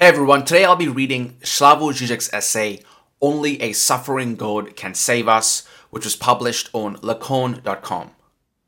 Hey 0.00 0.06
everyone, 0.06 0.44
today 0.44 0.64
I'll 0.64 0.76
be 0.76 0.86
reading 0.86 1.38
Slavoj 1.40 1.94
Žižek's 1.94 2.32
essay, 2.32 2.82
Only 3.20 3.60
a 3.60 3.72
Suffering 3.72 4.36
God 4.36 4.76
Can 4.76 4.94
Save 4.94 5.26
Us, 5.26 5.66
which 5.90 6.04
was 6.04 6.14
published 6.14 6.70
on 6.72 6.98
Lacan.com. 6.98 8.12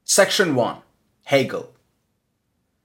Section 0.02 0.56
1 0.56 0.78
Hegel. 1.26 1.72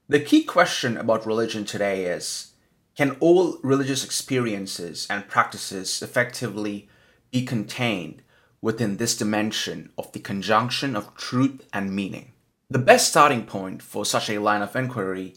The 0.08 0.20
key 0.20 0.44
question 0.44 0.96
about 0.96 1.26
religion 1.26 1.66
today 1.66 2.06
is 2.06 2.52
Can 2.96 3.18
all 3.20 3.58
religious 3.64 4.06
experiences 4.06 5.08
and 5.10 5.28
practices 5.28 6.04
effectively 6.04 6.88
be 7.32 7.44
contained 7.48 8.22
within 8.62 8.98
this 8.98 9.18
dimension 9.18 9.90
of 9.98 10.12
the 10.12 10.20
conjunction 10.20 10.96
of 10.96 11.16
truth 11.16 11.68
and 11.74 11.96
meaning? 11.96 12.34
The 12.70 12.78
best 12.78 13.10
starting 13.10 13.48
point 13.48 13.82
for 13.82 14.06
such 14.06 14.30
a 14.30 14.38
line 14.38 14.62
of 14.62 14.76
inquiry 14.76 15.34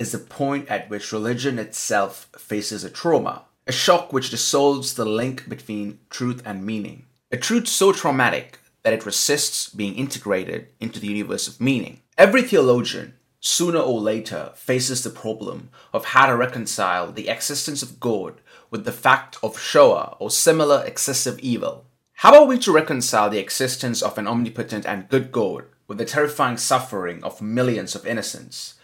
is 0.00 0.12
the 0.12 0.18
point 0.18 0.66
at 0.68 0.88
which 0.88 1.12
religion 1.12 1.58
itself 1.58 2.26
faces 2.36 2.82
a 2.82 2.90
trauma, 2.90 3.42
a 3.66 3.72
shock 3.72 4.12
which 4.12 4.30
dissolves 4.30 4.94
the 4.94 5.04
link 5.04 5.46
between 5.46 5.98
truth 6.08 6.42
and 6.46 6.64
meaning. 6.64 7.04
A 7.30 7.36
truth 7.36 7.68
so 7.68 7.92
traumatic 7.92 8.58
that 8.82 8.94
it 8.94 9.04
resists 9.04 9.68
being 9.68 9.94
integrated 9.94 10.68
into 10.80 10.98
the 10.98 11.06
universe 11.06 11.46
of 11.46 11.60
meaning. 11.60 12.00
Every 12.16 12.40
theologian, 12.40 13.12
sooner 13.40 13.78
or 13.78 14.00
later, 14.00 14.52
faces 14.54 15.04
the 15.04 15.10
problem 15.10 15.68
of 15.92 16.06
how 16.06 16.26
to 16.26 16.34
reconcile 16.34 17.12
the 17.12 17.28
existence 17.28 17.82
of 17.82 18.00
God 18.00 18.40
with 18.70 18.86
the 18.86 18.92
fact 18.92 19.36
of 19.42 19.60
Shoah 19.60 20.16
or 20.18 20.30
similar 20.30 20.82
excessive 20.86 21.38
evil. 21.40 21.84
How 22.14 22.40
are 22.40 22.46
we 22.46 22.58
to 22.60 22.72
reconcile 22.72 23.28
the 23.28 23.38
existence 23.38 24.00
of 24.00 24.16
an 24.16 24.26
omnipotent 24.26 24.86
and 24.86 25.10
good 25.10 25.30
God 25.30 25.66
with 25.86 25.98
the 25.98 26.06
terrifying 26.06 26.56
suffering 26.56 27.22
of 27.22 27.42
millions 27.42 27.94
of 27.94 28.06
innocents? 28.06 28.74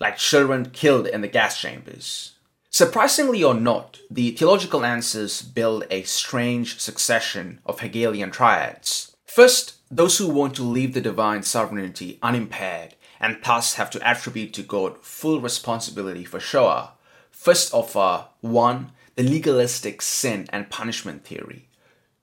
Like 0.00 0.16
children 0.16 0.70
killed 0.70 1.06
in 1.06 1.20
the 1.20 1.28
gas 1.28 1.60
chambers. 1.60 2.32
Surprisingly 2.70 3.44
or 3.44 3.54
not, 3.54 4.00
the 4.10 4.32
theological 4.32 4.84
answers 4.84 5.42
build 5.42 5.84
a 5.90 6.02
strange 6.02 6.80
succession 6.80 7.60
of 7.64 7.80
Hegelian 7.80 8.30
triads. 8.30 9.14
First, 9.24 9.74
those 9.90 10.18
who 10.18 10.28
want 10.28 10.56
to 10.56 10.62
leave 10.62 10.94
the 10.94 11.00
divine 11.00 11.44
sovereignty 11.44 12.18
unimpaired 12.22 12.96
and 13.20 13.38
thus 13.44 13.74
have 13.74 13.90
to 13.90 14.06
attribute 14.06 14.52
to 14.54 14.62
God 14.62 14.98
full 15.02 15.40
responsibility 15.40 16.24
for 16.24 16.40
Shoah, 16.40 16.94
first 17.30 17.72
offer 17.72 18.26
1. 18.40 18.90
The 19.16 19.22
legalistic 19.22 20.02
sin 20.02 20.46
and 20.50 20.68
punishment 20.68 21.24
theory. 21.24 21.68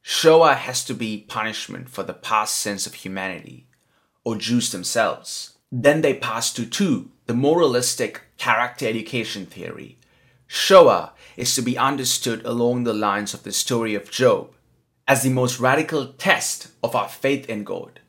Shoah 0.02 0.56
has 0.56 0.84
to 0.84 0.94
be 0.94 1.26
punishment 1.28 1.90
for 1.90 2.04
the 2.04 2.14
past 2.14 2.56
sins 2.56 2.86
of 2.86 2.96
humanity, 2.96 3.68
or 4.26 4.36
Jews 4.36 4.72
themselves. 4.72 5.58
Then 5.72 6.02
they 6.02 6.14
pass 6.14 6.52
to 6.54 6.66
2 6.66 7.10
the 7.32 7.38
moralistic 7.38 8.24
character 8.38 8.86
education 8.86 9.46
theory. 9.46 9.98
Shoah 10.48 11.14
is 11.38 11.56
to 11.56 11.62
be 11.62 11.78
understood 11.78 12.46
along 12.46 12.84
the 12.84 12.94
lines 12.94 13.34
of 13.34 13.44
the 13.44 13.54
story 13.54 13.96
of 13.96 14.12
Job 14.12 14.54
as 15.08 15.24
the 15.24 15.30
most 15.30 15.58
radical 15.58 16.08
test 16.08 16.68
of 16.84 16.94
our 16.94 17.08
faith 17.08 17.50
in 17.50 17.64
God. 17.64 18.02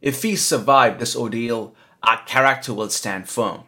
If 0.00 0.22
we 0.22 0.36
survive 0.36 1.00
this 1.00 1.16
ordeal, 1.16 1.74
our 2.04 2.22
character 2.22 2.72
will 2.72 2.88
stand 2.90 3.28
firm. 3.28 3.62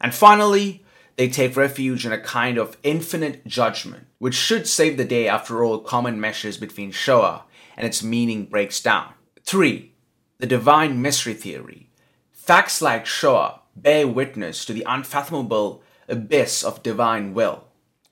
And 0.00 0.14
finally, 0.14 0.84
they 1.16 1.28
take 1.28 1.56
refuge 1.56 2.06
in 2.06 2.12
a 2.12 2.20
kind 2.20 2.58
of 2.58 2.76
infinite 2.84 3.44
judgment, 3.44 4.06
which 4.18 4.36
should 4.36 4.68
save 4.68 4.98
the 4.98 5.04
day 5.04 5.26
after 5.26 5.64
all 5.64 5.80
common 5.80 6.20
meshes 6.20 6.58
between 6.58 6.92
Shoah 6.92 7.42
and 7.76 7.84
its 7.84 8.04
meaning 8.04 8.44
breaks 8.44 8.80
down. 8.80 9.14
3. 9.42 9.90
The 10.38 10.46
divine 10.46 11.02
mystery 11.02 11.34
theory. 11.34 11.90
Facts 12.30 12.80
like 12.80 13.04
Shoah 13.04 13.61
bear 13.76 14.06
witness 14.06 14.64
to 14.64 14.72
the 14.72 14.84
unfathomable 14.86 15.82
abyss 16.08 16.62
of 16.62 16.82
divine 16.82 17.34
will. 17.34 17.64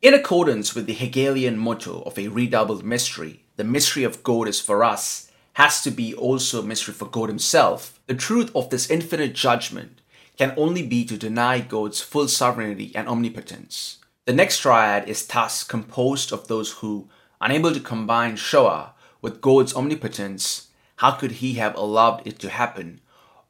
In 0.03 0.14
accordance 0.14 0.75
with 0.75 0.86
the 0.86 0.94
Hegelian 0.94 1.58
motto 1.58 2.03
of 2.03 2.19
a 2.19 2.28
redoubled 2.28 2.84
mystery, 2.84 3.44
the 3.56 3.64
mystery 3.64 4.05
of 4.05 4.22
God 4.22 4.48
is 4.48 4.61
for 4.61 4.83
us 4.83 5.31
has 5.55 5.83
to 5.83 5.91
be 5.91 6.14
also 6.14 6.61
a 6.61 6.66
mystery 6.66 6.94
for 6.94 7.06
God 7.06 7.28
Himself. 7.28 8.00
The 8.06 8.15
truth 8.15 8.50
of 8.54 8.71
this 8.71 8.88
infinite 8.88 9.34
judgment 9.34 10.00
can 10.38 10.54
only 10.56 10.82
be 10.87 11.04
to 11.04 11.19
deny 11.19 11.60
God's 11.60 12.00
full 12.00 12.28
sovereignty 12.28 12.92
and 12.94 13.06
omnipotence. 13.06 13.98
The 14.25 14.32
next 14.32 14.60
triad 14.60 15.09
is 15.09 15.27
thus 15.27 15.65
composed 15.65 16.32
of 16.32 16.48
those 16.48 16.72
who, 16.72 17.10
unable 17.41 17.75
to 17.75 17.81
combine 17.81 18.37
Shoah 18.37 18.94
with 19.21 19.42
God's 19.42 19.75
omnipotence, 19.75 20.69
how 20.97 21.10
could 21.12 21.32
He 21.32 21.54
have 21.54 21.77
allowed 21.77 22.27
it 22.27 22.38
to 22.38 22.48
happen, 22.48 23.00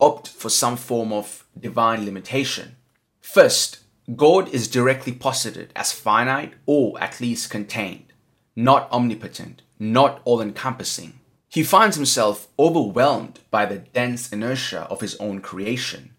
opt 0.01 0.29
for 0.29 0.49
some 0.49 0.77
form 0.77 1.13
of 1.13 1.45
divine 1.59 2.05
limitation. 2.05 2.77
First, 3.21 3.81
God 4.17 4.49
is 4.49 4.69
directly 4.69 5.13
posited 5.13 5.73
as 5.77 5.93
finite 5.93 6.55
or 6.67 7.01
at 7.01 7.21
least 7.21 7.51
contained, 7.51 8.13
not 8.57 8.91
omnipotent, 8.91 9.63
not 9.79 10.21
all 10.25 10.41
encompassing. 10.41 11.21
He 11.49 11.63
finds 11.63 11.97
himself 11.97 12.49
overwhelmed 12.59 13.41
by 13.51 13.67
the 13.67 13.79
dense 13.79 14.33
inertia 14.33 14.83
of 14.83 15.01
his 15.01 15.17
own 15.17 15.41
creation. 15.41 16.15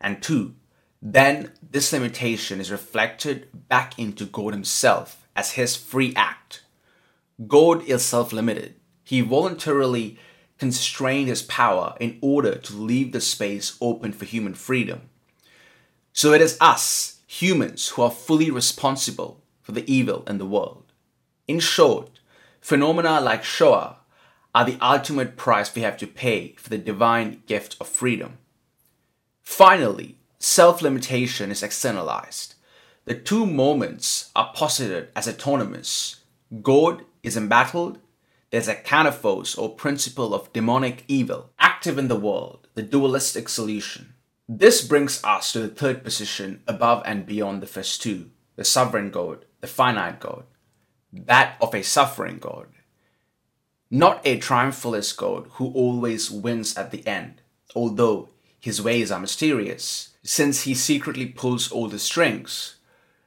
And 0.00 0.22
two, 0.22 0.54
then 1.00 1.52
this 1.70 1.92
limitation 1.92 2.60
is 2.60 2.70
reflected 2.70 3.68
back 3.68 3.98
into 3.98 4.24
God 4.24 4.52
himself 4.52 5.26
as 5.36 5.52
his 5.52 5.76
free 5.76 6.12
act. 6.16 6.62
God 7.46 7.84
is 7.84 8.02
self 8.04 8.32
limited. 8.32 8.74
He 9.04 9.20
voluntarily 9.20 10.18
constrained 10.58 11.28
his 11.28 11.42
power 11.42 11.96
in 12.00 12.18
order 12.20 12.54
to 12.54 12.76
leave 12.76 13.12
the 13.12 13.20
space 13.20 13.76
open 13.80 14.12
for 14.12 14.24
human 14.24 14.54
freedom. 14.54 15.02
So 16.12 16.32
it 16.32 16.40
is 16.40 16.56
us, 16.60 17.20
humans, 17.26 17.88
who 17.90 18.02
are 18.02 18.10
fully 18.10 18.50
responsible 18.50 19.42
for 19.62 19.72
the 19.72 19.90
evil 19.92 20.22
in 20.26 20.38
the 20.38 20.46
world. 20.46 20.92
In 21.48 21.58
short, 21.58 22.20
phenomena 22.60 23.20
like 23.20 23.44
Shoah 23.44 23.96
are 24.54 24.64
the 24.64 24.78
ultimate 24.80 25.36
price 25.36 25.74
we 25.74 25.82
have 25.82 25.96
to 25.98 26.06
pay 26.06 26.54
for 26.56 26.70
the 26.70 26.78
divine 26.78 27.42
gift 27.46 27.76
of 27.80 27.88
freedom. 27.88 28.38
Finally, 29.42 30.16
self 30.38 30.80
limitation 30.80 31.50
is 31.50 31.62
externalized. 31.62 32.54
The 33.04 33.14
two 33.14 33.44
moments 33.44 34.30
are 34.34 34.52
posited 34.54 35.08
as 35.16 35.28
autonomous. 35.28 36.20
God 36.62 37.04
is 37.22 37.36
embattled 37.36 37.98
there's 38.54 38.68
a 38.68 38.76
kataphos 38.76 39.58
or 39.58 39.74
principle 39.74 40.32
of 40.32 40.52
demonic 40.52 41.02
evil 41.08 41.50
active 41.58 41.98
in 41.98 42.06
the 42.06 42.14
world, 42.14 42.68
the 42.74 42.82
dualistic 42.82 43.48
solution. 43.48 44.14
This 44.48 44.86
brings 44.86 45.20
us 45.24 45.50
to 45.50 45.58
the 45.58 45.68
third 45.68 46.04
position 46.04 46.62
above 46.68 47.02
and 47.04 47.26
beyond 47.26 47.60
the 47.60 47.66
first 47.66 48.00
two 48.00 48.30
the 48.54 48.62
sovereign 48.62 49.10
God, 49.10 49.44
the 49.60 49.66
finite 49.66 50.20
God, 50.20 50.44
that 51.12 51.56
of 51.60 51.74
a 51.74 51.82
suffering 51.82 52.38
God. 52.38 52.68
Not 53.90 54.20
a 54.24 54.38
triumphalist 54.38 55.16
God 55.16 55.48
who 55.54 55.72
always 55.72 56.30
wins 56.30 56.76
at 56.76 56.92
the 56.92 57.04
end, 57.08 57.42
although 57.74 58.28
his 58.60 58.80
ways 58.80 59.10
are 59.10 59.18
mysterious, 59.18 60.10
since 60.22 60.62
he 60.62 60.74
secretly 60.74 61.26
pulls 61.26 61.72
all 61.72 61.88
the 61.88 61.98
strings. 61.98 62.76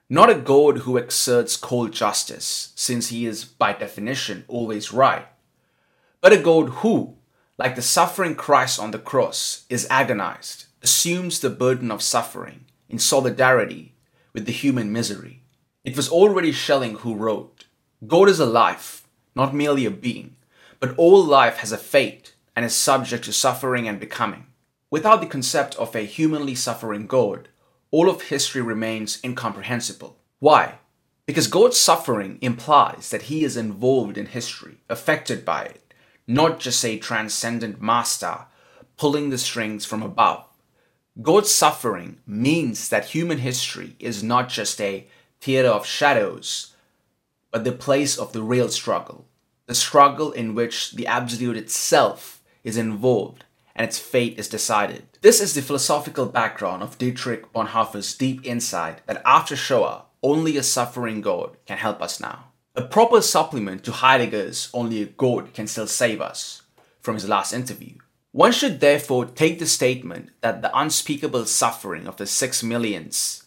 Not 0.10 0.30
a 0.30 0.36
God 0.36 0.80
who 0.80 0.98
exerts 0.98 1.58
cold 1.58 1.92
justice, 1.92 2.72
since 2.76 3.10
he 3.10 3.26
is 3.26 3.44
by 3.44 3.74
definition 3.74 4.46
always 4.48 4.94
right, 4.94 5.28
but 6.22 6.32
a 6.32 6.38
God 6.38 6.70
who, 6.70 7.16
like 7.58 7.76
the 7.76 7.82
suffering 7.82 8.34
Christ 8.34 8.80
on 8.80 8.92
the 8.92 9.00
cross, 9.00 9.66
is 9.70 9.86
agonized, 9.90 10.68
assumes 10.82 11.42
the 11.42 11.50
burden 11.50 11.92
of 11.92 12.02
suffering 12.02 12.66
in 12.88 13.00
solidarity 13.00 13.96
with 14.32 14.46
the 14.46 14.54
human 14.54 14.94
misery. 14.94 15.42
It 15.84 15.98
was 15.98 16.10
already 16.10 16.54
Schelling 16.54 16.96
who 17.00 17.14
wrote 17.14 17.66
God 18.06 18.30
is 18.30 18.40
a 18.40 18.46
life, 18.46 19.06
not 19.36 19.54
merely 19.54 19.86
a 19.86 19.92
being, 19.92 20.38
but 20.80 20.98
all 20.98 21.22
life 21.22 21.58
has 21.58 21.74
a 21.74 21.78
fate 21.78 22.34
and 22.56 22.66
is 22.66 22.74
subject 22.74 23.26
to 23.26 23.34
suffering 23.34 23.90
and 23.90 24.00
becoming. 24.00 24.46
Without 24.90 25.20
the 25.20 25.28
concept 25.28 25.76
of 25.76 25.94
a 25.96 26.06
humanly 26.06 26.56
suffering 26.56 27.08
God, 27.08 27.50
all 27.92 28.10
of 28.10 28.24
history 28.24 28.62
remains 28.62 29.20
incomprehensible. 29.24 30.18
Why? 30.40 30.80
Because 31.26 31.48
God's 31.48 31.78
suffering 31.78 32.38
implies 32.42 33.10
that 33.10 33.24
he 33.24 33.44
is 33.44 33.58
involved 33.58 34.18
in 34.18 34.28
history, 34.28 34.78
affected 34.90 35.44
by 35.44 35.64
it, 35.64 35.94
not 36.28 36.60
just 36.60 36.84
a 36.86 36.98
transcendent 36.98 37.82
master 37.82 38.46
pulling 38.98 39.30
the 39.30 39.38
strings 39.38 39.86
from 39.86 40.02
above. 40.02 40.46
God's 41.22 41.52
suffering 41.52 42.20
means 42.26 42.90
that 42.90 43.06
human 43.06 43.40
history 43.40 43.96
is 44.00 44.24
not 44.24 44.50
just 44.50 44.80
a 44.82 45.08
theater 45.42 45.70
of 45.70 45.86
shadows, 45.86 46.76
but 47.52 47.64
the 47.64 47.72
place 47.72 48.18
of 48.18 48.34
the 48.34 48.44
real 48.44 48.70
struggle, 48.70 49.26
the 49.66 49.76
struggle 49.76 50.32
in 50.32 50.56
which 50.56 50.92
the 50.94 51.08
absolute 51.08 51.58
itself 51.58 52.42
is 52.64 52.78
involved 52.78 53.46
and 53.78 53.88
its 53.88 54.00
fate 54.00 54.38
is 54.40 54.50
decided. 54.50 55.04
This 55.22 55.40
is 55.40 55.54
the 55.54 55.62
philosophical 55.62 56.26
background 56.26 56.82
of 56.82 56.98
Dietrich 56.98 57.54
Bonhoeffer's 57.54 58.16
deep 58.16 58.44
insight 58.44 59.06
that 59.06 59.22
after 59.24 59.56
Shoah, 59.56 60.06
only 60.24 60.58
a 60.58 60.64
suffering 60.64 61.22
God 61.22 61.56
can 61.68 61.78
help 61.78 62.02
us 62.02 62.20
now. 62.20 62.46
A 62.76 62.82
proper 62.82 63.22
supplement 63.22 63.84
to 63.84 63.92
Heidegger's 63.92 64.70
Only 64.74 65.02
a 65.02 65.06
God 65.06 65.54
Can 65.54 65.68
Still 65.68 65.88
Save 65.88 66.22
Us 66.22 66.64
from 67.02 67.16
his 67.16 67.30
last 67.30 67.54
interview. 67.54 67.94
One 68.32 68.52
should 68.52 68.80
therefore 68.80 69.26
take 69.26 69.60
the 69.60 69.68
statement 69.68 70.30
that 70.42 70.62
the 70.62 70.76
unspeakable 70.78 71.46
suffering 71.46 72.08
of 72.08 72.18
the 72.18 72.26
six 72.26 72.64
millions 72.64 73.44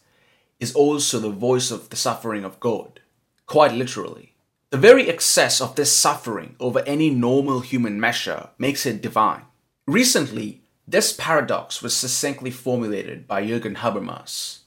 is 0.59 0.75
also 0.75 1.19
the 1.19 1.31
voice 1.31 1.71
of 1.71 1.91
the 1.91 1.97
suffering 1.97 2.45
of 2.45 2.61
God, 2.61 3.01
quite 3.47 3.73
literally. 3.73 4.35
The 4.71 4.79
very 4.79 5.09
excess 5.09 5.61
of 5.61 5.75
this 5.75 5.93
suffering 5.93 6.55
over 6.61 6.81
any 6.81 7.11
normal 7.11 7.61
human 7.61 8.01
measure 8.01 8.51
makes 8.59 8.87
it 8.87 9.03
divine. 9.03 9.43
Recently, 9.91 10.61
this 10.87 11.13
paradox 11.13 11.83
was 11.83 11.97
succinctly 11.97 12.53
formulated 12.53 13.27
by 13.27 13.43
Jürgen 13.45 13.79
Habermas. 13.79 14.61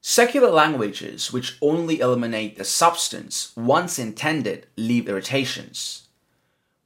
Secular 0.00 0.50
languages 0.50 1.32
which 1.32 1.56
only 1.62 2.00
eliminate 2.00 2.58
the 2.58 2.64
substance 2.64 3.52
once 3.56 4.00
intended 4.00 4.66
leave 4.76 5.08
irritations. 5.08 6.08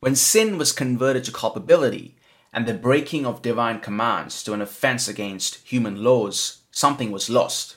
When 0.00 0.14
sin 0.14 0.58
was 0.58 0.70
converted 0.70 1.24
to 1.24 1.32
culpability 1.32 2.14
and 2.52 2.66
the 2.66 2.74
breaking 2.74 3.24
of 3.24 3.40
divine 3.40 3.80
commands 3.80 4.44
to 4.44 4.52
an 4.52 4.60
offense 4.60 5.08
against 5.08 5.66
human 5.66 6.04
laws, 6.04 6.58
something 6.70 7.10
was 7.10 7.30
lost. 7.30 7.76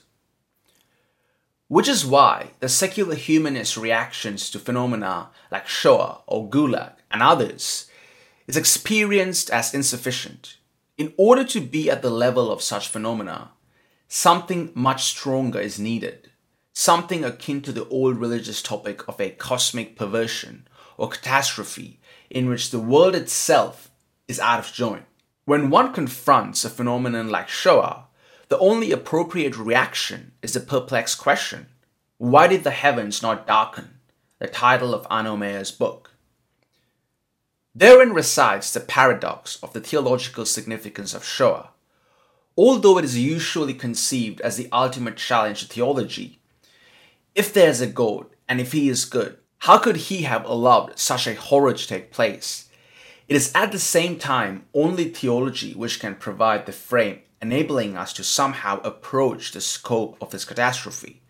Which 1.70 1.88
is 1.88 2.06
why 2.06 2.52
the 2.60 2.68
secular 2.68 3.16
humanist 3.16 3.78
reactions 3.78 4.52
to 4.52 4.60
phenomena 4.60 5.30
like 5.50 5.70
Shoah 5.70 6.20
or 6.28 6.50
Gulag 6.50 6.96
and 7.10 7.24
others 7.24 7.90
is 8.48 8.58
experienced 8.58 9.50
as 9.50 9.74
insufficient. 9.74 10.58
In 10.98 11.14
order 11.18 11.44
to 11.44 11.60
be 11.60 11.90
at 11.90 12.02
the 12.02 12.10
level 12.10 12.52
of 12.52 12.62
such 12.62 12.88
phenomena, 12.88 13.52
something 14.08 14.72
much 14.74 15.04
stronger 15.04 15.60
is 15.60 15.80
needed, 15.80 16.32
something 16.74 17.24
akin 17.24 17.62
to 17.62 17.72
the 17.72 17.88
old 17.90 18.18
religious 18.18 18.62
topic 18.62 19.08
of 19.08 19.20
a 19.20 19.32
cosmic 19.32 19.96
perversion 19.96 20.68
or 20.98 21.10
catastrophe 21.10 22.00
in 22.30 22.48
which 22.48 22.72
the 22.72 22.80
world 22.80 23.16
itself 23.16 23.92
is 24.28 24.40
out 24.40 24.60
of 24.60 24.72
joint. 24.72 25.06
When 25.46 25.70
one 25.70 25.94
confronts 25.94 26.66
a 26.66 26.70
phenomenon 26.70 27.30
like 27.30 27.50
Shoah, 27.50 28.06
the 28.50 28.58
only 28.60 28.92
appropriate 28.92 29.58
reaction 29.58 30.32
is 30.42 30.54
the 30.54 30.60
perplexed 30.60 31.18
question 31.18 31.68
Why 32.18 32.48
did 32.48 32.64
the 32.64 32.72
heavens 32.72 33.22
not 33.22 33.48
darken? 33.48 34.00
The 34.40 34.48
title 34.48 34.94
of 34.94 35.08
Mayer's 35.40 35.72
book. 35.72 36.12
Therein 37.78 38.14
resides 38.14 38.72
the 38.72 38.80
paradox 38.80 39.62
of 39.62 39.74
the 39.74 39.82
theological 39.82 40.46
significance 40.46 41.14
of 41.14 41.26
Shoah. 41.26 41.72
Although 42.58 42.98
it 42.98 43.04
is 43.04 43.18
usually 43.18 43.74
conceived 43.74 44.40
as 44.40 44.56
the 44.56 44.70
ultimate 44.72 45.18
challenge 45.18 45.60
to 45.60 45.68
theology, 45.68 46.40
if 47.36 47.54
there 47.54 47.68
is 47.68 47.82
a 47.82 47.88
God 47.88 48.28
and 48.48 48.62
if 48.62 48.72
he 48.72 48.88
is 48.88 49.04
good, 49.04 49.40
how 49.60 49.78
could 49.78 49.98
he 49.98 50.22
have 50.22 50.46
allowed 50.46 50.98
such 50.98 51.28
a 51.28 51.36
horror 51.36 51.74
to 51.74 51.88
take 51.88 52.14
place? 52.14 52.70
It 53.28 53.36
is 53.36 53.52
at 53.54 53.74
the 53.74 53.80
same 53.80 54.18
time 54.20 54.64
only 54.74 55.10
theology 55.10 55.74
which 55.74 56.00
can 56.00 56.16
provide 56.16 56.66
the 56.66 56.72
frame 56.72 57.20
enabling 57.42 57.98
us 57.98 58.14
to 58.14 58.24
somehow 58.24 58.80
approach 58.84 59.52
the 59.52 59.60
scope 59.60 60.16
of 60.22 60.32
this 60.32 60.46
catastrophe. 60.46 61.22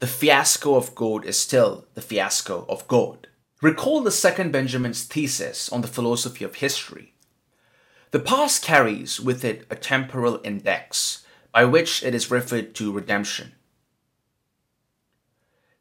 The 0.00 0.08
fiasco 0.08 0.74
of 0.74 0.96
God 0.96 1.24
is 1.24 1.38
still 1.38 1.86
the 1.94 2.02
fiasco 2.02 2.66
of 2.68 2.88
God. 2.88 3.28
Recall 3.62 4.02
the 4.02 4.10
second 4.10 4.52
Benjamin's 4.52 5.04
thesis 5.04 5.70
on 5.70 5.80
the 5.80 5.88
philosophy 5.88 6.44
of 6.44 6.56
history. 6.56 7.14
The 8.10 8.20
past 8.20 8.62
carries 8.62 9.18
with 9.18 9.46
it 9.46 9.66
a 9.70 9.76
temporal 9.76 10.40
index 10.44 11.24
by 11.52 11.64
which 11.64 12.02
it 12.02 12.14
is 12.14 12.30
referred 12.30 12.74
to 12.74 12.92
redemption. 12.92 13.52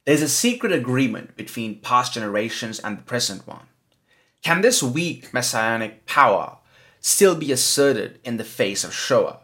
There's 0.06 0.22
a 0.22 0.30
secret 0.30 0.72
agreement 0.72 1.36
between 1.36 1.81
past 1.81 2.13
generations 2.13 2.80
and 2.80 2.98
the 2.98 3.04
present 3.04 3.45
one. 3.45 3.68
Can 4.42 4.62
this 4.62 4.81
weak 4.81 5.33
messianic 5.33 6.06
power 6.06 6.60
still 7.01 7.36
be 7.36 7.51
asserted 7.51 8.19
in 8.24 8.38
the 8.38 8.45
face 8.45 8.86
of 8.86 8.94
Shoah? 8.94 9.39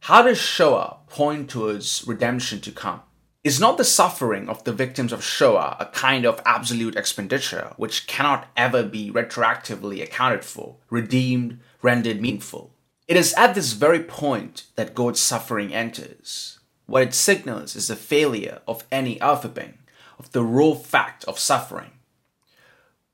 How 0.00 0.22
does 0.22 0.38
Shoah 0.38 1.00
point 1.08 1.50
towards 1.50 2.04
redemption 2.06 2.60
to 2.62 2.72
come? 2.72 3.02
Is 3.44 3.60
not 3.60 3.76
the 3.76 3.84
suffering 3.84 4.48
of 4.48 4.64
the 4.64 4.72
victims 4.72 5.12
of 5.12 5.22
Shoah 5.22 5.76
a 5.78 5.84
kind 5.84 6.24
of 6.24 6.40
absolute 6.46 6.96
expenditure 6.96 7.74
which 7.76 8.06
cannot 8.06 8.48
ever 8.56 8.82
be 8.82 9.10
retroactively 9.10 10.02
accounted 10.02 10.46
for, 10.46 10.76
redeemed, 10.88 11.60
rendered 11.82 12.22
meaningful? 12.22 12.72
It 13.06 13.18
is 13.18 13.34
at 13.34 13.54
this 13.54 13.74
very 13.74 14.02
point 14.02 14.64
that 14.76 14.94
God's 14.94 15.20
suffering 15.20 15.74
enters. 15.74 16.58
What 16.86 17.02
it 17.02 17.12
signals 17.12 17.76
is 17.76 17.88
the 17.88 17.96
failure 17.96 18.62
of 18.66 18.86
any 18.90 19.18
Aufhebung, 19.18 19.74
of 20.18 20.32
the 20.32 20.42
raw 20.42 20.72
fact 20.72 21.22
of 21.26 21.38
suffering. 21.38 21.90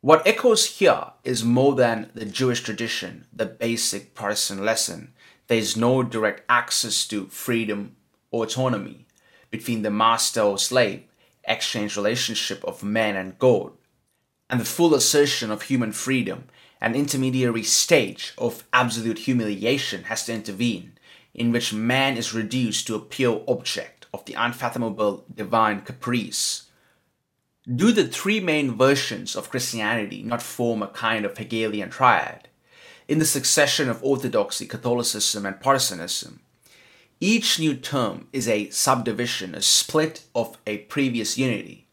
What 0.00 0.24
echoes 0.24 0.78
here 0.78 1.06
is 1.24 1.42
more 1.42 1.74
than 1.74 2.12
the 2.14 2.24
Jewish 2.24 2.60
tradition, 2.60 3.26
the 3.32 3.46
basic 3.46 4.14
Protestant 4.14 4.62
lesson 4.62 5.12
there 5.48 5.58
is 5.58 5.76
no 5.76 6.04
direct 6.04 6.44
access 6.48 7.04
to 7.08 7.26
freedom 7.26 7.96
or 8.30 8.44
autonomy 8.44 9.08
between 9.50 9.82
the 9.82 9.90
master 9.90 10.40
or 10.40 10.58
slave 10.58 11.04
exchange 11.44 11.96
relationship 11.96 12.62
of 12.64 12.82
man 12.82 13.16
and 13.16 13.38
God, 13.38 13.72
and 14.48 14.60
the 14.60 14.64
full 14.64 14.94
assertion 14.94 15.50
of 15.50 15.62
human 15.62 15.92
freedom, 15.92 16.44
an 16.80 16.94
intermediary 16.94 17.62
stage 17.62 18.34
of 18.38 18.64
absolute 18.72 19.20
humiliation 19.20 20.04
has 20.04 20.24
to 20.26 20.34
intervene, 20.34 20.98
in 21.34 21.50
which 21.52 21.72
man 21.72 22.16
is 22.16 22.34
reduced 22.34 22.86
to 22.86 22.94
a 22.94 23.00
pure 23.00 23.42
object 23.48 24.06
of 24.12 24.24
the 24.24 24.34
unfathomable 24.34 25.24
divine 25.34 25.80
caprice. 25.80 26.68
Do 27.66 27.92
the 27.92 28.06
three 28.06 28.40
main 28.40 28.76
versions 28.76 29.34
of 29.34 29.50
Christianity 29.50 30.22
not 30.22 30.42
form 30.42 30.82
a 30.82 30.88
kind 30.88 31.24
of 31.24 31.36
Hegelian 31.36 31.90
triad? 31.90 32.48
in 33.10 33.18
the 33.18 33.26
succession 33.26 33.90
of 33.90 34.04
Orthodoxy, 34.04 34.66
Catholicism, 34.66 35.44
and 35.44 35.60
Protestantism. 35.60 36.38
Each 37.22 37.58
new 37.58 37.74
term 37.74 38.28
is 38.32 38.48
a 38.48 38.70
subdivision, 38.70 39.54
a 39.54 39.60
split 39.60 40.24
of 40.34 40.56
a 40.66 40.78
previous 40.78 41.36
unity. 41.36 41.86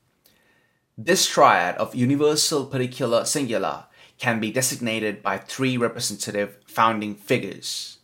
This 0.97 1.27
triad 1.27 1.75
of 1.75 1.93
universal, 1.93 2.65
particular, 2.65 3.25
singular 3.25 3.87
can 4.17 4.39
be 4.39 4.51
designated 4.51 5.21
by 5.21 5.37
three 5.37 5.75
representative 5.75 6.57
founding 6.65 7.13
figures 7.13 7.97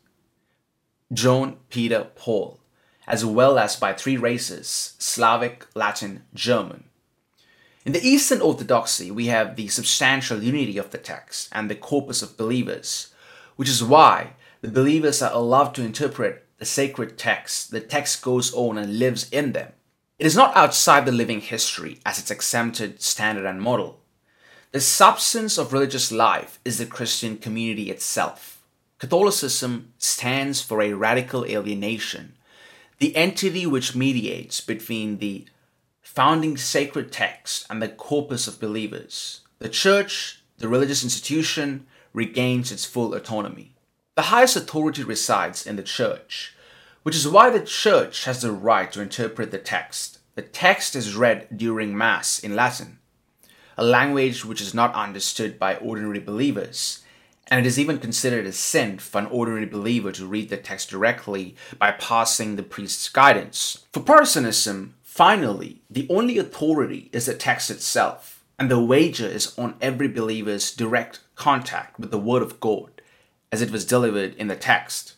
John, 1.13 1.57
Peter, 1.69 2.07
Paul, 2.15 2.59
as 3.07 3.23
well 3.23 3.57
as 3.57 3.77
by 3.77 3.93
three 3.93 4.17
races 4.17 4.95
Slavic, 4.99 5.65
Latin, 5.73 6.23
German. 6.33 6.83
In 7.85 7.93
the 7.93 8.05
Eastern 8.05 8.41
Orthodoxy, 8.41 9.11
we 9.11 9.27
have 9.27 9.55
the 9.55 9.69
substantial 9.69 10.43
unity 10.43 10.77
of 10.77 10.91
the 10.91 10.97
text 10.97 11.47
and 11.53 11.69
the 11.69 11.75
corpus 11.75 12.21
of 12.21 12.35
believers, 12.35 13.13
which 13.55 13.69
is 13.69 13.81
why 13.81 14.33
the 14.61 14.67
believers 14.67 15.21
are 15.21 15.33
allowed 15.33 15.73
to 15.75 15.85
interpret 15.85 16.45
the 16.63 16.67
sacred 16.67 17.17
text. 17.17 17.71
The 17.71 17.81
text 17.81 18.21
goes 18.21 18.53
on 18.53 18.77
and 18.77 18.97
lives 18.97 19.29
in 19.31 19.51
them. 19.51 19.73
It 20.17 20.25
is 20.25 20.37
not 20.37 20.55
outside 20.55 21.05
the 21.05 21.11
living 21.11 21.41
history 21.41 21.99
as 22.05 22.17
its 22.17 22.31
exempted 22.31 23.01
standard 23.01 23.45
and 23.45 23.61
model. 23.61 23.99
The 24.71 24.79
substance 24.79 25.57
of 25.57 25.73
religious 25.73 26.09
life 26.09 26.61
is 26.63 26.77
the 26.77 26.85
Christian 26.85 27.37
community 27.37 27.91
itself. 27.91 28.63
Catholicism 28.97 29.91
stands 29.97 30.61
for 30.61 30.81
a 30.81 30.93
radical 30.93 31.43
alienation, 31.43 32.37
the 32.97 33.13
entity 33.13 33.65
which 33.65 33.93
mediates 33.93 34.61
between 34.61 35.17
the 35.17 35.45
founding 36.01 36.55
sacred 36.55 37.11
text 37.11 37.65
and 37.69 37.81
the 37.81 37.89
corpus 37.89 38.47
of 38.47 38.61
believers. 38.61 39.41
The 39.59 39.67
church, 39.67 40.41
the 40.59 40.69
religious 40.69 41.03
institution, 41.03 41.87
regains 42.13 42.71
its 42.71 42.85
full 42.85 43.13
autonomy. 43.13 43.72
The 44.15 44.23
highest 44.23 44.55
authority 44.55 45.03
resides 45.03 45.65
in 45.65 45.75
the 45.75 45.81
church, 45.81 46.55
which 47.01 47.15
is 47.15 47.27
why 47.27 47.49
the 47.49 47.65
church 47.65 48.25
has 48.25 48.43
the 48.43 48.51
right 48.51 48.91
to 48.91 49.01
interpret 49.01 49.49
the 49.49 49.57
text. 49.57 50.19
The 50.35 50.43
text 50.43 50.95
is 50.95 51.15
read 51.15 51.47
during 51.57 51.97
Mass 51.97 52.37
in 52.37 52.55
Latin, 52.55 52.99
a 53.75 53.83
language 53.83 54.45
which 54.45 54.61
is 54.61 54.71
not 54.71 54.93
understood 54.93 55.57
by 55.57 55.77
ordinary 55.77 56.19
believers, 56.19 57.03
and 57.47 57.59
it 57.59 57.67
is 57.67 57.79
even 57.79 57.97
considered 57.97 58.45
a 58.45 58.51
sin 58.51 58.99
for 58.99 59.17
an 59.17 59.25
ordinary 59.25 59.65
believer 59.65 60.11
to 60.11 60.27
read 60.27 60.49
the 60.49 60.57
text 60.57 60.91
directly 60.91 61.55
by 61.79 61.91
passing 61.91 62.55
the 62.55 62.61
priest's 62.61 63.09
guidance. 63.09 63.83
For 63.91 64.01
Protestantism, 64.01 64.93
Finally, 65.01 65.81
the 65.89 66.07
only 66.09 66.39
authority 66.39 67.09
is 67.13 67.27
the 67.27 67.33
text 67.35 67.69
itself, 67.69 68.43
and 68.57 68.69
the 68.69 68.83
wager 68.83 69.27
is 69.27 69.57
on 69.59 69.75
every 69.79 70.07
believer's 70.07 70.71
direct 70.75 71.19
contact 71.35 71.99
with 71.99 72.09
the 72.09 72.19
Word 72.19 72.41
of 72.41 72.59
God 72.59 72.92
as 73.53 73.61
it 73.61 73.69
was 73.69 73.85
delivered 73.85 74.33
in 74.33 74.47
the 74.47 74.55
text. 74.55 75.13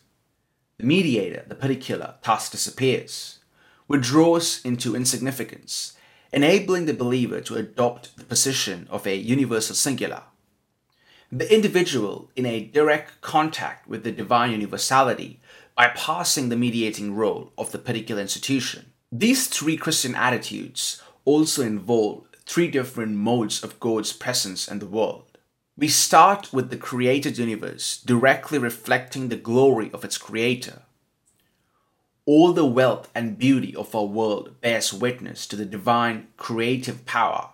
The 0.77 0.85
mediator, 0.85 1.45
the 1.47 1.55
particular, 1.55 2.15
thus 2.21 2.49
disappears, 2.49 3.39
withdraws 3.87 4.59
into 4.65 4.93
insignificance, 4.93 5.93
enabling 6.33 6.85
the 6.85 6.93
believer 6.93 7.39
to 7.39 7.55
adopt 7.55 8.17
the 8.17 8.25
position 8.25 8.87
of 8.89 9.07
a 9.07 9.15
universal 9.15 9.73
singular. 9.73 10.23
The 11.31 11.51
individual 11.55 12.29
in 12.35 12.45
a 12.45 12.65
direct 12.65 13.21
contact 13.21 13.87
with 13.87 14.03
the 14.03 14.11
divine 14.11 14.51
universality 14.51 15.39
by 15.73 15.87
passing 15.95 16.49
the 16.49 16.57
mediating 16.57 17.15
role 17.15 17.53
of 17.57 17.71
the 17.71 17.79
particular 17.79 18.21
institution. 18.21 18.91
These 19.13 19.47
three 19.47 19.77
Christian 19.77 20.13
attitudes 20.13 21.01
also 21.23 21.61
involve 21.61 22.27
three 22.45 22.69
different 22.69 23.13
modes 23.15 23.63
of 23.63 23.79
God's 23.79 24.11
presence 24.11 24.67
in 24.67 24.79
the 24.79 24.87
world. 24.87 25.24
We 25.77 25.89
start 25.89 26.53
with 26.53 26.69
the 26.69 26.77
created 26.77 27.37
universe 27.37 27.97
directly 27.97 28.57
reflecting 28.57 29.27
the 29.27 29.35
glory 29.35 29.91
of 29.93 30.05
its 30.05 30.17
creator. 30.17 30.83
all 32.25 32.53
the 32.53 32.65
wealth 32.65 33.09
and 33.13 33.37
beauty 33.37 33.75
of 33.75 33.93
our 33.93 34.05
world 34.05 34.59
bears 34.61 34.91
witness 34.93 35.45
to 35.47 35.55
the 35.55 35.65
divine 35.65 36.27
creative 36.37 37.05
power, 37.05 37.49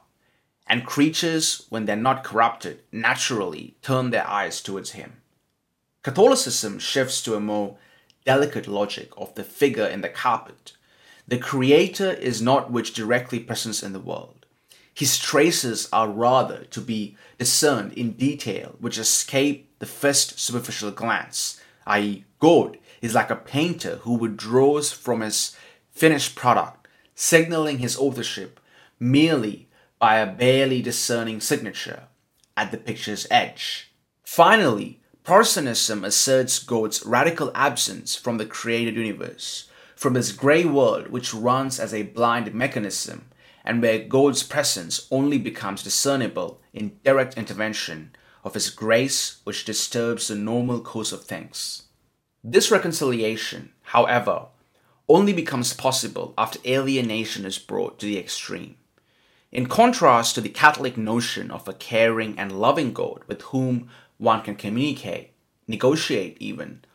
and 0.66 0.86
creatures, 0.86 1.66
when 1.70 1.86
they're 1.86 1.96
not 1.98 2.24
corrupted, 2.24 2.80
naturally 2.92 3.76
turn 3.82 4.10
their 4.10 4.26
eyes 4.28 4.62
towards 4.62 4.92
Him. 4.92 5.18
Catholicism 6.04 6.80
shifts 6.80 7.22
to 7.24 7.36
a 7.36 7.42
more 7.42 7.78
delicate 8.26 8.68
logic 8.68 9.12
of 9.18 9.36
the 9.36 9.44
figure 9.44 9.86
in 9.86 10.02
the 10.02 10.10
carpet. 10.10 10.74
The 11.28 11.38
Creator 11.38 12.14
is 12.14 12.42
not 12.42 12.72
which 12.72 12.94
directly 12.94 13.40
present 13.40 13.84
in 13.84 13.92
the 13.92 14.00
world. 14.00 14.41
His 14.94 15.18
traces 15.18 15.88
are 15.92 16.10
rather 16.10 16.66
to 16.66 16.82
be 16.82 17.18
discerned 17.38 17.94
in 17.94 18.12
detail, 18.12 18.76
which 18.80 18.98
escape 18.98 19.70
the 19.80 19.86
first 19.86 20.40
superficial 20.40 20.92
glance, 20.92 21.60
i.e., 21.88 22.26
God 22.40 22.78
is 23.02 23.16
like 23.16 23.30
a 23.30 23.36
painter 23.36 23.98
who 23.98 24.14
withdraws 24.14 24.92
from 24.92 25.22
his 25.22 25.56
finished 25.92 26.36
product, 26.36 26.88
signaling 27.16 27.80
his 27.80 27.98
authorship 27.98 28.60
merely 29.00 29.68
by 30.00 30.18
a 30.18 30.32
barely 30.32 30.82
discerning 30.82 31.40
signature 31.40 32.04
at 32.56 32.72
the 32.72 32.78
picture's 32.78 33.28
edge. 33.32 33.92
Finally, 34.24 35.02
Protestantism 35.24 36.04
asserts 36.04 36.58
God's 36.58 37.06
radical 37.06 37.52
absence 37.54 38.16
from 38.16 38.38
the 38.38 38.46
created 38.46 38.96
universe, 38.96 39.70
from 39.96 40.14
this 40.14 40.32
grey 40.32 40.66
world 40.66 41.10
which 41.10 41.34
runs 41.34 41.80
as 41.80 41.94
a 41.94 42.02
blind 42.04 42.54
mechanism, 42.56 43.26
and 43.64 43.82
where 43.82 44.00
God's 44.00 44.44
presence 44.44 45.08
only 45.12 45.38
becomes 45.38 45.84
discernible 45.84 46.62
in 46.74 47.00
direct 47.04 47.38
intervention 47.38 48.16
of 48.44 48.54
His 48.54 48.70
grace 48.70 49.42
which 49.44 49.66
disturbs 49.66 50.28
the 50.28 50.36
normal 50.36 50.82
course 50.82 51.12
of 51.12 51.24
things. 51.24 51.84
This 52.44 52.72
reconciliation, 52.72 53.72
however, 53.84 54.48
only 55.08 55.34
becomes 55.34 55.74
possible 55.74 56.34
after 56.38 56.60
alienation 56.66 57.46
is 57.46 57.60
brought 57.60 58.00
to 58.00 58.06
the 58.06 58.18
extreme. 58.18 58.76
In 59.52 59.68
contrast 59.68 60.36
to 60.36 60.42
the 60.42 60.50
Catholic 60.50 60.98
notion 60.98 61.52
of 61.52 61.68
a 61.68 61.74
caring 61.74 62.40
and 62.40 62.60
loving 62.60 62.94
God 62.94 63.24
with 63.28 63.42
whom 63.44 63.90
one 64.18 64.42
can 64.42 64.56
communicate, 64.56 65.34
negotiate 65.68 66.38
even, 66.40 66.86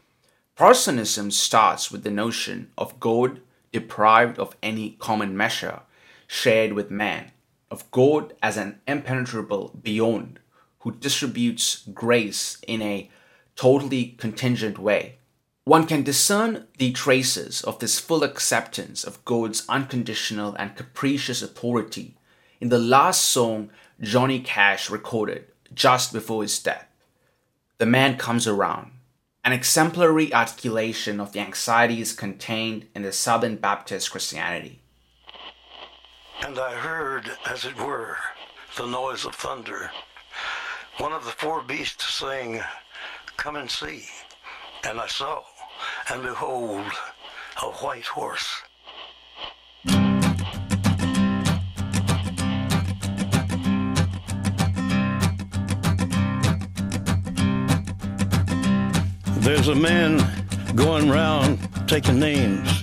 Protestantism 0.57 1.31
starts 1.33 1.91
with 1.91 2.03
the 2.03 2.11
notion 2.11 2.71
of 2.79 2.99
God 2.99 3.43
deprived 3.73 4.39
of 4.39 4.57
any 4.63 4.97
common 4.99 5.37
measure 5.37 5.83
shared 6.27 6.73
with 6.73 6.91
man, 6.91 7.33
of 7.71 7.91
God 7.91 8.35
as 8.43 8.57
an 8.57 8.81
impenetrable 8.87 9.79
beyond 9.83 10.41
who 10.81 10.93
distributes 10.93 11.85
grace 11.93 12.59
in 12.67 12.83
a 12.83 13.11
totally 13.57 14.17
contingent 14.19 14.79
way 14.79 15.19
one 15.67 15.85
can 15.89 16.05
discern 16.05 16.69
the 16.79 16.93
traces 16.93 17.61
of 17.61 17.81
this 17.81 17.99
full 17.99 18.23
acceptance 18.23 19.03
of 19.03 19.25
God's 19.25 19.69
unconditional 19.69 20.55
and 20.55 20.77
capricious 20.77 21.43
authority 21.43 22.17
in 22.61 22.69
the 22.69 22.79
last 22.79 23.23
song 23.23 23.71
Johnny 24.01 24.39
Cash 24.39 24.89
recorded 24.89 25.47
just 25.75 26.13
before 26.13 26.43
his 26.43 26.61
death. 26.61 26.87
The 27.79 27.87
Man 27.87 28.17
Comes 28.17 28.47
Around, 28.47 28.93
an 29.45 29.53
exemplary 29.53 30.33
articulation 30.33 31.19
of 31.19 31.33
the 31.33 31.41
anxieties 31.41 32.13
contained 32.13 32.87
in 32.95 33.03
the 33.03 33.11
Southern 33.11 33.57
Baptist 33.57 34.13
Christianity. 34.13 34.83
And 36.45 36.59
I 36.59 36.75
heard, 36.75 37.31
as 37.51 37.65
it 37.65 37.77
were, 37.77 38.17
the 38.77 38.87
noise 38.87 39.25
of 39.25 39.35
thunder. 39.35 39.91
One 40.99 41.13
of 41.13 41.25
the 41.25 41.33
four 41.33 41.63
beasts 41.63 42.15
saying, 42.15 42.61
Come 43.37 43.57
and 43.57 43.71
see. 43.71 44.05
And 44.85 45.01
I 45.01 45.07
saw 45.07 45.43
and 46.11 46.23
behold, 46.23 46.87
a 47.63 47.67
white 47.67 48.07
horse. 48.07 48.63
There's 59.41 59.69
a 59.69 59.75
man 59.75 60.23
going 60.75 61.09
round 61.09 61.59
taking 61.89 62.19
names, 62.19 62.83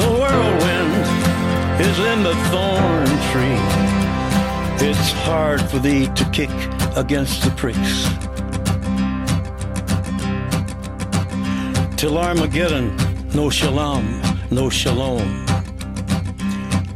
The 0.00 0.10
whirlwind 0.18 0.94
is 1.86 1.96
in 2.10 2.22
the 2.28 2.36
thorn 2.50 3.10
tree. 3.30 3.60
It's 4.88 5.12
hard 5.26 5.60
for 5.70 5.78
thee 5.78 6.06
to 6.14 6.24
kick 6.30 6.50
against 6.96 7.44
the 7.44 7.50
pricks. 7.50 8.08
till 12.00 12.16
Armageddon, 12.16 12.96
no 13.34 13.50
shalom, 13.50 14.22
no 14.50 14.70
shalom. 14.70 15.44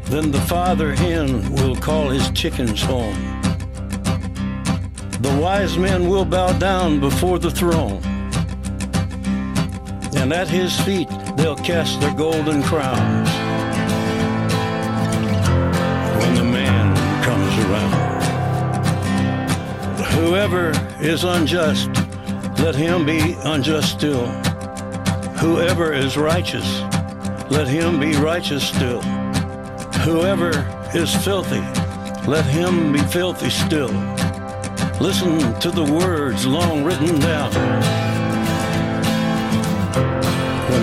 Then 0.04 0.30
the 0.30 0.40
father 0.48 0.94
hen 0.94 1.52
will 1.52 1.76
call 1.76 2.08
his 2.08 2.30
chickens 2.30 2.80
home. 2.80 3.14
The 5.20 5.38
wise 5.42 5.76
men 5.76 6.08
will 6.08 6.24
bow 6.24 6.58
down 6.58 7.00
before 7.00 7.38
the 7.38 7.50
throne. 7.50 8.00
And 10.16 10.32
at 10.32 10.48
his 10.48 10.80
feet 10.80 11.10
they'll 11.36 11.56
cast 11.56 12.00
their 12.00 12.14
golden 12.14 12.62
crowns. 12.62 13.28
When 16.20 16.34
the 16.34 16.44
man 16.44 16.94
comes 17.22 17.54
around. 17.64 18.14
Whoever 20.14 20.72
is 21.00 21.24
unjust, 21.24 21.88
let 22.58 22.74
him 22.74 23.04
be 23.04 23.36
unjust 23.44 23.92
still. 23.92 24.26
Whoever 25.38 25.92
is 25.92 26.16
righteous, 26.16 26.80
let 27.50 27.66
him 27.66 28.00
be 28.00 28.14
righteous 28.16 28.66
still. 28.66 29.02
Whoever 30.04 30.50
is 30.94 31.14
filthy, 31.24 31.60
let 32.28 32.44
him 32.46 32.92
be 32.92 33.00
filthy 33.00 33.50
still. 33.50 33.92
Listen 35.00 35.58
to 35.60 35.70
the 35.70 35.84
words 35.84 36.46
long 36.46 36.84
written 36.84 37.18
down 37.20 38.13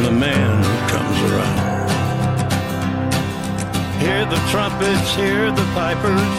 when 0.01 0.13
the 0.13 0.19
man 0.19 0.63
who 0.63 0.75
comes 0.89 1.17
around. 1.29 1.59
Hear 4.01 4.25
the 4.25 4.41
trumpets, 4.49 5.15
hear 5.15 5.51
the 5.51 5.65
pipers. 5.73 6.33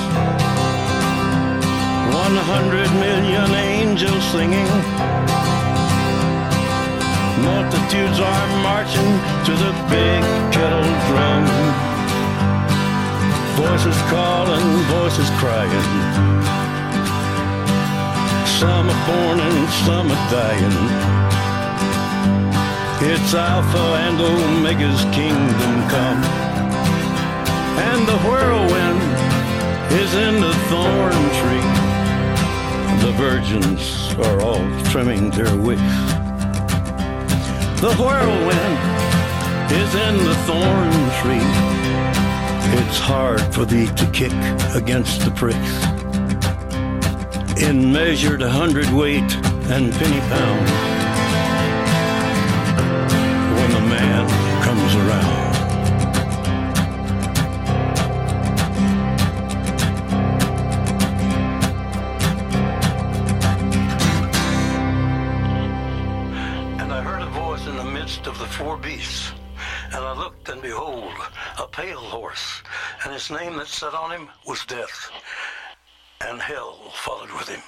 One 2.13 2.37
hundred 2.53 2.91
million 3.01 3.51
angels 3.55 4.25
singing 4.33 4.69
Multitudes 7.43 8.19
are 8.21 8.49
marching 8.63 9.13
to 9.47 9.53
the 9.65 9.73
big 9.91 10.23
kettle 10.55 10.91
drum. 11.09 11.45
Voices 13.63 13.99
calling, 14.11 14.67
voices 14.97 15.31
crying. 15.41 15.89
Some 18.59 18.89
are 18.91 19.03
born 19.07 19.41
and 19.41 19.69
some 19.85 20.11
are 20.11 20.31
dying. 20.31 21.32
It's 23.05 23.35
Alpha 23.35 23.79
and 24.07 24.21
Omega's 24.21 25.03
kingdom 25.13 25.89
come. 25.91 26.23
And 27.83 28.07
the 28.07 28.17
whirlwind 28.19 29.03
is 30.01 30.15
in 30.15 30.41
the 30.41 30.55
thorn 30.71 31.23
tree. 31.41 31.69
The 33.05 33.13
virgins 33.17 34.15
are 34.25 34.41
all 34.41 34.65
trimming 34.85 35.31
their 35.31 35.57
wicks. 35.57 35.83
The 37.81 37.93
whirlwind 37.99 38.79
is 39.73 39.95
in 40.07 40.25
the 40.25 40.37
thorn 40.47 40.93
tree. 41.21 41.49
It's 42.79 43.01
hard 43.01 43.43
for 43.53 43.65
thee 43.65 43.89
to 43.97 44.07
kick 44.13 44.33
against 44.77 45.23
the 45.25 45.33
pricks. 45.33 45.75
In 47.61 47.93
measured 47.93 48.43
hundredweight 48.43 49.35
and 49.73 49.93
penny 49.93 50.21
pound, 50.31 50.92
that 73.63 73.69
sat 73.69 73.95
on 73.95 74.11
him 74.11 74.29
was 74.45 74.65
Death, 74.65 75.13
and 76.21 76.43
hell 76.43 76.91
followed 76.95 77.31
with 77.31 77.49
him. 77.49 77.63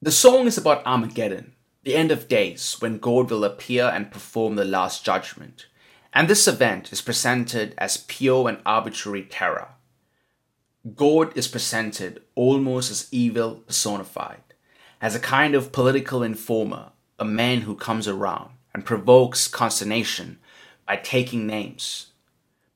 The 0.00 0.10
song 0.10 0.46
is 0.46 0.56
about 0.56 0.86
Armageddon, 0.86 1.52
the 1.82 1.94
end 1.94 2.10
of 2.10 2.26
days 2.26 2.76
when 2.78 2.96
God 2.96 3.30
will 3.30 3.44
appear 3.44 3.84
and 3.84 4.10
perform 4.10 4.56
the 4.56 4.64
last 4.64 5.04
judgment. 5.04 5.66
And 6.14 6.26
this 6.26 6.48
event 6.48 6.90
is 6.90 7.02
presented 7.02 7.74
as 7.76 7.98
pure 7.98 8.48
and 8.48 8.62
arbitrary 8.64 9.24
terror. 9.24 9.74
God 10.94 11.36
is 11.36 11.48
presented 11.48 12.22
almost 12.34 12.90
as 12.90 13.08
evil 13.12 13.56
personified, 13.56 14.54
as 15.02 15.14
a 15.14 15.20
kind 15.20 15.54
of 15.54 15.70
political 15.70 16.22
informer, 16.22 16.92
a 17.18 17.26
man 17.26 17.62
who 17.62 17.74
comes 17.74 18.08
around 18.08 18.55
and 18.76 18.84
provokes 18.84 19.48
consternation 19.48 20.38
by 20.86 20.96
taking 20.96 21.46
names, 21.46 22.08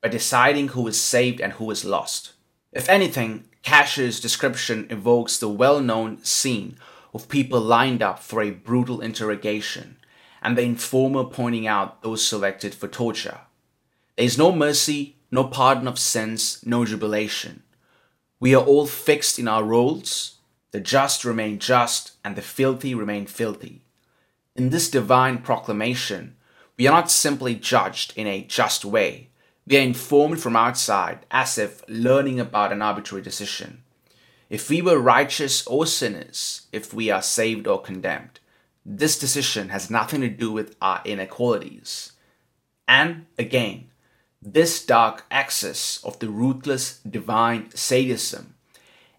by 0.01 0.09
deciding 0.09 0.69
who 0.69 0.87
is 0.87 0.99
saved 0.99 1.39
and 1.39 1.53
who 1.53 1.69
is 1.69 1.85
lost. 1.85 2.33
If 2.71 2.89
anything, 2.89 3.43
Cash's 3.61 4.19
description 4.19 4.87
evokes 4.89 5.37
the 5.37 5.47
well 5.47 5.79
known 5.79 6.23
scene 6.23 6.75
of 7.13 7.29
people 7.29 7.61
lined 7.61 8.01
up 8.01 8.17
for 8.17 8.41
a 8.41 8.49
brutal 8.49 8.99
interrogation 8.99 9.97
and 10.41 10.57
the 10.57 10.63
informer 10.63 11.23
pointing 11.23 11.67
out 11.67 12.01
those 12.01 12.25
selected 12.25 12.73
for 12.73 12.87
torture. 12.87 13.41
There 14.17 14.25
is 14.25 14.39
no 14.39 14.51
mercy, 14.51 15.17
no 15.29 15.43
pardon 15.43 15.87
of 15.87 15.99
sins, 15.99 16.63
no 16.65 16.83
jubilation. 16.83 17.61
We 18.39 18.55
are 18.55 18.65
all 18.65 18.87
fixed 18.87 19.37
in 19.37 19.47
our 19.47 19.63
roles. 19.63 20.39
The 20.71 20.79
just 20.79 21.23
remain 21.23 21.59
just, 21.59 22.13
and 22.25 22.35
the 22.35 22.41
filthy 22.41 22.95
remain 22.95 23.27
filthy. 23.27 23.83
In 24.61 24.69
this 24.69 24.91
divine 24.91 25.39
proclamation, 25.39 26.35
we 26.77 26.85
are 26.85 26.91
not 26.91 27.09
simply 27.09 27.55
judged 27.55 28.13
in 28.15 28.27
a 28.27 28.43
just 28.43 28.85
way. 28.85 29.29
We 29.65 29.75
are 29.77 29.81
informed 29.81 30.39
from 30.39 30.55
outside 30.55 31.25
as 31.31 31.57
if 31.57 31.81
learning 31.87 32.39
about 32.39 32.71
an 32.71 32.83
arbitrary 32.83 33.23
decision. 33.23 33.81
If 34.51 34.69
we 34.69 34.83
were 34.83 34.99
righteous 34.99 35.65
or 35.65 35.87
sinners, 35.87 36.67
if 36.71 36.93
we 36.93 37.09
are 37.09 37.23
saved 37.23 37.65
or 37.65 37.81
condemned, 37.81 38.39
this 38.85 39.17
decision 39.17 39.69
has 39.69 39.89
nothing 39.89 40.21
to 40.21 40.29
do 40.29 40.51
with 40.51 40.75
our 40.79 41.01
inequalities. 41.05 42.11
And 42.87 43.25
again, 43.39 43.89
this 44.43 44.85
dark 44.85 45.25
excess 45.31 45.99
of 46.03 46.19
the 46.19 46.29
ruthless 46.29 46.99
divine 46.99 47.71
sadism, 47.71 48.53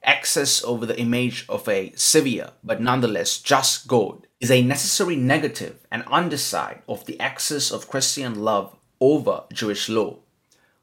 excess 0.05 0.63
over 0.63 0.87
the 0.87 1.01
image 1.01 1.45
of 1.49 1.69
a 1.69 1.93
severe 1.97 2.51
but 2.63 2.81
nonetheless 2.81 3.39
just 3.39 3.89
God, 3.89 4.29
is 4.43 4.51
a 4.51 4.61
necessary 4.61 5.15
negative 5.15 5.87
and 5.89 6.03
underside 6.09 6.83
of 6.89 7.07
the 7.07 7.19
excess 7.21 7.71
of 7.71 7.89
Christian 7.89 8.35
love 8.43 8.77
over 9.01 9.45
Jewish 9.53 9.89
law. 9.89 10.19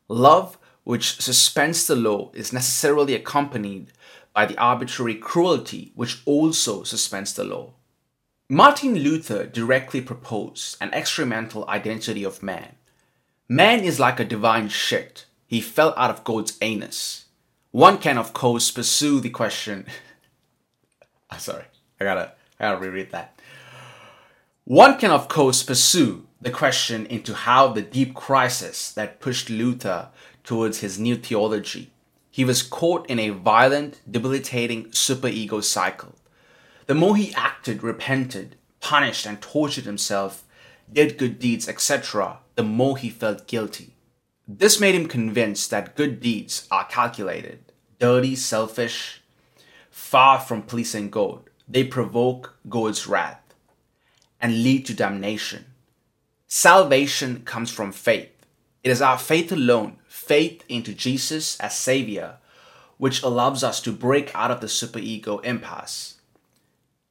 Love 0.08 0.58
which 0.86 1.22
suspends 1.22 1.86
the 1.86 1.96
law 1.96 2.32
is 2.34 2.54
necessarily 2.54 3.14
accompanied 3.14 3.92
by 4.34 4.46
the 4.46 4.58
arbitrary 4.58 5.16
cruelty 5.16 5.92
which 5.94 6.22
also 6.26 6.84
suspends 6.84 7.34
the 7.34 7.44
law. 7.44 7.74
Martin 8.48 8.96
Luther 8.96 9.46
directly 9.46 10.00
proposed 10.00 10.78
an 10.80 10.90
excremental 10.92 11.68
identity 11.68 12.24
of 12.24 12.42
man. 12.42 12.76
Man 13.50 13.82
is 13.82 14.00
like 14.00 14.22
a 14.22 14.26
divine 14.26 14.70
shit. 14.70 15.26
He 15.46 15.60
fell 15.60 15.94
out 15.98 16.10
of 16.10 16.24
God's 16.24 16.58
anus. 16.62 17.26
One 17.72 17.98
can, 17.98 18.18
of 18.18 18.32
course, 18.32 18.72
pursue 18.72 19.20
the 19.20 19.30
question. 19.30 19.86
I'm 21.30 21.32
ah, 21.32 21.38
sorry, 21.38 21.66
I 22.00 22.06
gotta, 22.06 22.32
I 22.58 22.64
gotta 22.64 22.78
reread 22.78 23.12
that. 23.12 23.39
One 24.70 25.00
can, 25.00 25.10
of 25.10 25.28
course, 25.28 25.64
pursue 25.64 26.28
the 26.40 26.52
question 26.52 27.08
into 27.08 27.34
how 27.34 27.70
the 27.70 27.82
deep 27.82 28.14
crisis 28.14 28.92
that 28.92 29.20
pushed 29.20 29.50
Luther 29.50 30.10
towards 30.44 30.82
his 30.82 31.00
new 31.00 31.16
theology. 31.16 31.90
He 32.30 32.46
was 32.46 32.62
caught 32.62 33.10
in 33.10 33.18
a 33.18 33.32
violent, 33.32 34.00
debilitating 34.08 34.90
superego 34.90 35.64
cycle. 35.64 36.14
The 36.86 36.94
more 36.94 37.16
he 37.16 37.34
acted, 37.34 37.82
repented, 37.82 38.58
punished, 38.80 39.26
and 39.26 39.42
tortured 39.42 39.86
himself, 39.86 40.44
did 40.94 41.18
good 41.18 41.40
deeds, 41.40 41.68
etc., 41.68 42.38
the 42.54 42.62
more 42.62 42.96
he 42.96 43.10
felt 43.10 43.48
guilty. 43.48 43.96
This 44.48 44.80
made 44.80 44.94
him 44.94 45.08
convinced 45.08 45.72
that 45.72 45.96
good 45.96 46.20
deeds 46.20 46.68
are 46.70 46.86
calculated, 46.86 47.72
dirty, 47.98 48.36
selfish, 48.36 49.24
far 49.90 50.40
from 50.40 50.62
pleasing 50.62 51.10
God. 51.10 51.50
They 51.68 51.86
provoke 51.86 52.56
God's 52.70 53.08
wrath 53.08 53.49
and 54.42 54.64
lead 54.64 54.86
to 54.86 54.94
damnation. 54.94 55.66
Salvation 56.48 57.44
comes 57.46 57.72
from 57.72 57.92
faith. 57.92 58.32
It 58.84 58.90
is 58.92 59.02
our 59.02 59.18
faith 59.18 59.52
alone, 59.52 59.98
faith 60.08 60.64
into 60.70 60.94
Jesus 60.94 61.60
as 61.60 61.78
Savior, 61.78 62.38
which 62.98 63.22
allows 63.22 63.64
us 63.64 63.82
to 63.82 63.92
break 63.92 64.34
out 64.34 64.52
of 64.52 64.62
the 64.62 64.68
superego 64.68 65.44
impasse. 65.44 66.16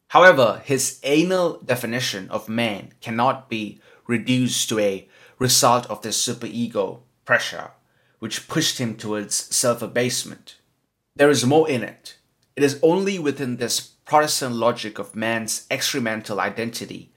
However, 0.08 0.62
his 0.64 0.98
anal 1.02 1.60
definition 1.64 2.30
of 2.30 2.48
man 2.48 2.94
cannot 3.00 3.48
be 3.48 3.80
reduced 4.06 4.68
to 4.70 4.78
a 4.78 5.06
result 5.38 5.86
of 5.90 6.02
the 6.02 6.08
superego 6.08 7.00
pressure, 7.24 7.72
which 8.18 8.48
pushed 8.48 8.78
him 8.78 8.96
towards 8.96 9.34
self 9.54 9.82
abasement. 9.82 10.56
There 11.14 11.30
is 11.30 11.44
more 11.44 11.68
in 11.68 11.82
it. 11.82 12.16
It 12.56 12.62
is 12.62 12.80
only 12.82 13.18
within 13.18 13.56
this 13.56 13.80
Protestant 13.80 14.54
logic 14.54 14.98
of 14.98 15.14
man's 15.14 15.66
excremental 15.70 16.38
identity 16.38 17.12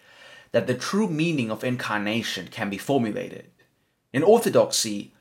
that 0.52 0.68
the 0.68 0.76
true 0.76 1.08
meaning 1.08 1.50
of 1.50 1.64
incarnation 1.64 2.48
can 2.48 2.70
be 2.70 2.78
formulated. 2.78 3.46
In 4.14 4.24
Orthodoxy, 4.24 5.14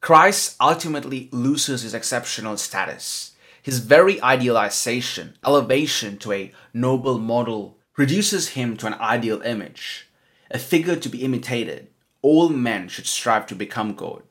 Christ 0.00 0.56
ultimately 0.60 1.28
loses 1.32 1.82
his 1.82 1.94
exceptional 1.94 2.56
status. 2.56 3.32
His 3.62 3.78
very 3.78 4.20
idealization, 4.20 5.36
elevation 5.46 6.18
to 6.18 6.32
a 6.32 6.52
noble 6.74 7.18
model, 7.18 7.78
reduces 7.96 8.50
him 8.50 8.76
to 8.78 8.86
an 8.88 8.94
ideal 8.94 9.40
image, 9.42 10.08
a 10.50 10.58
figure 10.58 10.96
to 10.96 11.08
be 11.08 11.24
imitated. 11.24 11.88
All 12.20 12.48
men 12.48 12.88
should 12.88 13.06
strive 13.06 13.46
to 13.46 13.54
become 13.54 13.94
God. 13.94 14.22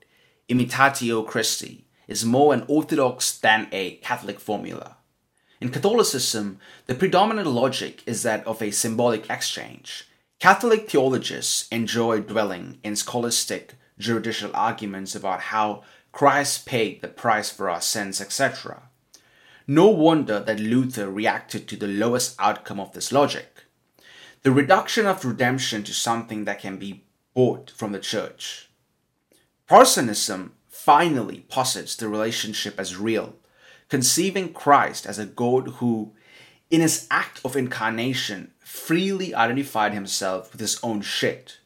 Imitatio 0.50 1.26
Christi 1.26 1.86
is 2.08 2.26
more 2.26 2.54
an 2.54 2.66
orthodox 2.68 3.38
than 3.38 3.70
a 3.72 3.96
Catholic 3.98 4.40
formula. 4.40 4.98
In 5.62 5.70
Catholicism, 5.70 6.60
the 6.88 6.96
predominant 6.96 7.48
logic 7.48 8.04
is 8.06 8.24
that 8.24 8.46
of 8.46 8.62
a 8.62 8.72
symbolic 8.72 9.30
exchange. 9.30 10.08
Catholic 10.42 10.90
theologians 10.90 11.68
enjoy 11.72 12.20
dwelling 12.20 12.80
in 12.84 12.96
scholastic 12.96 13.76
juridical 14.00 14.50
arguments 14.56 15.14
about 15.14 15.40
how 15.40 15.84
Christ 16.12 16.66
paid 16.66 17.00
the 17.00 17.10
price 17.10 17.52
for 17.52 17.70
our 17.70 17.80
sins, 17.80 18.20
etc. 18.20 18.90
No 19.68 19.86
wonder 19.90 20.40
that 20.40 20.60
Luther 20.60 21.12
reacted 21.12 21.68
to 21.68 21.76
the 21.76 21.88
lowest 21.88 22.36
outcome 22.40 22.80
of 22.80 22.92
this 22.94 23.12
logic 23.12 23.66
the 24.42 24.52
reduction 24.52 25.06
of 25.06 25.24
redemption 25.24 25.84
to 25.84 25.94
something 25.94 26.46
that 26.46 26.60
can 26.60 26.78
be 26.78 27.04
bought 27.36 27.70
from 27.70 27.92
the 27.92 28.00
church. 28.00 28.72
Protestantism 29.68 30.56
finally 30.68 31.42
posits 31.50 31.96
the 31.96 32.08
relationship 32.08 32.80
as 32.80 32.98
real. 32.98 33.36
conceiving 33.90 34.54
Christ 34.54 35.06
as 35.06 35.20
a 35.20 35.28
God 35.28 35.68
who, 35.78 36.14
in 36.72 36.82
his 36.82 37.06
act 37.12 37.42
of 37.46 37.56
incarnation, 37.56 38.51
freely 38.72 39.36
identified 39.36 39.94
himself 39.94 40.52
with 40.54 40.62
his 40.62 40.80
own 40.82 41.02
shit, 41.02 41.60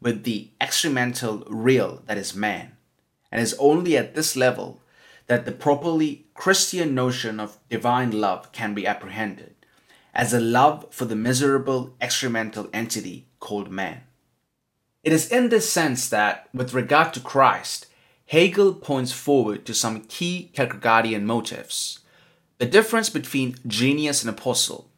with 0.00 0.24
the 0.24 0.48
excremental 0.58 1.44
real 1.48 2.02
that 2.06 2.16
is 2.16 2.34
man, 2.34 2.72
and 3.30 3.42
it's 3.42 3.52
only 3.58 3.94
at 3.94 4.14
this 4.14 4.34
level 4.34 4.80
that 5.26 5.44
the 5.44 5.52
properly 5.52 6.24
Christian 6.32 6.94
notion 6.94 7.38
of 7.38 7.58
divine 7.68 8.10
love 8.10 8.52
can 8.52 8.72
be 8.72 8.86
apprehended 8.86 9.54
as 10.14 10.32
a 10.32 10.40
love 10.40 10.86
for 10.90 11.04
the 11.04 11.14
miserable 11.14 11.94
excremental 12.00 12.70
entity 12.72 13.26
called 13.38 13.70
man. 13.70 14.00
It 15.04 15.12
is 15.12 15.30
in 15.30 15.50
this 15.50 15.70
sense 15.70 16.08
that, 16.08 16.48
with 16.54 16.72
regard 16.72 17.12
to 17.14 17.20
Christ, 17.20 17.86
Hegel 18.24 18.72
points 18.72 19.12
forward 19.12 19.66
to 19.66 19.74
some 19.74 20.04
key 20.04 20.50
Kierkegaardian 20.54 21.22
motifs 21.22 22.00
the 22.58 22.66
difference 22.66 23.10
between 23.10 23.56
genius 23.66 24.22
and 24.22 24.30
apostle, 24.30 24.88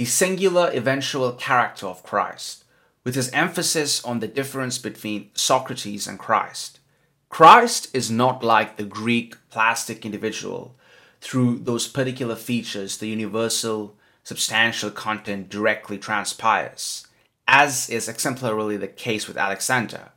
the 0.00 0.06
singular 0.06 0.70
eventual 0.72 1.30
character 1.32 1.86
of 1.86 2.02
Christ, 2.02 2.64
with 3.04 3.14
his 3.14 3.28
emphasis 3.32 4.02
on 4.02 4.20
the 4.20 4.26
difference 4.26 4.78
between 4.78 5.28
Socrates 5.34 6.06
and 6.06 6.18
Christ. 6.18 6.80
Christ 7.28 7.94
is 7.94 8.10
not 8.10 8.42
like 8.42 8.78
the 8.78 8.84
Greek 8.84 9.36
plastic 9.50 10.06
individual 10.06 10.74
through 11.20 11.58
those 11.58 11.86
particular 11.86 12.34
features 12.34 12.96
the 12.96 13.08
universal 13.08 13.94
substantial 14.24 14.90
content 14.90 15.50
directly 15.50 15.98
transpires, 15.98 17.06
as 17.46 17.90
is 17.90 18.08
exemplarily 18.08 18.78
the 18.78 18.88
case 18.88 19.28
with 19.28 19.36
Alexander. 19.36 20.12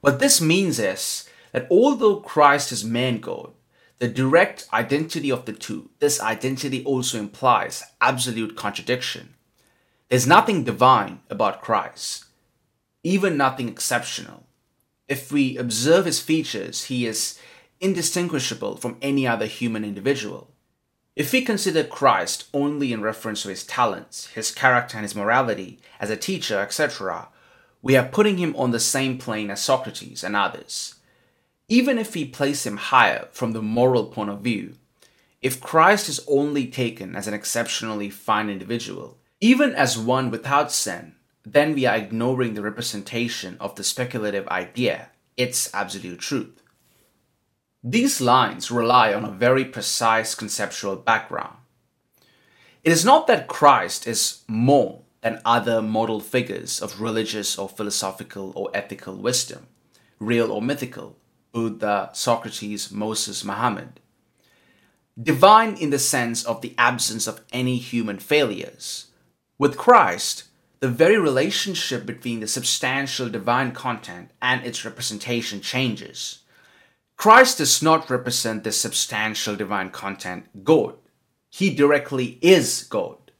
What 0.00 0.20
this 0.20 0.40
means 0.40 0.78
is 0.78 1.28
that 1.52 1.66
although 1.70 2.16
Christ 2.16 2.72
is 2.72 2.82
man 2.82 3.18
God, 3.18 3.52
the 4.02 4.08
direct 4.08 4.66
identity 4.72 5.30
of 5.30 5.44
the 5.44 5.52
two, 5.52 5.88
this 6.00 6.20
identity 6.20 6.82
also 6.82 7.20
implies 7.20 7.84
absolute 8.00 8.56
contradiction. 8.56 9.34
There's 10.08 10.26
nothing 10.26 10.64
divine 10.64 11.20
about 11.30 11.62
Christ, 11.62 12.24
even 13.04 13.36
nothing 13.36 13.68
exceptional. 13.68 14.42
If 15.06 15.30
we 15.30 15.56
observe 15.56 16.06
his 16.06 16.18
features, 16.18 16.86
he 16.86 17.06
is 17.06 17.38
indistinguishable 17.78 18.76
from 18.78 18.98
any 19.00 19.24
other 19.24 19.46
human 19.46 19.84
individual. 19.84 20.50
If 21.14 21.32
we 21.32 21.42
consider 21.42 21.84
Christ 21.84 22.48
only 22.52 22.92
in 22.92 23.02
reference 23.02 23.42
to 23.44 23.50
his 23.50 23.64
talents, 23.64 24.26
his 24.34 24.50
character, 24.50 24.96
and 24.96 25.04
his 25.04 25.14
morality 25.14 25.78
as 26.00 26.10
a 26.10 26.16
teacher, 26.16 26.58
etc., 26.58 27.28
we 27.82 27.96
are 27.96 28.08
putting 28.08 28.38
him 28.38 28.56
on 28.56 28.72
the 28.72 28.80
same 28.80 29.16
plane 29.16 29.48
as 29.48 29.62
Socrates 29.62 30.24
and 30.24 30.34
others. 30.34 30.96
Even 31.68 31.98
if 31.98 32.14
we 32.14 32.24
place 32.24 32.66
him 32.66 32.76
higher 32.76 33.28
from 33.32 33.52
the 33.52 33.62
moral 33.62 34.06
point 34.06 34.30
of 34.30 34.40
view, 34.40 34.74
if 35.40 35.60
Christ 35.60 36.08
is 36.08 36.20
only 36.28 36.66
taken 36.66 37.16
as 37.16 37.26
an 37.26 37.34
exceptionally 37.34 38.10
fine 38.10 38.48
individual, 38.48 39.18
even 39.40 39.74
as 39.74 39.98
one 39.98 40.30
without 40.30 40.70
sin, 40.70 41.14
then 41.44 41.74
we 41.74 41.86
are 41.86 41.96
ignoring 41.96 42.54
the 42.54 42.62
representation 42.62 43.56
of 43.58 43.74
the 43.74 43.82
speculative 43.82 44.46
idea, 44.48 45.10
its 45.36 45.72
absolute 45.74 46.20
truth. 46.20 46.62
These 47.82 48.20
lines 48.20 48.70
rely 48.70 49.12
on 49.12 49.24
a 49.24 49.30
very 49.30 49.64
precise 49.64 50.36
conceptual 50.36 50.94
background. 50.94 51.56
It 52.84 52.92
is 52.92 53.04
not 53.04 53.26
that 53.26 53.48
Christ 53.48 54.06
is 54.06 54.42
more 54.46 55.02
than 55.22 55.40
other 55.44 55.82
model 55.82 56.20
figures 56.20 56.80
of 56.80 57.00
religious 57.00 57.58
or 57.58 57.68
philosophical 57.68 58.52
or 58.54 58.70
ethical 58.74 59.16
wisdom, 59.16 59.66
real 60.20 60.52
or 60.52 60.62
mythical, 60.62 61.16
Buddha, 61.52 62.10
Socrates, 62.12 62.90
Moses, 62.90 63.44
Muhammad. 63.44 64.00
Divine 65.22 65.76
in 65.76 65.90
the 65.90 65.98
sense 65.98 66.44
of 66.44 66.62
the 66.62 66.74
absence 66.78 67.26
of 67.26 67.42
any 67.52 67.76
human 67.76 68.18
failures. 68.18 69.08
With 69.58 69.76
Christ, 69.76 70.44
the 70.80 70.88
very 70.88 71.18
relationship 71.18 72.04
between 72.04 72.40
the 72.40 72.48
substantial 72.48 73.28
divine 73.28 73.72
content 73.72 74.30
and 74.40 74.64
its 74.64 74.84
representation 74.84 75.60
changes. 75.60 76.40
Christ 77.16 77.58
does 77.58 77.82
not 77.82 78.10
represent 78.10 78.64
the 78.64 78.72
substantial 78.72 79.54
divine 79.54 79.90
content 79.90 80.64
God. 80.64 80.96
He 81.50 81.72
directly 81.72 82.38
is 82.42 82.82
God, 82.82 83.30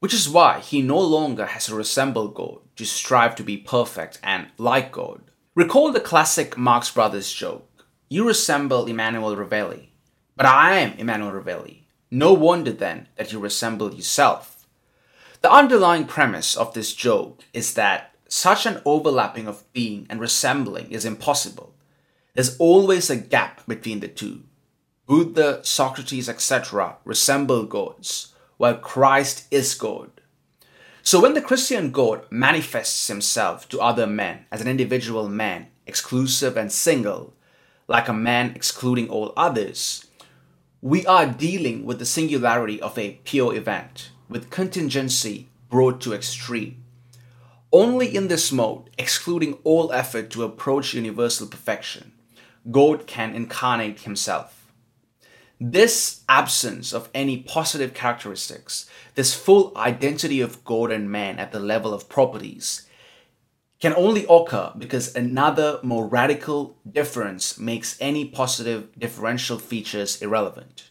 which 0.00 0.12
is 0.12 0.28
why 0.28 0.60
he 0.60 0.82
no 0.82 1.00
longer 1.00 1.46
has 1.46 1.66
to 1.66 1.74
resemble 1.74 2.28
God 2.28 2.58
to 2.76 2.84
strive 2.84 3.34
to 3.36 3.42
be 3.42 3.56
perfect 3.56 4.18
and 4.22 4.48
like 4.58 4.92
God. 4.92 5.22
Recall 5.56 5.92
the 5.92 6.00
classic 6.00 6.58
Marx 6.58 6.90
Brothers 6.90 7.32
joke 7.32 7.86
You 8.08 8.26
resemble 8.26 8.86
Emmanuel 8.86 9.36
Ravelli, 9.36 9.90
but 10.34 10.46
I 10.46 10.78
am 10.78 10.98
Emmanuel 10.98 11.30
Ravelli. 11.30 11.82
No 12.10 12.32
wonder 12.32 12.72
then 12.72 13.06
that 13.14 13.32
you 13.32 13.38
resemble 13.38 13.94
yourself. 13.94 14.66
The 15.42 15.52
underlying 15.52 16.06
premise 16.06 16.56
of 16.56 16.74
this 16.74 16.92
joke 16.92 17.44
is 17.52 17.74
that 17.74 18.16
such 18.28 18.66
an 18.66 18.82
overlapping 18.84 19.46
of 19.46 19.62
being 19.72 20.08
and 20.10 20.18
resembling 20.18 20.90
is 20.90 21.04
impossible. 21.04 21.72
There's 22.34 22.56
always 22.56 23.08
a 23.08 23.14
gap 23.14 23.64
between 23.68 24.00
the 24.00 24.08
two. 24.08 24.42
Buddha, 25.06 25.60
Socrates, 25.62 26.28
etc. 26.28 26.96
resemble 27.04 27.62
gods, 27.62 28.34
while 28.56 28.78
Christ 28.78 29.46
is 29.52 29.72
God. 29.74 30.13
So 31.06 31.20
when 31.20 31.34
the 31.34 31.42
Christian 31.42 31.90
God 31.90 32.24
manifests 32.30 33.08
himself 33.08 33.68
to 33.68 33.78
other 33.78 34.06
men 34.06 34.46
as 34.50 34.62
an 34.62 34.68
individual 34.68 35.28
man, 35.28 35.66
exclusive 35.86 36.56
and 36.56 36.72
single, 36.72 37.34
like 37.86 38.08
a 38.08 38.14
man 38.14 38.52
excluding 38.54 39.10
all 39.10 39.34
others, 39.36 40.06
we 40.80 41.04
are 41.04 41.26
dealing 41.26 41.84
with 41.84 41.98
the 41.98 42.06
singularity 42.06 42.80
of 42.80 42.96
a 42.96 43.20
pure 43.24 43.54
event, 43.54 44.12
with 44.30 44.48
contingency 44.48 45.50
brought 45.68 46.00
to 46.00 46.14
extreme. 46.14 46.82
Only 47.70 48.16
in 48.16 48.28
this 48.28 48.50
mode, 48.50 48.88
excluding 48.96 49.58
all 49.62 49.92
effort 49.92 50.30
to 50.30 50.42
approach 50.42 50.94
universal 50.94 51.46
perfection, 51.46 52.12
God 52.70 53.06
can 53.06 53.34
incarnate 53.34 54.00
himself. 54.00 54.53
This 55.60 56.22
absence 56.28 56.92
of 56.92 57.08
any 57.14 57.38
positive 57.38 57.94
characteristics, 57.94 58.90
this 59.14 59.34
full 59.34 59.72
identity 59.76 60.40
of 60.40 60.64
God 60.64 60.90
and 60.90 61.10
man 61.10 61.38
at 61.38 61.52
the 61.52 61.60
level 61.60 61.94
of 61.94 62.08
properties, 62.08 62.86
can 63.80 63.94
only 63.94 64.26
occur 64.28 64.72
because 64.76 65.14
another 65.14 65.78
more 65.82 66.06
radical 66.06 66.76
difference 66.90 67.58
makes 67.58 67.96
any 68.00 68.24
positive 68.24 68.98
differential 68.98 69.58
features 69.58 70.20
irrelevant. 70.22 70.90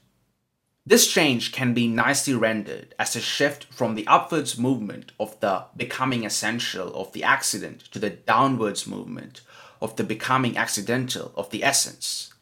This 0.85 1.07
change 1.07 1.53
can 1.53 1.73
be 1.73 1.87
nicely 1.87 2.33
rendered 2.33 2.93
as 2.99 3.15
a 3.15 3.21
shift 3.21 3.65
from 3.73 3.95
the 3.95 4.05
upwards 4.05 4.57
movement 4.57 5.13
of 5.17 5.39
the 5.39 5.65
becoming 5.77 6.25
essential 6.25 6.93
of 6.95 7.13
the 7.13 7.23
accident 7.23 7.85
to 7.91 7.99
the 7.99 8.09
downwards 8.09 8.85
movement 8.85 9.41
of 9.81 9.95
the 9.95 10.03
becoming 10.03 10.57
accidental 10.57 11.31
of 11.35 11.49
the 11.51 11.63
essence. 11.63 12.32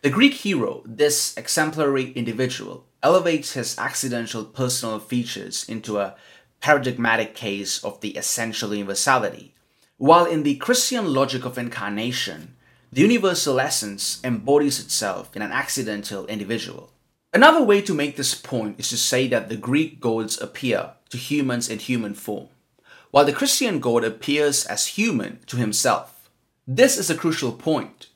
The 0.00 0.10
Greek 0.10 0.34
hero, 0.34 0.82
this 0.86 1.36
exemplary 1.36 2.12
individual, 2.12 2.86
elevates 3.02 3.54
his 3.54 3.76
accidental 3.78 4.44
personal 4.44 5.00
features 5.00 5.68
into 5.68 5.98
a 5.98 6.14
paradigmatic 6.60 7.34
case 7.34 7.82
of 7.82 8.00
the 8.00 8.16
essential 8.16 8.72
universality, 8.72 9.54
while 9.96 10.24
in 10.24 10.44
the 10.44 10.54
Christian 10.56 11.12
logic 11.12 11.44
of 11.44 11.58
incarnation, 11.58 12.54
the 12.92 13.02
universal 13.02 13.58
essence 13.58 14.20
embodies 14.22 14.78
itself 14.78 15.34
in 15.34 15.42
an 15.42 15.50
accidental 15.50 16.26
individual. 16.26 16.92
Another 17.34 17.62
way 17.62 17.82
to 17.82 17.92
make 17.92 18.16
this 18.16 18.36
point 18.36 18.78
is 18.78 18.88
to 18.90 18.96
say 18.96 19.26
that 19.26 19.48
the 19.48 19.56
Greek 19.56 20.00
gods 20.00 20.40
appear 20.40 20.92
to 21.10 21.18
humans 21.18 21.68
in 21.68 21.80
human 21.80 22.14
form, 22.14 22.48
while 23.10 23.24
the 23.24 23.32
Christian 23.32 23.80
God 23.80 24.04
appears 24.04 24.64
as 24.64 24.86
human 24.86 25.40
to 25.46 25.56
himself. 25.56 26.30
This 26.68 26.96
is 26.96 27.10
a 27.10 27.16
crucial 27.16 27.50
point 27.50 28.07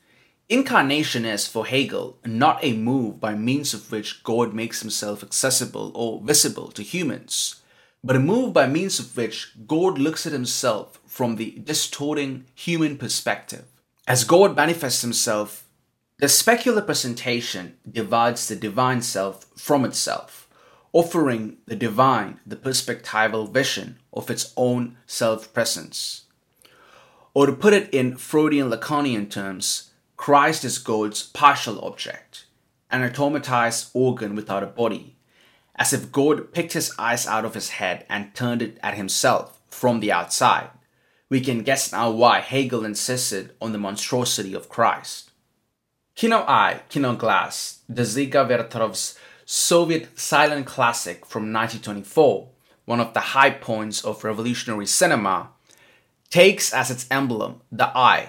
Incarnation 0.53 1.25
is, 1.25 1.47
for 1.47 1.65
Hegel, 1.65 2.19
not 2.27 2.63
a 2.63 2.75
move 2.75 3.19
by 3.19 3.35
means 3.35 3.73
of 3.73 3.91
which 3.91 4.23
God 4.23 4.53
makes 4.53 4.83
himself 4.83 5.23
accessible 5.23 5.91
or 5.95 6.21
visible 6.21 6.69
to 6.73 6.83
humans, 6.83 7.63
but 8.05 8.17
a 8.17 8.21
move 8.21 8.53
by 8.53 8.67
means 8.67 8.99
of 8.99 9.17
which 9.17 9.55
God 9.67 9.97
looks 9.97 10.27
at 10.27 10.35
himself 10.35 11.01
from 11.07 11.37
the 11.37 11.53
distorting 11.65 12.45
human 12.55 12.99
perspective. 12.99 13.65
As 14.07 14.25
God 14.25 14.55
manifests 14.55 15.01
himself, 15.01 15.67
the 16.19 16.27
specular 16.27 16.85
presentation 16.85 17.79
divides 17.91 18.47
the 18.47 18.55
divine 18.55 19.01
self 19.01 19.47
from 19.57 19.87
itself, 19.87 20.51
offering 20.93 21.57
the 21.65 21.77
divine 21.77 22.41
the 22.47 22.57
perspectival 22.57 23.51
vision 23.51 24.01
of 24.13 24.29
its 24.29 24.53
own 24.59 24.99
self 25.07 25.55
presence. 25.55 26.25
Or 27.33 27.47
to 27.47 27.55
put 27.55 27.73
it 27.73 27.89
in 27.95 28.19
Freudian 28.19 28.69
Lacanian 28.69 29.31
terms, 29.31 29.89
Christ 30.23 30.65
is 30.65 30.79
God's 30.79 31.21
partial 31.21 31.85
object, 31.85 32.45
an 32.93 33.01
automatized 33.01 33.91
organ 33.93 34.37
without 34.37 34.63
a 34.63 34.67
body, 34.67 35.17
as 35.75 35.93
if 35.93 36.13
God 36.13 36.53
picked 36.53 36.75
his 36.75 36.95
eyes 36.97 37.27
out 37.27 37.45
of 37.45 37.55
his 37.55 37.71
head 37.71 38.07
and 38.09 38.33
turned 38.33 38.63
it 38.63 38.79
at 38.85 38.95
himself 38.95 39.59
from 39.69 39.99
the 39.99 40.13
outside. 40.13 40.71
We 41.29 41.41
can 41.41 41.65
guess 41.65 41.91
now 41.91 42.13
why 42.13 42.39
Hegel 42.39 42.85
insisted 42.85 43.55
on 43.61 43.73
the 43.73 43.79
monstrosity 43.79 44.55
of 44.55 44.69
Christ. 44.69 45.33
Kino 46.15 46.45
Eye, 46.47 46.83
Kino 46.89 47.17
Glaz, 47.17 47.79
Dziga 47.91 48.47
Vertov's 48.47 49.19
Soviet 49.45 50.17
silent 50.17 50.67
classic 50.67 51.27
from 51.27 51.53
1924, 51.53 52.49
one 52.85 53.01
of 53.01 53.13
the 53.13 53.35
high 53.35 53.51
points 53.51 54.05
of 54.05 54.23
revolutionary 54.23 54.87
cinema, 54.87 55.49
takes 56.31 56.73
as 56.73 56.93
its 56.93 57.09
emblem 57.11 57.61
the 57.73 57.89
eye 57.99 58.29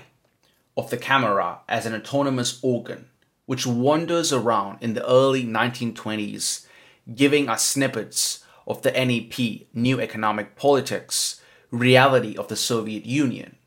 of 0.75 0.89
the 0.89 0.97
camera 0.97 1.59
as 1.67 1.85
an 1.85 1.93
autonomous 1.93 2.59
organ 2.61 3.09
which 3.45 3.67
wanders 3.67 4.31
around 4.31 4.77
in 4.81 4.93
the 4.93 5.07
early 5.07 5.43
1920s, 5.43 6.65
giving 7.13 7.49
us 7.49 7.65
snippets 7.65 8.43
of 8.65 8.81
the 8.81 8.91
NEP, 8.91 9.67
New 9.73 9.99
Economic 9.99 10.55
Politics, 10.55 11.41
reality 11.69 12.37
of 12.37 12.47
the 12.47 12.55
Soviet 12.55 13.05
Union. 13.05 13.57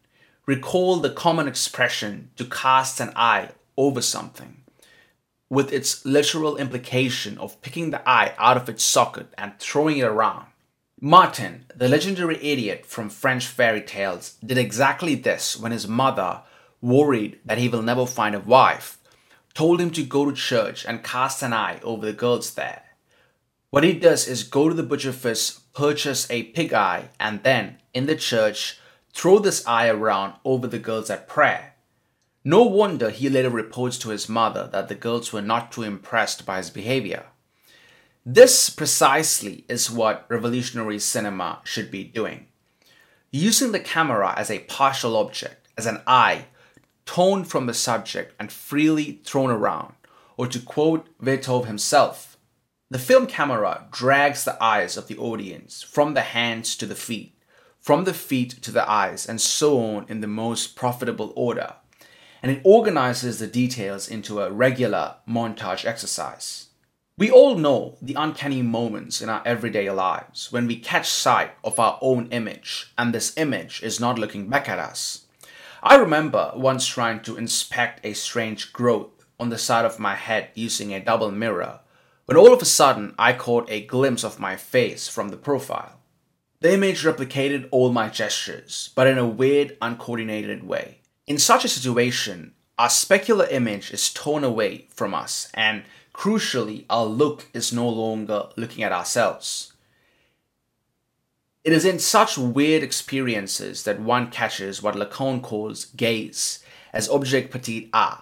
Recall 0.47 0.97
the 0.97 1.11
common 1.11 1.49
expression 1.49 2.31
to 2.37 2.45
cast 2.45 3.01
an 3.01 3.13
eye 3.17 3.51
over 3.77 4.01
something, 4.01 4.63
with 5.51 5.73
its 5.73 6.07
literal 6.07 6.57
implication 6.57 7.37
of 7.39 7.61
picking 7.61 7.91
the 7.91 8.09
eye 8.09 8.33
out 8.39 8.57
of 8.57 8.69
its 8.69 8.83
socket 8.83 9.35
and 9.37 9.59
throwing 9.59 9.99
it 9.99 10.05
around. 10.05 10.47
Martin, 10.99 11.67
the 11.75 11.89
legendary 11.89 12.43
idiot 12.43 12.87
from 12.87 13.11
French 13.11 13.47
fairy 13.47 13.83
tales, 13.83 14.37
did 14.45 14.57
exactly 14.57 15.15
this 15.15 15.59
when 15.59 15.73
his 15.73 15.87
mother, 15.87 16.41
worried 16.87 17.41
that 17.45 17.59
he 17.59 17.69
will 17.69 17.83
never 17.83 18.07
find 18.07 18.35
a 18.35 18.41
wife, 18.41 18.99
told 19.55 19.81
him 19.81 19.91
to 19.91 20.05
go 20.05 20.25
to 20.25 20.37
church 20.37 20.85
and 20.87 21.03
cast 21.03 21.43
an 21.43 21.53
eye 21.53 21.81
over 21.83 22.07
the 22.07 22.13
girls 22.13 22.55
there. 22.55 22.83
What 23.71 23.85
he 23.85 23.93
does 23.93 24.29
is 24.29 24.45
go 24.45 24.69
to 24.69 24.75
the 24.75 24.83
butcher 24.83 25.13
fist, 25.13 25.73
purchase 25.75 26.31
a 26.31 26.45
pig 26.45 26.73
eye, 26.73 27.09
and 27.19 27.43
then, 27.43 27.79
in 27.93 28.07
the 28.07 28.17
church, 28.17 28.79
throw 29.13 29.39
this 29.39 29.67
eye 29.67 29.89
around 29.89 30.35
over 30.45 30.67
the 30.67 30.79
girls 30.79 31.11
at 31.11 31.29
prayer. 31.29 31.75
No 32.45 32.63
wonder 32.63 33.11
he 33.11 33.29
later 33.29 33.51
reports 33.51 33.99
to 33.99 34.11
his 34.11 34.29
mother 34.29 34.69
that 34.73 34.89
the 34.89 34.95
girls 34.95 35.33
were 35.33 35.43
not 35.43 35.73
too 35.73 35.83
impressed 35.83 36.47
by 36.47 36.59
his 36.59 36.71
behavior. 36.71 37.27
This 38.25 38.71
precisely 38.71 39.65
is 39.69 39.91
what 39.91 40.27
revolutionary 40.29 41.01
cinema 41.01 41.61
should 41.65 41.91
be 41.91 42.05
doing. 42.05 42.47
Using 43.33 43.73
the 43.73 43.81
camera 43.81 44.33
as 44.37 44.51
a 44.51 44.61
partial 44.61 45.17
object, 45.17 45.67
as 45.77 45.87
an 45.87 46.03
eye, 46.07 46.47
torn 47.07 47.45
from 47.45 47.67
the 47.67 47.75
subject 47.75 48.35
and 48.39 48.53
freely 48.53 49.21
thrown 49.25 49.51
around, 49.51 49.95
or 50.37 50.47
to 50.47 50.61
quote 50.61 51.09
Vertov 51.19 51.65
himself, 51.65 52.37
the 52.91 52.99
film 52.99 53.27
camera 53.27 53.87
drags 53.91 54.45
the 54.45 54.63
eyes 54.63 54.97
of 54.97 55.09
the 55.09 55.17
audience 55.17 55.83
from 55.83 56.15
the 56.15 56.21
hands 56.21 56.77
to 56.77 56.87
the 56.87 56.95
feet, 56.95 57.37
from 57.81 58.05
the 58.05 58.15
feet 58.15 58.63
to 58.63 58.71
the 58.71 58.89
eyes, 58.89 59.27
and 59.27 59.41
so 59.41 59.81
on 59.81 60.07
in 60.09 60.21
the 60.21 60.27
most 60.27 60.77
profitable 60.77 61.33
order, 61.35 61.75
and 62.43 62.53
it 62.53 62.61
organizes 62.65 63.39
the 63.39 63.47
details 63.47 64.09
into 64.09 64.41
a 64.41 64.53
regular 64.53 65.17
montage 65.29 65.85
exercise. 65.85 66.67
We 67.19 67.31
all 67.31 67.57
know 67.57 67.97
the 68.03 68.15
uncanny 68.15 68.61
moments 68.61 69.23
in 69.23 69.31
our 69.31 69.43
everyday 69.47 69.91
lives 69.91 70.53
when 70.53 70.67
we 70.67 70.79
catch 70.79 71.09
sight 71.09 71.53
of 71.65 71.81
our 71.81 71.99
own 72.03 72.29
image 72.31 72.93
and 72.99 73.13
this 73.15 73.37
image 73.39 73.83
is 73.83 73.99
not 73.99 74.19
looking 74.19 74.51
back 74.51 74.69
at 74.69 74.79
us. 74.79 75.26
I 75.87 75.95
remember 75.95 76.51
once 76.57 76.85
trying 76.85 77.21
to 77.21 77.37
inspect 77.37 78.05
a 78.05 78.13
strange 78.13 78.73
growth 78.73 79.25
on 79.39 79.51
the 79.51 79.57
side 79.57 79.85
of 79.85 80.01
my 80.01 80.17
head 80.17 80.49
using 80.55 80.93
a 80.93 80.99
double 80.99 81.31
mirror 81.31 81.79
when 82.25 82.37
all 82.37 82.53
of 82.53 82.61
a 82.61 82.65
sudden 82.65 83.15
I 83.17 83.33
caught 83.33 83.71
a 83.71 83.87
glimpse 83.87 84.25
of 84.25 84.41
my 84.41 84.57
face 84.57 85.07
from 85.07 85.29
the 85.29 85.37
profile. 85.37 86.01
The 86.59 86.75
image 86.75 87.05
replicated 87.05 87.69
all 87.71 87.93
my 87.93 88.09
gestures, 88.09 88.91
but 88.97 89.07
in 89.07 89.17
a 89.17 89.29
weird, 89.29 89.77
uncoordinated 89.81 90.65
way. 90.65 91.03
In 91.29 91.39
such 91.39 91.65
a 91.65 91.69
situation, 91.69 92.55
our 92.77 92.89
specular 92.89 93.47
image 93.53 93.93
is 93.93 94.13
torn 94.13 94.43
away 94.43 94.89
from 94.91 95.15
us 95.15 95.49
and 95.55 95.85
Crucially, 96.17 96.87
our 96.89 97.05
look 97.05 97.47
is 97.53 97.75
no 97.75 97.87
longer 97.87 98.49
looking 98.57 98.83
at 98.83 98.91
ourselves. 98.91 99.75
It 101.67 101.73
is 101.73 101.85
in 101.85 101.99
such 101.99 102.39
weird 102.39 102.85
experiences 102.85 103.83
that 103.83 103.99
one 103.99 104.31
catches 104.31 104.85
what 104.85 104.95
Lacan 104.95 105.43
calls 105.43 105.87
gaze 105.87 106.61
as 106.93 107.09
object 107.09 107.51
petit 107.51 107.91
a, 107.93 108.19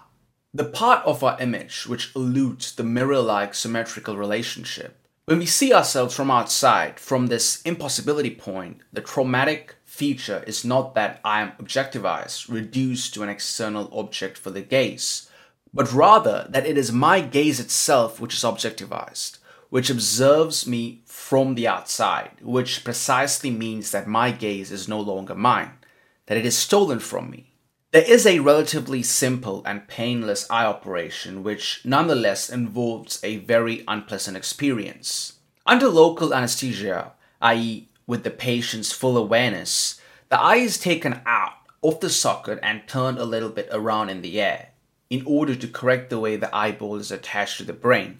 the 0.51 0.65
part 0.65 1.05
of 1.05 1.23
our 1.23 1.39
image 1.39 1.85
which 1.85 2.11
eludes 2.15 2.73
the 2.73 2.83
mirror 2.83 3.19
like 3.19 3.53
symmetrical 3.53 4.17
relationship. 4.17 4.97
When 5.25 5.37
we 5.37 5.45
see 5.45 5.71
ourselves 5.71 6.15
from 6.15 6.31
outside, 6.31 6.99
from 6.99 7.27
this 7.27 7.61
impossibility 7.61 8.31
point, 8.31 8.81
the 8.91 9.01
traumatic 9.01 9.75
feature 9.85 10.43
is 10.47 10.65
not 10.65 10.95
that 10.95 11.19
I 11.23 11.41
am 11.41 11.51
objectivized, 11.61 12.51
reduced 12.51 13.13
to 13.13 13.21
an 13.21 13.29
external 13.29 13.91
object 13.93 14.39
for 14.39 14.49
the 14.49 14.61
gaze, 14.63 15.29
but 15.71 15.93
rather 15.93 16.47
that 16.49 16.65
it 16.65 16.79
is 16.79 16.91
my 16.91 17.21
gaze 17.21 17.59
itself 17.59 18.19
which 18.19 18.33
is 18.33 18.41
objectivized, 18.41 19.37
which 19.69 19.91
observes 19.91 20.65
me 20.65 21.01
from 21.25 21.55
the 21.55 21.67
outside, 21.67 22.29
which 22.39 22.83
precisely 22.83 23.49
means 23.49 23.89
that 23.89 24.07
my 24.07 24.29
gaze 24.29 24.71
is 24.71 24.87
no 24.87 25.01
longer 25.01 25.33
mine, 25.33 25.71
that 26.27 26.37
it 26.37 26.45
is 26.45 26.55
stolen 26.55 26.99
from 26.99 27.31
me. 27.31 27.51
There 27.89 28.03
is 28.03 28.27
a 28.27 28.41
relatively 28.41 29.01
simple 29.01 29.63
and 29.65 29.87
painless 29.87 30.45
eye 30.51 30.65
operation 30.65 31.41
which 31.41 31.81
nonetheless 31.83 32.47
involves 32.47 33.19
a 33.23 33.37
very 33.37 33.83
unpleasant 33.87 34.37
experience. 34.37 35.39
Under 35.65 35.87
local 35.87 36.31
anesthesia, 36.31 37.13
i.e., 37.41 37.89
with 38.05 38.23
the 38.23 38.29
patient's 38.29 38.91
full 38.91 39.17
awareness, 39.17 39.99
the 40.29 40.39
eye 40.39 40.57
is 40.57 40.77
taken 40.77 41.21
out 41.25 41.53
of 41.81 42.01
the 42.01 42.09
socket 42.11 42.59
and 42.61 42.87
turned 42.87 43.17
a 43.17 43.25
little 43.25 43.49
bit 43.49 43.69
around 43.71 44.09
in 44.09 44.21
the 44.21 44.39
air 44.39 44.69
in 45.09 45.23
order 45.25 45.55
to 45.55 45.67
correct 45.67 46.11
the 46.11 46.19
way 46.19 46.35
the 46.35 46.55
eyeball 46.55 46.97
is 46.97 47.11
attached 47.11 47.57
to 47.57 47.63
the 47.63 47.73
brain. 47.73 48.19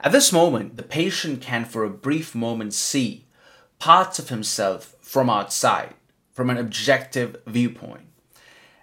At 0.00 0.12
this 0.12 0.32
moment, 0.32 0.76
the 0.76 0.82
patient 0.82 1.40
can 1.40 1.64
for 1.64 1.84
a 1.84 1.90
brief 1.90 2.34
moment 2.34 2.74
see 2.74 3.26
parts 3.78 4.18
of 4.18 4.28
himself 4.28 4.94
from 5.00 5.30
outside, 5.30 5.94
from 6.32 6.50
an 6.50 6.58
objective 6.58 7.36
viewpoint, 7.46 8.06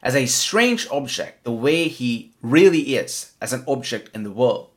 as 0.01 0.15
a 0.15 0.25
strange 0.25 0.87
object, 0.91 1.43
the 1.43 1.51
way 1.51 1.87
he 1.87 2.33
really 2.41 2.95
is 2.95 3.33
as 3.39 3.53
an 3.53 3.63
object 3.67 4.13
in 4.13 4.23
the 4.23 4.31
world, 4.31 4.71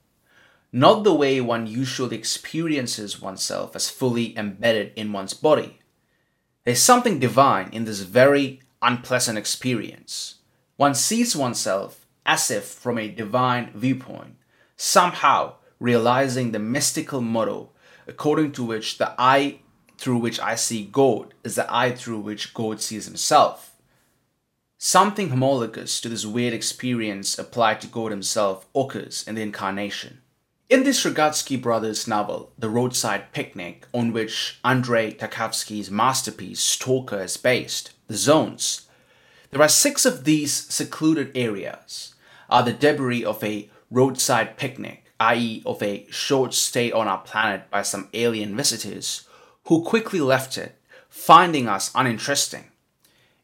not 0.72 1.05
the 1.05 1.14
way 1.14 1.40
one 1.40 1.66
usually 1.66 2.16
experiences 2.16 3.20
oneself 3.20 3.75
as 3.75 3.90
fully 3.90 4.37
embedded 4.38 4.92
in 4.94 5.12
one's 5.12 5.35
body. 5.35 5.81
There's 6.64 6.83
something 6.83 7.18
divine 7.18 7.70
in 7.72 7.87
this 7.87 8.01
very 8.01 8.61
unpleasant 8.83 9.38
experience. 9.38 10.37
One 10.77 10.94
sees 10.94 11.35
oneself 11.35 12.07
as 12.25 12.51
if 12.51 12.64
from 12.64 12.99
a 12.99 13.09
divine 13.09 13.72
viewpoint, 13.75 14.37
somehow 14.77 15.55
realizing 15.79 16.53
the 16.53 16.59
mystical 16.59 17.21
motto 17.21 17.71
according 18.07 18.53
to 18.53 18.65
which 18.65 18.99
the 18.99 19.15
eye 19.19 19.59
through 19.99 20.19
which 20.19 20.39
I 20.41 20.55
see 20.55 20.85
God 20.85 21.35
is 21.43 21.55
the 21.55 21.73
eye 21.73 21.93
through 21.93 22.21
which 22.21 22.55
God 22.55 22.81
sees 22.81 23.07
himself. 23.07 23.73
Something 24.79 25.31
homologous 25.31 26.01
to 26.03 26.09
this 26.09 26.27
weird 26.27 26.53
experience 26.53 27.39
applied 27.39 27.81
to 27.81 27.87
God 27.87 28.11
himself 28.11 28.67
occurs 28.75 29.25
in 29.27 29.35
the 29.35 29.43
Incarnation. 29.43 30.21
In 30.69 30.83
this 30.83 31.03
Strugatsky 31.03 31.61
brothers 31.61 32.07
novel, 32.07 32.53
The 32.59 32.69
Roadside 32.69 33.33
Picnic, 33.33 33.87
on 33.95 34.12
which 34.12 34.59
Andrei 34.65 35.12
Tarkovsky's 35.12 35.91
masterpiece 35.91 36.61
Stalker 36.61 37.23
is 37.23 37.37
based, 37.37 37.93
The 38.09 38.17
Zones, 38.17 38.87
there 39.51 39.62
are 39.62 39.69
six 39.69 40.05
of 40.05 40.25
these 40.25 40.53
secluded 40.53 41.31
areas 41.35 42.15
are 42.51 42.62
the 42.62 42.73
debris 42.73 43.25
of 43.25 43.43
a 43.43 43.71
roadside 43.91 44.57
picnic, 44.57 45.06
i.e., 45.20 45.62
of 45.64 45.83
a 45.83 46.07
short 46.11 46.55
stay 46.55 46.92
on 46.92 47.09
our 47.09 47.18
planet 47.18 47.70
by 47.70 47.83
some 47.83 48.09
alien 48.14 48.57
visitors 48.57 49.26
who 49.64 49.83
quickly 49.83 50.20
left 50.20 50.57
it, 50.59 50.81
finding 51.09 51.68
us 51.68 51.90
uninteresting. 51.94 52.64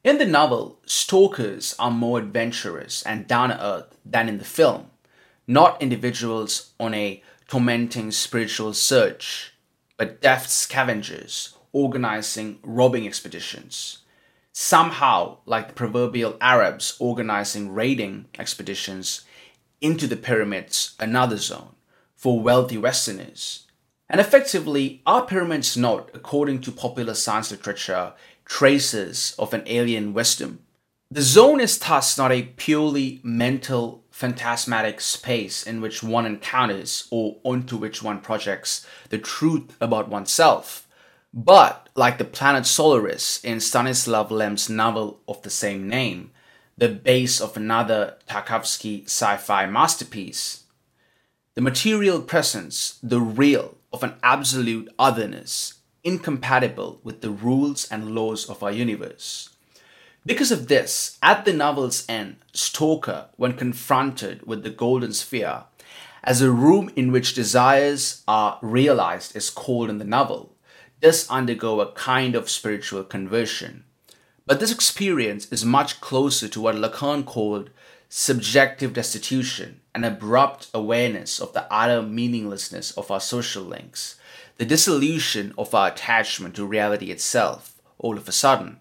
In 0.04 0.18
the 0.18 0.26
novel, 0.26 0.78
stalkers 0.84 1.74
are 1.78 1.90
more 1.90 2.18
adventurous 2.18 3.02
and 3.02 3.26
down 3.26 3.50
to 3.50 3.64
earth 3.64 3.96
than 4.04 4.28
in 4.28 4.38
the 4.38 4.44
film, 4.44 4.90
not 5.46 5.80
individuals 5.80 6.72
on 6.78 6.94
a 6.94 7.22
tormenting 7.48 8.10
spiritual 8.10 8.72
search, 8.74 9.52
but 9.96 10.20
deft 10.20 10.50
scavengers 10.50 11.54
organizing 11.72 12.58
robbing 12.62 13.06
expeditions 13.06 13.98
somehow 14.52 15.38
like 15.46 15.68
the 15.68 15.74
proverbial 15.74 16.36
Arabs 16.40 16.96
organizing 16.98 17.72
raiding 17.72 18.26
expeditions 18.38 19.24
into 19.82 20.06
the 20.06 20.16
pyramids, 20.16 20.94
another 20.98 21.36
zone, 21.36 21.74
for 22.14 22.40
wealthy 22.40 22.78
Westerners. 22.78 23.66
And 24.08 24.20
effectively, 24.20 25.02
our 25.04 25.26
pyramids 25.26 25.76
note, 25.76 26.10
according 26.14 26.60
to 26.62 26.72
popular 26.72 27.14
science 27.14 27.50
literature, 27.50 28.12
traces 28.44 29.34
of 29.38 29.52
an 29.52 29.62
alien 29.66 30.14
wisdom. 30.14 30.60
The 31.10 31.22
zone 31.22 31.60
is 31.60 31.78
thus 31.78 32.16
not 32.16 32.32
a 32.32 32.42
purely 32.42 33.20
mental, 33.22 34.04
phantasmatic 34.10 35.00
space 35.00 35.62
in 35.66 35.80
which 35.80 36.02
one 36.02 36.24
encounters 36.24 37.08
or 37.10 37.36
onto 37.44 37.76
which 37.76 38.02
one 38.02 38.20
projects 38.20 38.86
the 39.10 39.18
truth 39.18 39.76
about 39.80 40.08
oneself, 40.08 40.88
but, 41.34 41.88
like 41.94 42.18
the 42.18 42.24
planet 42.24 42.66
Solaris 42.66 43.42
in 43.42 43.60
Stanislav 43.60 44.30
Lem's 44.30 44.68
novel 44.68 45.20
of 45.26 45.42
the 45.42 45.50
same 45.50 45.88
name, 45.88 46.30
the 46.76 46.88
base 46.88 47.40
of 47.40 47.56
another 47.56 48.16
Tarkovsky 48.28 49.04
sci 49.04 49.36
fi 49.36 49.66
masterpiece. 49.66 50.64
The 51.54 51.60
material 51.60 52.22
presence, 52.22 52.98
the 53.02 53.20
real, 53.20 53.76
of 53.92 54.02
an 54.02 54.14
absolute 54.22 54.88
otherness 54.98 55.74
incompatible 56.04 57.00
with 57.04 57.20
the 57.20 57.30
rules 57.30 57.88
and 57.90 58.14
laws 58.14 58.48
of 58.48 58.62
our 58.62 58.72
universe. 58.72 59.50
Because 60.24 60.52
of 60.52 60.68
this, 60.68 61.18
at 61.22 61.44
the 61.44 61.52
novel's 61.52 62.04
end, 62.08 62.36
Stalker, 62.52 63.26
when 63.36 63.54
confronted 63.54 64.46
with 64.46 64.62
the 64.62 64.70
Golden 64.70 65.12
Sphere, 65.12 65.64
as 66.24 66.40
a 66.40 66.50
room 66.50 66.90
in 66.94 67.10
which 67.10 67.34
desires 67.34 68.22
are 68.28 68.58
realized, 68.62 69.34
is 69.34 69.50
called 69.50 69.90
in 69.90 69.98
the 69.98 70.04
novel, 70.04 70.54
does 71.00 71.28
undergo 71.28 71.80
a 71.80 71.92
kind 71.92 72.36
of 72.36 72.48
spiritual 72.48 73.02
conversion. 73.02 73.84
But 74.46 74.58
this 74.58 74.72
experience 74.72 75.46
is 75.52 75.64
much 75.64 76.00
closer 76.00 76.48
to 76.48 76.60
what 76.60 76.74
Lacan 76.74 77.24
called 77.24 77.70
subjective 78.08 78.92
destitution, 78.92 79.80
an 79.94 80.04
abrupt 80.04 80.68
awareness 80.74 81.40
of 81.40 81.52
the 81.52 81.66
utter 81.72 82.02
meaninglessness 82.02 82.90
of 82.92 83.10
our 83.10 83.20
social 83.20 83.62
links, 83.62 84.16
the 84.58 84.66
dissolution 84.66 85.54
of 85.56 85.74
our 85.74 85.88
attachment 85.88 86.56
to 86.56 86.66
reality 86.66 87.10
itself, 87.10 87.80
all 87.98 88.16
of 88.16 88.28
a 88.28 88.32
sudden. 88.32 88.78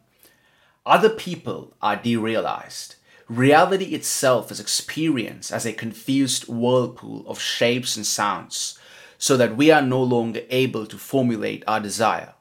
Other 0.86 1.10
people 1.10 1.74
are 1.82 1.96
derealized. 1.96 2.96
Reality 3.30 3.94
itself 3.96 4.52
is 4.52 4.60
experienced 4.60 5.52
as 5.52 5.66
a 5.66 5.74
confused 5.74 6.48
whirlpool 6.48 7.24
of 7.28 7.40
shapes 7.40 7.96
and 7.96 8.06
sounds, 8.06 8.78
so 9.18 9.38
that 9.38 9.56
we 9.56 9.70
are 9.70 9.82
no 9.82 10.02
longer 10.02 10.42
able 10.50 10.88
to 10.88 10.98
formulate 10.98 11.64
our 11.68 11.80
desire. 11.80 12.34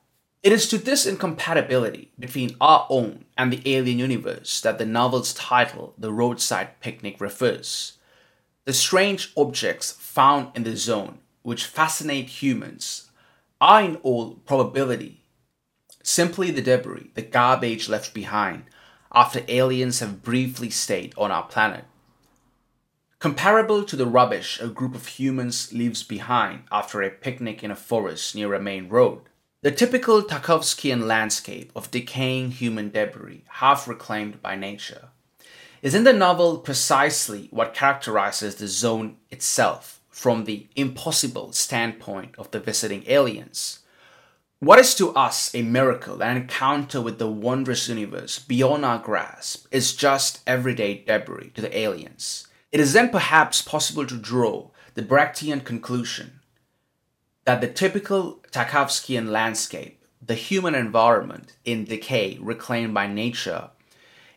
It 0.43 0.53
is 0.53 0.69
to 0.69 0.79
this 0.79 1.07
incompatibility 1.07 2.11
between 2.19 2.57
our 2.61 2.87
own 2.89 3.27
and 3.37 3.53
the 3.53 3.63
alien 3.67 3.99
universe 3.99 4.61
that 4.63 4.79
the 4.79 4.87
novel's 4.87 5.35
title, 5.35 5.95
The 5.99 6.13
Roadside 6.13 6.81
Picnic, 6.81 7.21
refers. 7.21 7.99
The 8.65 8.73
strange 8.73 9.33
objects 9.37 9.93
found 9.93 10.57
in 10.57 10.65
the 10.65 10.77
zone, 10.77 11.19
which 11.43 11.67
fascinate 11.67 12.29
humans, 12.43 13.11
are 13.61 13.83
in 13.83 13.97
all 13.97 14.37
probability 14.47 15.21
simply 16.03 16.51
the 16.51 16.63
debris, 16.63 17.11
the 17.15 17.23
garbage 17.23 17.89
left 17.89 18.15
behind 18.15 18.65
after 19.13 19.43
aliens 19.49 20.01
have 20.01 20.23
briefly 20.23 20.71
stayed 20.71 21.15
on 21.17 21.31
our 21.31 21.45
planet. 21.45 21.85
Comparable 23.19 23.85
to 23.85 23.97
the 23.97 24.07
rubbish 24.07 24.61
a 24.61 24.69
group 24.69 24.95
of 24.95 25.07
humans 25.07 25.73
leaves 25.73 26.03
behind 26.03 26.63
after 26.73 27.03
a 27.03 27.11
picnic 27.11 27.63
in 27.63 27.71
a 27.71 27.77
forest 27.77 28.35
near 28.35 28.55
a 28.55 28.61
main 28.61 28.89
road. 28.89 29.30
The 29.63 29.71
typical 29.71 30.23
Tarkovskian 30.23 31.07
landscape 31.07 31.71
of 31.77 31.91
decaying 31.91 32.53
human 32.53 32.89
debris, 32.89 33.45
half 33.47 33.87
reclaimed 33.87 34.41
by 34.41 34.57
nature, 34.57 35.09
is 35.83 35.95
in 35.95 36.05
the 36.05 36.15
novel 36.15 36.57
precisely 36.57 37.49
what 37.51 37.75
characterizes 37.75 38.55
the 38.55 38.67
zone 38.67 39.19
itself 39.31 40.01
from 40.09 40.45
the 40.45 40.67
impossible 40.77 41.53
standpoint 41.53 42.35
of 42.39 42.51
the 42.53 42.59
visiting 42.59 43.05
aliens. 43.07 43.81
What 44.61 44.79
is 44.79 44.95
to 44.95 45.15
us 45.15 45.55
a 45.55 45.61
miracle, 45.61 46.23
an 46.23 46.39
encounter 46.39 47.03
with 47.03 47.19
the 47.19 47.31
wondrous 47.31 47.87
universe 47.87 48.39
beyond 48.39 48.87
our 48.87 48.99
grasp, 48.99 49.67
is 49.71 49.95
just 49.95 50.41
everyday 50.47 51.05
debris 51.07 51.51
to 51.55 51.61
the 51.61 51.77
aliens. 51.77 52.47
It 52.73 52.81
is 52.81 52.95
then 52.95 53.11
perhaps 53.11 53.61
possible 53.61 54.07
to 54.07 54.17
draw 54.17 54.71
the 54.95 55.03
Brechtian 55.03 55.63
conclusion 55.63 56.40
that 57.45 57.61
the 57.61 57.69
typical 57.69 58.41
Tarkovskian 58.53 59.29
landscape, 59.29 60.03
the 60.25 60.35
human 60.35 60.75
environment 60.75 61.57
in 61.65 61.85
decay 61.85 62.39
reclaimed 62.41 62.95
by 62.95 63.07
nature, 63.07 63.71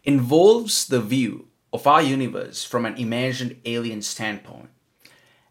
involves 0.04 0.88
the 0.88 1.02
view 1.02 1.48
of 1.72 1.88
our 1.88 2.02
universe 2.02 2.64
from 2.64 2.86
an 2.86 2.96
imagined 2.98 3.58
alien 3.66 4.02
standpoint. 4.02 4.70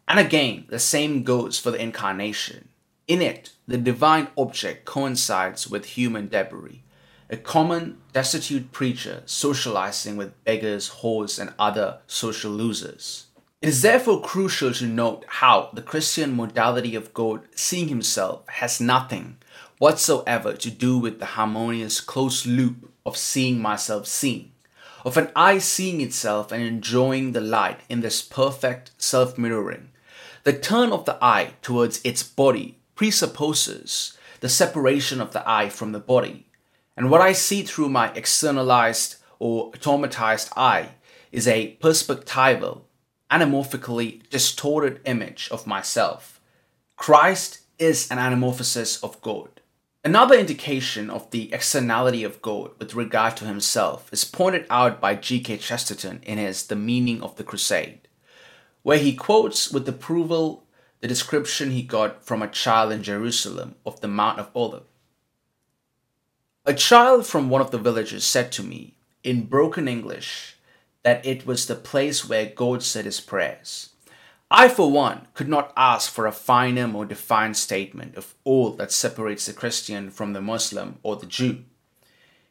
And 0.09 0.19
again, 0.19 0.67
the 0.69 0.79
same 0.79 1.23
goes 1.23 1.59
for 1.59 1.71
the 1.71 1.83
incarnation. 1.83 2.69
In 3.09 3.21
it, 3.21 3.51
the 3.67 3.79
divine 3.79 4.29
object 4.37 4.85
coincides 4.85 5.69
with 5.69 5.85
human 5.85 6.29
debris, 6.29 6.83
a 7.29 7.37
common, 7.37 7.99
destitute 8.13 8.73
preacher 8.73 9.23
socializing 9.27 10.17
with 10.17 10.45
beggars, 10.45 10.91
whores, 11.01 11.39
and 11.39 11.53
other 11.59 12.01
social 12.07 12.53
losers. 12.53 13.27
It 13.63 13.69
is 13.69 13.83
therefore 13.83 14.21
crucial 14.21 14.73
to 14.75 14.87
note 14.87 15.25
how 15.29 15.71
the 15.73 15.83
Christian 15.83 16.35
modality 16.35 16.97
of 16.97 17.15
God 17.15 17.43
seeing 17.55 17.87
himself 17.87 18.43
has 18.49 18.81
nothing 18.81 19.37
whatsoever 19.79 20.55
to 20.55 20.69
do 20.69 20.99
with 20.99 21.21
the 21.21 21.37
harmonious 21.39 22.01
closed 22.01 22.45
loop 22.45 22.91
of 23.07 23.17
seeing 23.17 23.63
myself 23.63 24.09
seen, 24.09 24.51
of 25.05 25.17
an 25.17 25.31
eye 25.37 25.59
seeing 25.59 26.01
itself 26.01 26.51
and 26.51 26.61
enjoying 26.61 27.31
the 27.31 27.41
light 27.41 27.79
in 27.89 28.01
this 28.01 28.21
perfect 28.21 28.91
self 28.99 29.39
mirroring. 29.39 29.91
The 30.43 30.55
turn 30.55 30.91
of 30.91 31.05
the 31.05 31.17
eye 31.23 31.53
towards 31.63 32.01
its 32.03 32.25
body 32.25 32.79
presupposes 32.97 34.19
the 34.41 34.49
separation 34.49 35.21
of 35.21 35.33
the 35.33 35.49
eye 35.49 35.69
from 35.69 35.93
the 35.93 36.01
body, 36.01 36.49
and 36.97 37.13
what 37.13 37.21
I 37.21 37.33
see 37.33 37.63
through 37.63 37.91
my 37.91 38.13
externalized 38.15 39.19
or 39.39 39.71
automatized 39.71 40.51
eye 40.57 40.97
is 41.31 41.47
a 41.47 41.77
perspectival 41.81 42.81
anamorphically 43.33 44.29
distorted 44.29 45.01
image 45.07 45.49
of 45.51 45.67
myself. 45.67 46.39
Christ 46.97 47.61
is 47.79 48.11
an 48.11 48.19
anamorphosis 48.19 49.03
of 49.03 49.21
God. 49.23 49.49
Another 50.05 50.35
indication 50.35 51.09
of 51.09 51.31
the 51.31 51.51
externality 51.53 52.25
of 52.25 52.43
God 52.43 52.73
with 52.79 52.95
regard 52.95 53.37
to 53.39 53.47
himself 53.47 54.13
is 54.13 54.25
pointed 54.25 54.67
out 54.69 55.01
by 55.01 55.15
G.K. 55.15 55.57
Chesterton 55.59 56.21
in 56.25 56.37
his 56.37 56.67
The 56.67 56.77
Meaning 56.77 57.23
of 57.23 57.37
the 57.37 57.45
Crusade, 57.45 58.07
where 58.83 58.99
he 58.99 59.15
quotes 59.15 59.73
with 59.73 59.89
approval 59.89 60.65
the 61.01 61.09
description 61.09 61.71
he 61.71 61.83
got 61.83 62.23
from 62.25 62.43
a 62.43 62.49
child 62.49 62.93
in 62.93 63.03
Jerusalem 63.03 63.77
of 63.87 64.01
the 64.01 64.09
Mount 64.09 64.41
of 64.41 64.51
Olives. 64.55 64.87
A 66.67 66.75
child 66.75 67.27
from 67.27 67.49
one 67.49 67.61
of 67.61 67.71
the 67.71 67.79
villages 67.79 68.25
said 68.25 68.53
to 68.53 68.63
me, 68.63 68.95
in 69.25 69.47
broken 69.47 69.89
English, 69.89 70.52
that 71.03 71.25
it 71.27 71.47
was 71.47 71.67
the 71.67 71.75
place 71.75 72.29
where 72.29 72.47
God 72.47 72.83
said 72.83 73.05
his 73.05 73.21
prayers. 73.21 73.91
I, 74.51 74.69
for 74.69 74.91
one, 74.91 75.29
could 75.35 75.49
not 75.49 75.73
ask 75.77 76.11
for 76.13 76.27
a 76.27 76.33
finer, 76.33 76.87
more 76.87 77.07
defined 77.07 77.57
statement 77.57 78.17
of 78.17 78.35
all 78.45 78.73
that 78.73 78.93
separates 78.93 79.47
the 79.47 79.53
Christian 79.53 80.11
from 80.11 80.35
the 80.35 80.43
Muslim 80.43 80.99
or 81.03 81.17
the 81.17 81.27
Jew. 81.27 81.65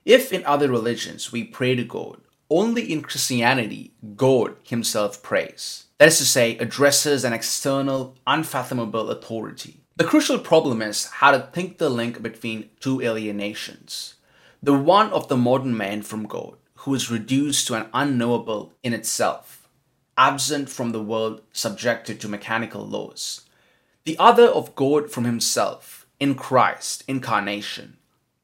If 0.03 0.33
in 0.33 0.43
other 0.45 0.69
religions 0.69 1.31
we 1.31 1.43
pray 1.43 1.75
to 1.75 1.83
God, 1.83 2.21
only 2.49 2.91
in 2.91 3.01
Christianity 3.01 3.93
God 4.15 4.55
himself 4.63 5.21
prays. 5.21 5.85
That 5.99 6.09
is 6.09 6.17
to 6.17 6.25
say, 6.25 6.57
addresses 6.57 7.23
an 7.23 7.33
external, 7.33 8.15
unfathomable 8.25 9.11
authority. 9.11 9.77
The 9.95 10.03
crucial 10.03 10.39
problem 10.39 10.81
is 10.81 11.05
how 11.05 11.31
to 11.31 11.49
think 11.53 11.77
the 11.77 11.89
link 11.89 12.21
between 12.21 12.71
two 12.79 13.01
alienations 13.01 14.15
the 14.63 14.73
one 14.73 15.11
of 15.11 15.27
the 15.27 15.37
modern 15.37 15.75
man 15.75 16.03
from 16.03 16.27
God, 16.27 16.55
who 16.81 16.95
is 16.95 17.11
reduced 17.11 17.67
to 17.67 17.75
an 17.75 17.87
unknowable 17.93 18.73
in 18.81 18.91
itself, 18.91 19.69
absent 20.17 20.67
from 20.67 20.91
the 20.91 21.03
world, 21.03 21.41
subjected 21.53 22.19
to 22.19 22.27
mechanical 22.27 22.85
laws. 22.85 23.41
The 24.03 24.17
other 24.17 24.47
of 24.47 24.73
God 24.73 25.11
from 25.11 25.25
himself, 25.25 26.07
in 26.19 26.33
Christ, 26.33 27.03
incarnation. 27.07 27.97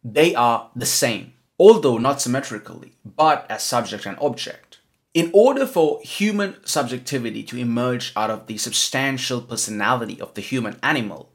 They 0.03 0.35
are 0.35 0.69
the 0.75 0.85
same, 0.85 1.33
although 1.57 1.97
not 1.97 2.21
symmetrically, 2.21 2.93
but 3.03 3.47
as 3.49 3.63
subject 3.63 4.05
and 4.05 4.17
object. 4.21 4.77
In 5.15 5.31
order 5.33 5.65
for 5.65 5.99
human 6.03 6.57
subjectivity 6.63 7.41
to 7.41 7.57
emerge 7.57 8.13
out 8.15 8.29
of 8.29 8.45
the 8.45 8.59
substantial 8.59 9.41
personality 9.41 10.21
of 10.21 10.35
the 10.35 10.41
human 10.41 10.77
animal, 10.83 11.31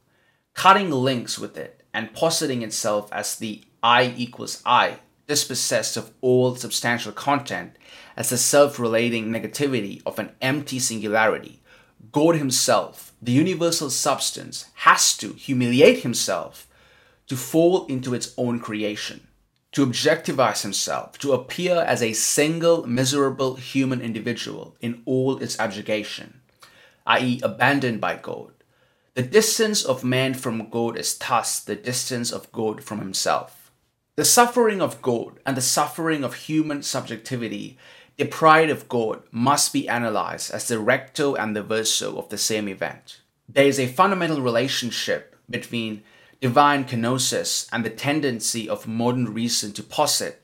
cutting 0.54 0.92
links 0.92 1.36
with 1.36 1.58
it 1.58 1.82
and 1.92 2.14
positing 2.14 2.62
itself 2.62 3.12
as 3.12 3.34
the 3.34 3.64
I 3.82 4.14
equals 4.16 4.62
I 4.64 5.00
dispossessed 5.26 5.96
of 5.96 6.12
all 6.20 6.56
substantial 6.56 7.12
content 7.12 7.76
as 8.16 8.30
the 8.30 8.38
self 8.38 8.78
relating 8.78 9.30
negativity 9.30 10.02
of 10.04 10.18
an 10.18 10.32
empty 10.40 10.78
singularity, 10.78 11.60
God 12.10 12.36
Himself, 12.36 13.12
the 13.22 13.32
universal 13.32 13.90
substance, 13.90 14.66
has 14.74 15.16
to 15.18 15.32
humiliate 15.34 16.02
Himself 16.02 16.66
to 17.28 17.36
fall 17.36 17.86
into 17.86 18.14
its 18.14 18.34
own 18.36 18.58
creation, 18.58 19.26
to 19.70 19.86
objectivize 19.86 20.62
Himself, 20.62 21.18
to 21.18 21.32
appear 21.32 21.76
as 21.76 22.02
a 22.02 22.12
single 22.12 22.86
miserable 22.86 23.54
human 23.54 24.00
individual 24.00 24.76
in 24.80 25.02
all 25.06 25.38
its 25.38 25.56
abjugation, 25.58 26.40
i.e., 27.06 27.40
abandoned 27.42 28.00
by 28.00 28.16
God. 28.16 28.52
The 29.14 29.22
distance 29.22 29.84
of 29.84 30.02
man 30.02 30.34
from 30.34 30.68
God 30.70 30.96
is 30.96 31.16
thus 31.16 31.60
the 31.60 31.76
distance 31.76 32.32
of 32.32 32.50
God 32.50 32.82
from 32.82 32.98
Himself. 32.98 33.61
The 34.14 34.26
suffering 34.26 34.82
of 34.82 35.00
God 35.00 35.40
and 35.46 35.56
the 35.56 35.62
suffering 35.62 36.22
of 36.22 36.34
human 36.34 36.82
subjectivity 36.82 37.78
deprived 38.18 38.70
of 38.70 38.86
God 38.86 39.22
must 39.30 39.72
be 39.72 39.88
analyzed 39.88 40.52
as 40.52 40.68
the 40.68 40.78
recto 40.78 41.34
and 41.34 41.56
the 41.56 41.62
verso 41.62 42.18
of 42.18 42.28
the 42.28 42.36
same 42.36 42.68
event. 42.68 43.22
There 43.48 43.66
is 43.66 43.80
a 43.80 43.86
fundamental 43.86 44.42
relationship 44.42 45.34
between 45.48 46.02
divine 46.42 46.84
kenosis 46.84 47.66
and 47.72 47.86
the 47.86 47.90
tendency 47.90 48.68
of 48.68 48.86
modern 48.86 49.32
reason 49.32 49.72
to 49.72 49.82
posit 49.82 50.42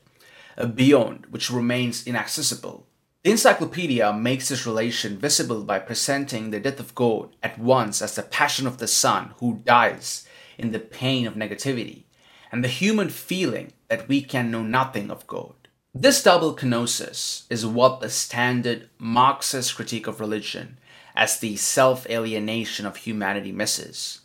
a 0.57 0.65
beyond 0.65 1.27
which 1.29 1.51
remains 1.51 2.07
inaccessible. 2.07 2.87
The 3.23 3.29
encyclopedia 3.31 4.11
makes 4.13 4.49
this 4.49 4.65
relation 4.65 5.19
visible 5.19 5.63
by 5.63 5.77
presenting 5.77 6.49
the 6.49 6.59
death 6.59 6.79
of 6.79 6.95
God 6.95 7.35
at 7.43 7.59
once 7.59 8.01
as 8.01 8.15
the 8.15 8.23
passion 8.23 8.65
of 8.65 8.79
the 8.79 8.87
Son 8.87 9.35
who 9.37 9.61
dies 9.63 10.27
in 10.57 10.71
the 10.71 10.79
pain 10.79 11.27
of 11.27 11.35
negativity, 11.35 12.05
and 12.51 12.63
the 12.63 12.67
human 12.67 13.09
feeling 13.09 13.73
that 13.87 14.07
we 14.07 14.21
can 14.21 14.51
know 14.51 14.63
nothing 14.63 15.11
of 15.11 15.27
God. 15.27 15.53
This 15.93 16.21
double 16.23 16.55
kenosis 16.55 17.43
is 17.49 17.65
what 17.65 17.99
the 17.99 18.09
standard 18.09 18.89
Marxist 18.99 19.75
critique 19.75 20.07
of 20.07 20.19
religion 20.19 20.77
as 21.15 21.39
the 21.39 21.55
self 21.55 22.07
alienation 22.09 22.85
of 22.85 22.97
humanity 22.97 23.51
misses. 23.51 24.21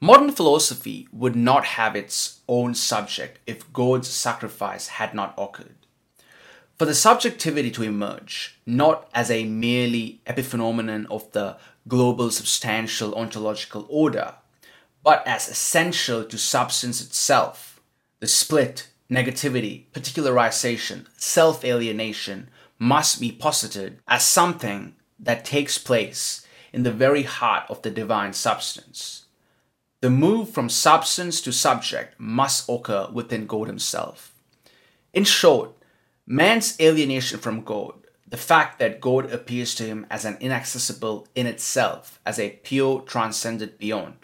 Modern 0.00 0.30
philosophy 0.32 1.08
would 1.12 1.34
not 1.34 1.64
have 1.64 1.96
its 1.96 2.40
own 2.46 2.74
subject 2.74 3.38
if 3.46 3.72
God's 3.72 4.08
sacrifice 4.08 4.88
had 4.88 5.14
not 5.14 5.34
occurred. 5.38 5.76
For 6.78 6.84
the 6.84 6.94
subjectivity 6.94 7.70
to 7.70 7.84
emerge, 7.84 8.58
not 8.66 9.08
as 9.14 9.30
a 9.30 9.44
merely 9.44 10.20
epiphenomenon 10.26 11.06
of 11.10 11.30
the 11.32 11.56
global 11.88 12.30
substantial 12.30 13.14
ontological 13.14 13.86
order, 13.88 14.34
but 15.04 15.26
as 15.26 15.48
essential 15.48 16.24
to 16.24 16.38
substance 16.38 17.00
itself, 17.00 17.80
the 18.20 18.26
split, 18.26 18.88
negativity, 19.10 19.84
particularization, 19.92 21.06
self 21.16 21.64
alienation 21.64 22.48
must 22.78 23.20
be 23.20 23.30
posited 23.30 23.98
as 24.08 24.24
something 24.24 24.94
that 25.18 25.44
takes 25.44 25.78
place 25.78 26.46
in 26.72 26.82
the 26.82 26.90
very 26.90 27.22
heart 27.22 27.64
of 27.68 27.82
the 27.82 27.90
divine 27.90 28.32
substance. 28.32 29.26
The 30.00 30.10
move 30.10 30.50
from 30.50 30.68
substance 30.68 31.40
to 31.42 31.52
subject 31.52 32.18
must 32.18 32.68
occur 32.68 33.08
within 33.12 33.46
God 33.46 33.68
Himself. 33.68 34.34
In 35.12 35.24
short, 35.24 35.70
man's 36.26 36.76
alienation 36.80 37.38
from 37.38 37.62
God, 37.62 37.94
the 38.26 38.36
fact 38.36 38.78
that 38.80 39.00
God 39.00 39.30
appears 39.30 39.74
to 39.76 39.84
him 39.84 40.06
as 40.10 40.24
an 40.24 40.36
inaccessible 40.40 41.28
in 41.36 41.46
itself, 41.46 42.18
as 42.26 42.38
a 42.38 42.58
pure 42.64 43.00
transcendent 43.02 43.78
beyond, 43.78 44.14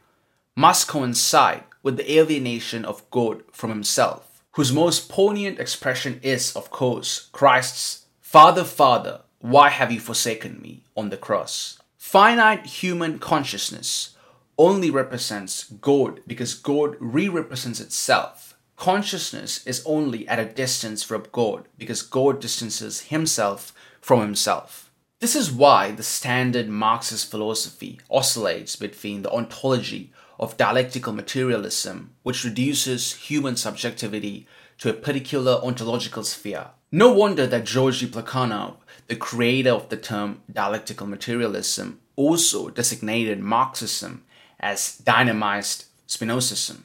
must 0.57 0.89
coincide 0.89 1.65
with 1.83 1.97
the 1.97 2.19
alienation 2.19 2.85
of 2.85 3.09
God 3.11 3.43
from 3.53 3.71
Himself, 3.71 4.43
whose 4.53 4.73
most 4.73 5.09
poignant 5.09 5.59
expression 5.59 6.21
is, 6.23 6.55
of 6.55 6.71
course, 6.71 7.29
Christ's 7.33 8.07
Father, 8.21 8.65
Father, 8.65 9.23
why 9.41 9.71
have 9.71 9.91
you 9.91 9.99
forsaken 9.99 10.61
me 10.61 10.85
on 10.97 11.09
the 11.09 11.17
cross? 11.17 11.81
Finite 11.97 12.67
human 12.67 13.19
consciousness 13.19 14.15
only 14.59 14.91
represents 14.91 15.65
God 15.65 16.21
because 16.27 16.55
God 16.55 16.97
re 17.01 17.29
represents 17.29 17.81
itself. 17.81 18.57
Consciousness 18.77 19.67
is 19.67 19.83
only 19.85 20.29
at 20.29 20.39
a 20.39 20.45
distance 20.45 21.03
from 21.03 21.27
God 21.33 21.67
because 21.79 22.03
God 22.03 22.41
distances 22.41 23.01
himself 23.03 23.75
from 24.01 24.21
himself. 24.21 24.91
This 25.21 25.35
is 25.35 25.51
why 25.51 25.91
the 25.91 26.03
standard 26.03 26.69
Marxist 26.69 27.31
philosophy 27.31 28.01
oscillates 28.11 28.77
between 28.77 29.23
the 29.23 29.33
ontology 29.33 30.13
of 30.41 30.57
dialectical 30.57 31.13
materialism, 31.13 32.11
which 32.25 32.45
reduces 32.45 33.13
human 33.13 33.55
subjectivity 33.55 34.49
to 34.79 34.91
a 34.91 34.95
particular 34.95 35.61
ontological 35.63 36.25
sphere. 36.25 36.71
No 36.91 37.13
wonder 37.13 37.47
that 37.47 37.65
Georgi 37.65 38.09
Plekhanov 38.09 38.79
the 39.11 39.17
creator 39.17 39.71
of 39.71 39.89
the 39.89 39.97
term 39.97 40.41
dialectical 40.53 41.05
materialism, 41.05 41.99
also 42.15 42.71
designated 42.71 43.41
Marxism 43.41 44.23
as 44.61 44.99
dynamized 44.99 45.87
Spinozism, 46.07 46.85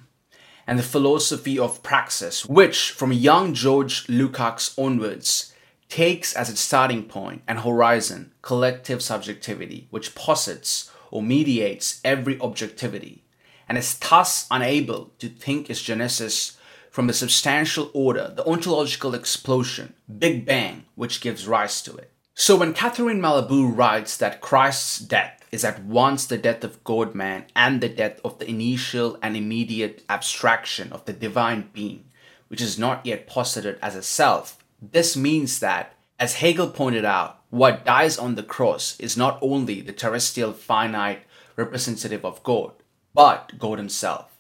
and 0.66 0.80
the 0.80 0.84
philosophy 0.84 1.60
of 1.60 1.84
praxis, 1.84 2.44
which 2.48 2.90
from 2.90 3.14
young 3.14 3.54
George 3.54 4.08
Lukács 4.08 4.74
onwards 4.76 5.54
takes 5.88 6.34
as 6.34 6.50
its 6.50 6.62
starting 6.62 7.04
point 7.04 7.44
and 7.48 7.60
horizon 7.60 8.34
collective 8.42 9.04
subjectivity, 9.04 9.86
which 9.92 10.16
posits 10.16 10.92
or 11.12 11.22
mediates 11.22 12.02
every 12.04 12.40
objectivity, 12.40 13.22
and 13.68 13.78
is 13.78 13.98
thus 13.98 14.48
unable 14.50 15.12
to 15.20 15.30
think 15.30 15.70
its 15.70 15.82
genesis 15.82 16.58
from 16.90 17.08
the 17.08 17.14
substantial 17.14 17.92
order, 17.94 18.32
the 18.36 18.48
ontological 18.48 19.14
explosion, 19.14 19.94
Big 20.18 20.46
Bang, 20.46 20.86
which 20.96 21.20
gives 21.20 21.48
rise 21.48 21.82
to 21.82 21.96
it. 21.98 22.12
So 22.34 22.56
when 22.58 22.74
Catherine 22.74 23.22
Malabou 23.22 23.76
writes 23.76 24.18
that 24.18 24.42
Christ's 24.42 25.00
death 25.00 25.46
is 25.52 25.64
at 25.64 25.84
once 25.84 26.26
the 26.26 26.38
death 26.38 26.64
of 26.64 26.84
God 26.84 27.16
man 27.16 27.46
and 27.56 27.82
the 27.82 27.90
death 27.90 28.20
of 28.24 28.40
the 28.40 28.50
initial 28.50 29.18
and 29.22 29.36
immediate 29.38 30.04
abstraction 30.10 30.92
of 30.92 31.06
the 31.06 31.14
divine 31.14 31.70
being, 31.74 32.06
which 32.48 32.62
is 32.62 32.78
not 32.78 33.06
yet 33.06 33.28
posited 33.28 33.78
as 33.82 33.96
a 33.96 34.04
self, 34.04 34.58
this 34.82 35.16
means 35.16 35.60
that, 35.60 35.96
as 36.20 36.36
Hegel 36.36 36.68
pointed 36.68 37.06
out, 37.06 37.42
what 37.50 37.86
dies 37.86 38.18
on 38.18 38.36
the 38.36 38.44
cross 38.44 39.00
is 39.00 39.18
not 39.18 39.40
only 39.42 39.82
the 39.82 39.94
terrestrial 39.94 40.52
finite 40.52 41.24
representative 41.56 42.26
of 42.26 42.44
God, 42.44 42.72
but 43.16 43.58
God 43.58 43.80
Himself, 43.80 44.38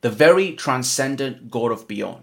the 0.00 0.10
very 0.10 0.52
transcendent 0.52 1.50
God 1.50 1.72
of 1.72 1.86
beyond. 1.88 2.22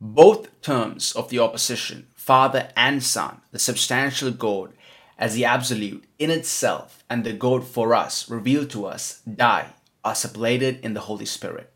Both 0.00 0.62
terms 0.62 1.12
of 1.12 1.28
the 1.28 1.40
opposition 1.40 2.06
Father 2.14 2.70
and 2.76 3.02
Son, 3.02 3.40
the 3.50 3.58
substantial 3.58 4.30
God, 4.30 4.72
as 5.18 5.34
the 5.34 5.44
absolute 5.44 6.04
in 6.18 6.30
itself 6.30 7.04
and 7.10 7.24
the 7.24 7.32
God 7.32 7.64
for 7.64 7.94
us, 7.94 8.30
revealed 8.30 8.70
to 8.70 8.86
us, 8.86 9.20
die, 9.22 9.74
are 10.04 10.14
sublated 10.14 10.80
in 10.80 10.94
the 10.94 11.00
Holy 11.00 11.26
Spirit. 11.26 11.72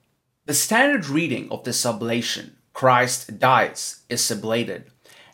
The 0.46 0.54
standard 0.54 1.06
reading 1.08 1.50
of 1.50 1.64
this 1.64 1.84
sublation, 1.84 2.52
Christ 2.72 3.38
dies, 3.38 4.02
is 4.08 4.22
sublated 4.22 4.84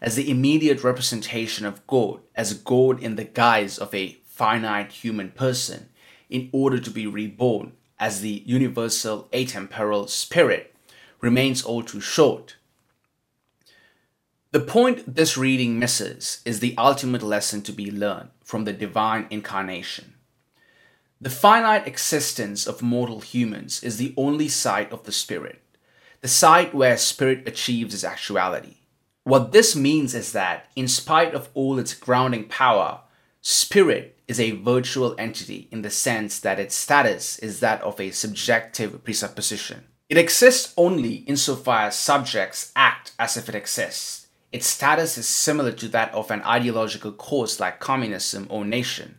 as 0.00 0.16
the 0.16 0.30
immediate 0.30 0.82
representation 0.82 1.66
of 1.66 1.86
God, 1.86 2.20
as 2.34 2.54
God 2.54 3.02
in 3.02 3.16
the 3.16 3.24
guise 3.24 3.78
of 3.78 3.94
a 3.94 4.16
finite 4.24 4.92
human 4.92 5.30
person, 5.30 5.90
in 6.30 6.48
order 6.52 6.78
to 6.78 6.90
be 6.90 7.06
reborn 7.06 7.72
as 8.00 8.20
the 8.20 8.42
universal 8.44 9.28
atemporal 9.32 10.08
spirit, 10.08 10.74
remains 11.20 11.62
all 11.62 11.82
too 11.84 12.00
short 12.00 12.56
the 14.52 14.58
point 14.58 15.14
this 15.14 15.36
reading 15.36 15.78
misses 15.78 16.42
is 16.44 16.58
the 16.58 16.74
ultimate 16.76 17.22
lesson 17.22 17.62
to 17.62 17.72
be 17.72 17.88
learned 17.88 18.30
from 18.42 18.64
the 18.64 18.72
divine 18.72 19.28
incarnation. 19.30 20.14
The 21.20 21.30
finite 21.30 21.86
existence 21.86 22.66
of 22.66 22.82
mortal 22.82 23.20
humans 23.20 23.80
is 23.84 23.96
the 23.96 24.12
only 24.16 24.48
site 24.48 24.90
of 24.90 25.04
the 25.04 25.12
spirit, 25.12 25.62
the 26.20 26.26
site 26.26 26.74
where 26.74 26.96
spirit 26.96 27.46
achieves 27.46 27.94
its 27.94 28.02
actuality. 28.02 28.78
What 29.22 29.52
this 29.52 29.76
means 29.76 30.16
is 30.16 30.32
that, 30.32 30.68
in 30.74 30.88
spite 30.88 31.32
of 31.32 31.48
all 31.54 31.78
its 31.78 31.94
grounding 31.94 32.48
power, 32.48 33.02
spirit 33.40 34.18
is 34.30 34.40
a 34.40 34.52
virtual 34.52 35.14
entity 35.18 35.68
in 35.70 35.82
the 35.82 35.90
sense 35.90 36.40
that 36.40 36.58
its 36.58 36.74
status 36.74 37.38
is 37.40 37.60
that 37.60 37.82
of 37.82 38.00
a 38.00 38.10
subjective 38.10 39.02
presupposition. 39.04 39.84
It 40.08 40.18
exists 40.18 40.72
only 40.76 41.14
insofar 41.32 41.88
as 41.88 41.96
subjects 41.96 42.72
act 42.74 43.12
as 43.18 43.36
if 43.36 43.48
it 43.48 43.54
exists 43.54 44.20
its 44.52 44.66
status 44.66 45.16
is 45.16 45.28
similar 45.28 45.72
to 45.72 45.88
that 45.88 46.12
of 46.12 46.30
an 46.30 46.42
ideological 46.42 47.12
cause 47.12 47.60
like 47.60 47.78
communism 47.78 48.46
or 48.50 48.64
nation. 48.64 49.18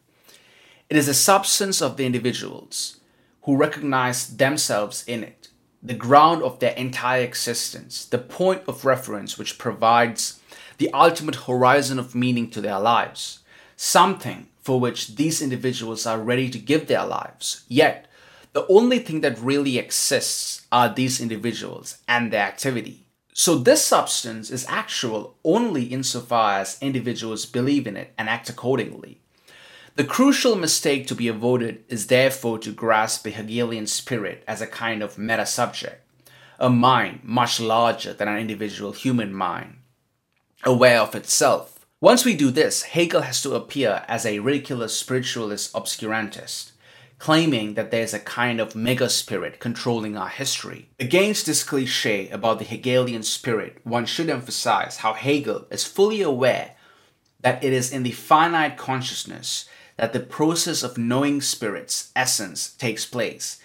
It 0.90 0.98
is 0.98 1.06
the 1.06 1.14
substance 1.14 1.82
of 1.82 1.96
the 1.96 2.06
individuals 2.06 3.00
who 3.44 3.56
recognize 3.56 4.36
themselves 4.36 5.06
in 5.08 5.24
it, 5.24 5.48
the 5.82 5.94
ground 5.94 6.44
of 6.44 6.60
their 6.60 6.74
entire 6.74 7.22
existence, 7.22 8.06
the 8.06 8.18
point 8.18 8.64
of 8.68 8.84
reference 8.84 9.38
which 9.38 9.58
provides 9.58 10.40
the 10.78 10.92
ultimate 10.94 11.36
horizon 11.36 11.98
of 11.98 12.14
meaning 12.14 12.50
to 12.50 12.60
their 12.60 12.80
lives, 12.80 13.40
something 13.78 14.48
for 14.62 14.80
which 14.80 15.16
these 15.16 15.42
individuals 15.42 16.06
are 16.06 16.20
ready 16.20 16.50
to 16.50 16.60
give 16.60 16.88
their 16.88 17.06
lives. 17.06 17.66
Yet, 17.68 18.08
the 18.54 18.68
only 18.68 19.00
thing 19.00 19.22
that 19.22 19.40
really 19.40 19.78
exists 19.78 20.66
are 20.72 20.94
these 20.94 21.22
individuals 21.22 21.98
and 22.08 22.32
their 22.32 22.44
activity. 22.44 23.06
So 23.34 23.56
this 23.56 23.84
substance 23.84 24.52
is 24.52 24.66
actual 24.68 25.38
only 25.44 25.86
insofar 25.86 26.60
as 26.60 26.78
individuals 26.82 27.46
believe 27.46 27.88
in 27.88 27.96
it 27.96 28.14
and 28.18 28.28
act 28.28 28.50
accordingly. 28.50 29.22
The 29.96 30.04
crucial 30.04 30.56
mistake 30.56 31.08
to 31.08 31.16
be 31.16 31.28
avoided 31.28 31.84
is 31.88 32.08
therefore 32.08 32.60
to 32.60 32.72
grasp 32.72 33.24
the 33.24 33.32
Hegelian 33.32 33.88
spirit 33.88 34.44
as 34.48 34.62
a 34.62 34.68
kind 34.68 35.02
of 35.02 35.18
meta 35.18 35.46
subject, 35.46 36.06
a 36.60 36.70
mind 36.70 37.22
much 37.24 37.60
larger 37.60 38.14
than 38.14 38.28
an 38.28 38.38
individual 38.38 38.92
human 38.92 39.34
mind, 39.34 39.78
aware 40.64 41.00
of 41.00 41.16
itself. 41.16 41.71
Once 42.02 42.26
we 42.26 42.36
do 42.36 42.50
this, 42.50 42.82
Hegel 42.82 43.22
has 43.22 43.42
to 43.44 43.54
appear 43.54 44.04
as 44.08 44.26
a 44.26 44.40
ridiculous 44.40 44.98
spiritualist 44.98 45.72
obscurantist 45.74 46.72
claiming 47.22 47.76
that 47.76 47.92
there's 47.92 48.16
a 48.16 48.20
kind 48.20 48.60
of 48.60 48.76
mega 48.76 49.08
spirit 49.08 49.60
controlling 49.60 50.18
our 50.18 50.28
history. 50.28 50.90
Against 51.00 51.46
this 51.46 51.64
cliche 51.64 52.28
about 52.30 52.58
the 52.58 52.66
Hegelian 52.66 53.22
spirit, 53.22 53.78
one 53.84 54.08
should 54.08 54.28
emphasize 54.28 54.98
how 54.98 55.14
Hegel 55.14 55.68
is 55.70 55.84
fully 55.84 56.24
aware 56.24 56.74
that 57.42 57.64
it 57.64 57.74
is 57.74 57.92
in 57.92 58.02
the 58.02 58.12
finite 58.12 58.76
consciousness 58.76 59.70
that 59.98 60.14
the 60.14 60.20
process 60.20 60.82
of 60.82 60.98
knowing 60.98 61.42
spirit's 61.42 62.12
essence 62.16 62.74
takes 62.74 63.06
place, 63.06 63.62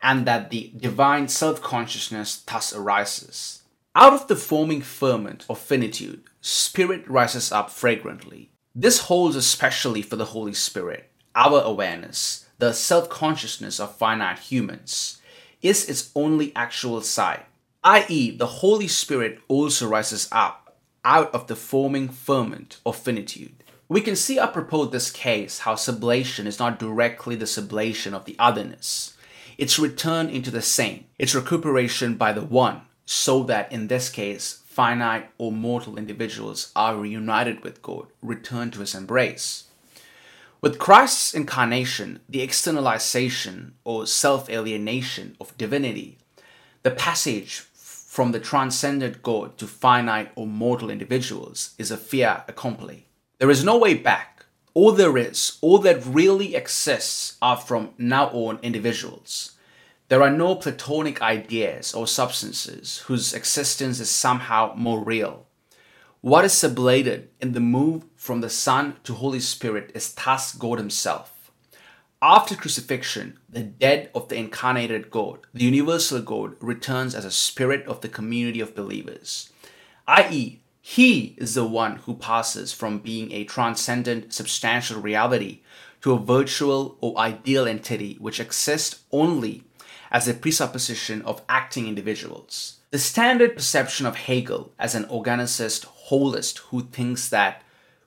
and 0.00 0.26
that 0.26 0.48
the 0.48 0.72
divine 0.74 1.28
self 1.28 1.60
consciousness 1.60 2.42
thus 2.50 2.74
arises. 2.74 3.64
Out 3.94 4.14
of 4.14 4.28
the 4.28 4.36
forming 4.36 4.80
ferment 4.80 5.44
of 5.50 5.58
finitude, 5.58 6.22
spirit 6.46 7.08
rises 7.08 7.50
up 7.50 7.70
fragrantly. 7.70 8.50
This 8.74 8.98
holds 8.98 9.34
especially 9.34 10.02
for 10.02 10.16
the 10.16 10.26
Holy 10.26 10.52
Spirit. 10.52 11.10
Our 11.34 11.62
awareness, 11.62 12.46
the 12.58 12.74
self 12.74 13.08
consciousness 13.08 13.80
of 13.80 13.96
finite 13.96 14.40
humans, 14.40 15.22
is 15.62 15.88
its 15.88 16.10
only 16.14 16.54
actual 16.54 17.00
side, 17.00 17.46
i.e., 17.82 18.36
the 18.36 18.60
Holy 18.60 18.88
Spirit 18.88 19.40
also 19.48 19.88
rises 19.88 20.28
up 20.30 20.76
out 21.02 21.34
of 21.34 21.46
the 21.46 21.56
forming 21.56 22.10
ferment 22.10 22.78
of 22.84 22.94
finitude. 22.94 23.64
We 23.88 24.02
can 24.02 24.14
see 24.14 24.38
apropos 24.38 24.86
this 24.86 25.10
case 25.10 25.60
how 25.60 25.76
sublation 25.76 26.44
is 26.44 26.58
not 26.58 26.78
directly 26.78 27.36
the 27.36 27.46
sublation 27.46 28.12
of 28.12 28.26
the 28.26 28.36
otherness. 28.38 29.16
It's 29.56 29.78
return 29.78 30.28
into 30.28 30.50
the 30.50 30.62
same. 30.62 31.06
It's 31.18 31.34
recuperation 31.34 32.16
by 32.16 32.34
the 32.34 32.44
one, 32.44 32.82
so 33.06 33.44
that 33.44 33.72
in 33.72 33.88
this 33.88 34.10
case, 34.10 34.63
finite 34.74 35.30
or 35.38 35.52
mortal 35.52 35.96
individuals 35.96 36.72
are 36.74 36.96
reunited 36.96 37.62
with 37.62 37.80
God, 37.80 38.08
return 38.20 38.72
to 38.72 38.80
his 38.80 38.92
embrace. 38.92 39.64
With 40.60 40.80
Christ's 40.80 41.32
incarnation, 41.32 42.18
the 42.28 42.42
externalization 42.42 43.74
or 43.84 44.04
self 44.06 44.50
alienation 44.50 45.36
of 45.40 45.56
divinity, 45.56 46.18
the 46.82 46.90
passage 46.90 47.60
from 47.60 48.32
the 48.32 48.40
transcendent 48.40 49.22
God 49.22 49.56
to 49.58 49.68
finite 49.68 50.32
or 50.34 50.46
mortal 50.46 50.90
individuals 50.90 51.74
is 51.78 51.92
a 51.92 51.96
fiat 51.96 52.44
accompli. 52.48 53.06
There 53.38 53.50
is 53.50 53.62
no 53.64 53.78
way 53.78 53.94
back. 53.94 54.44
All 54.72 54.90
there 54.90 55.16
is, 55.16 55.58
all 55.60 55.78
that 55.78 56.04
really 56.04 56.56
exists, 56.56 57.36
are 57.40 57.56
from 57.56 57.90
now 57.96 58.26
on 58.30 58.58
individuals. 58.60 59.53
There 60.08 60.22
are 60.22 60.30
no 60.30 60.54
Platonic 60.54 61.22
ideas 61.22 61.94
or 61.94 62.06
substances 62.06 62.98
whose 63.06 63.32
existence 63.32 64.00
is 64.00 64.10
somehow 64.10 64.74
more 64.76 65.02
real. 65.02 65.46
What 66.20 66.44
is 66.44 66.52
sublated 66.52 67.28
in 67.40 67.52
the 67.52 67.60
move 67.60 68.04
from 68.14 68.42
the 68.42 68.50
Son 68.50 68.96
to 69.04 69.14
Holy 69.14 69.40
Spirit 69.40 69.90
is 69.94 70.12
thus 70.12 70.54
God 70.54 70.78
Himself. 70.78 71.50
After 72.20 72.54
crucifixion, 72.54 73.38
the 73.48 73.62
dead 73.62 74.10
of 74.14 74.28
the 74.28 74.36
incarnated 74.36 75.10
God, 75.10 75.40
the 75.54 75.64
universal 75.64 76.20
God, 76.20 76.56
returns 76.60 77.14
as 77.14 77.24
a 77.24 77.30
spirit 77.30 77.86
of 77.86 78.02
the 78.02 78.08
community 78.08 78.60
of 78.60 78.74
believers, 78.74 79.50
i.e., 80.06 80.60
He 80.82 81.34
is 81.38 81.54
the 81.54 81.64
one 81.64 81.96
who 81.96 82.14
passes 82.14 82.74
from 82.74 82.98
being 82.98 83.32
a 83.32 83.44
transcendent, 83.44 84.34
substantial 84.34 85.00
reality 85.00 85.60
to 86.02 86.12
a 86.12 86.18
virtual 86.18 86.98
or 87.00 87.18
ideal 87.18 87.66
entity 87.66 88.16
which 88.20 88.38
exists 88.38 89.02
only 89.10 89.64
as 90.14 90.28
a 90.28 90.32
presupposition 90.32 91.20
of 91.22 91.42
acting 91.48 91.88
individuals. 91.88 92.78
The 92.92 93.00
standard 93.00 93.56
perception 93.56 94.06
of 94.06 94.14
Hegel 94.14 94.72
as 94.78 94.94
an 94.94 95.06
organicist 95.06 95.86
holist 96.08 96.58
who 96.68 96.82
thinks 96.82 97.28
that 97.30 97.62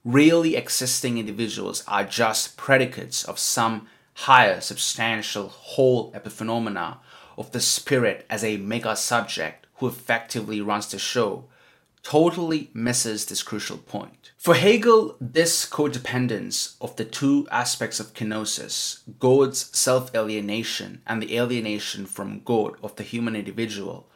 really 0.05 0.55
existing 0.55 1.17
individuals 1.17 1.83
are 1.85 2.05
just 2.05 2.55
predicates 2.55 3.25
of 3.25 3.37
some 3.37 3.89
higher 4.13 4.61
substantial 4.61 5.49
whole 5.49 6.09
epiphenomena 6.13 6.99
of 7.37 7.51
the 7.51 7.59
spirit 7.59 8.25
as 8.29 8.41
a 8.41 8.55
mega 8.55 8.95
subject 8.95 9.67
who 9.75 9.87
effectively 9.87 10.61
runs 10.61 10.89
the 10.89 10.97
show 10.97 11.43
totally 12.03 12.69
misses 12.73 13.25
this 13.25 13.43
crucial 13.43 13.77
point. 13.77 14.16
For 14.47 14.55
Hegel, 14.55 15.17
this 15.19 15.65
codependence 15.69 16.77
of 16.79 16.95
the 16.95 17.03
two 17.03 17.49
aspects 17.51 17.99
of 17.99 18.13
kenosis, 18.13 19.01
God's 19.19 19.77
self 19.77 20.15
alienation 20.15 21.01
and 21.05 21.21
the 21.21 21.37
alienation 21.37 22.05
from 22.05 22.39
God 22.45 22.75
of 22.81 22.95
the 22.95 23.03
human 23.03 23.35
individual, 23.35 24.09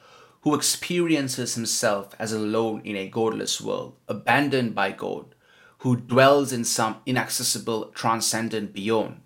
who 0.44 0.56
experiences 0.56 1.56
himself 1.56 2.16
as 2.18 2.32
alone 2.32 2.82
in 2.86 2.96
a 2.96 3.10
godless 3.10 3.60
world, 3.60 3.98
abandoned 4.08 4.74
by 4.74 4.94
God, 4.94 5.36
who 5.80 5.98
dwells 5.98 6.54
in 6.54 6.64
some 6.64 7.02
inaccessible 7.06 7.88
transcendent 7.88 8.72
beyond, 8.72 9.20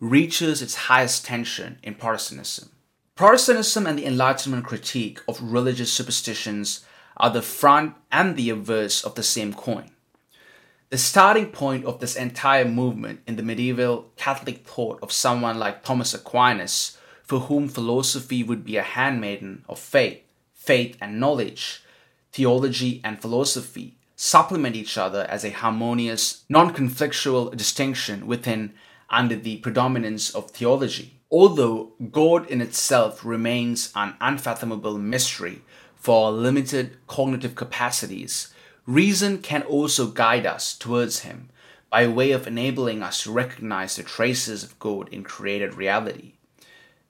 reaches 0.00 0.60
its 0.60 0.74
highest 0.74 1.24
tension 1.24 1.78
in 1.84 1.94
Protestantism. 1.94 2.70
Protestantism 3.14 3.86
and 3.86 3.96
the 3.96 4.06
Enlightenment 4.06 4.64
critique 4.64 5.20
of 5.28 5.40
religious 5.40 5.92
superstitions 5.92 6.84
are 7.16 7.30
the 7.30 7.42
front 7.42 7.94
and 8.10 8.34
the 8.34 8.50
reverse 8.50 9.04
of 9.04 9.14
the 9.14 9.22
same 9.22 9.54
coin. 9.54 9.92
The 10.90 10.98
starting 10.98 11.46
point 11.46 11.84
of 11.84 12.00
this 12.00 12.16
entire 12.16 12.64
movement 12.64 13.20
in 13.26 13.36
the 13.36 13.42
medieval 13.42 14.10
Catholic 14.16 14.66
thought 14.66 14.98
of 15.02 15.12
someone 15.12 15.58
like 15.58 15.82
Thomas 15.82 16.14
Aquinas, 16.14 16.96
for 17.22 17.40
whom 17.40 17.68
philosophy 17.68 18.42
would 18.42 18.64
be 18.64 18.78
a 18.78 18.82
handmaiden 18.82 19.64
of 19.68 19.78
faith, 19.78 20.22
faith 20.54 20.96
and 21.00 21.20
knowledge, 21.20 21.82
theology 22.32 23.02
and 23.04 23.20
philosophy 23.20 23.98
supplement 24.18 24.74
each 24.74 24.98
other 24.98 25.26
as 25.30 25.44
a 25.44 25.50
harmonious, 25.50 26.44
non 26.48 26.74
conflictual 26.74 27.56
distinction 27.56 28.26
within 28.26 28.72
under 29.08 29.36
the 29.36 29.58
predominance 29.58 30.34
of 30.34 30.50
theology. 30.50 31.20
Although 31.30 31.92
God 32.10 32.50
in 32.50 32.60
itself 32.60 33.24
remains 33.24 33.92
an 33.94 34.14
unfathomable 34.20 34.98
mystery 34.98 35.62
for 35.94 36.32
limited 36.32 36.96
cognitive 37.06 37.54
capacities, 37.54 38.52
reason 38.88 39.36
can 39.38 39.62
also 39.64 40.06
guide 40.06 40.46
us 40.46 40.74
towards 40.74 41.20
Him 41.20 41.50
by 41.90 42.06
way 42.06 42.32
of 42.32 42.46
enabling 42.46 43.02
us 43.02 43.22
to 43.22 43.30
recognize 43.30 43.96
the 43.96 44.02
traces 44.02 44.64
of 44.64 44.78
God 44.78 45.10
in 45.10 45.22
created 45.22 45.74
reality. 45.74 46.32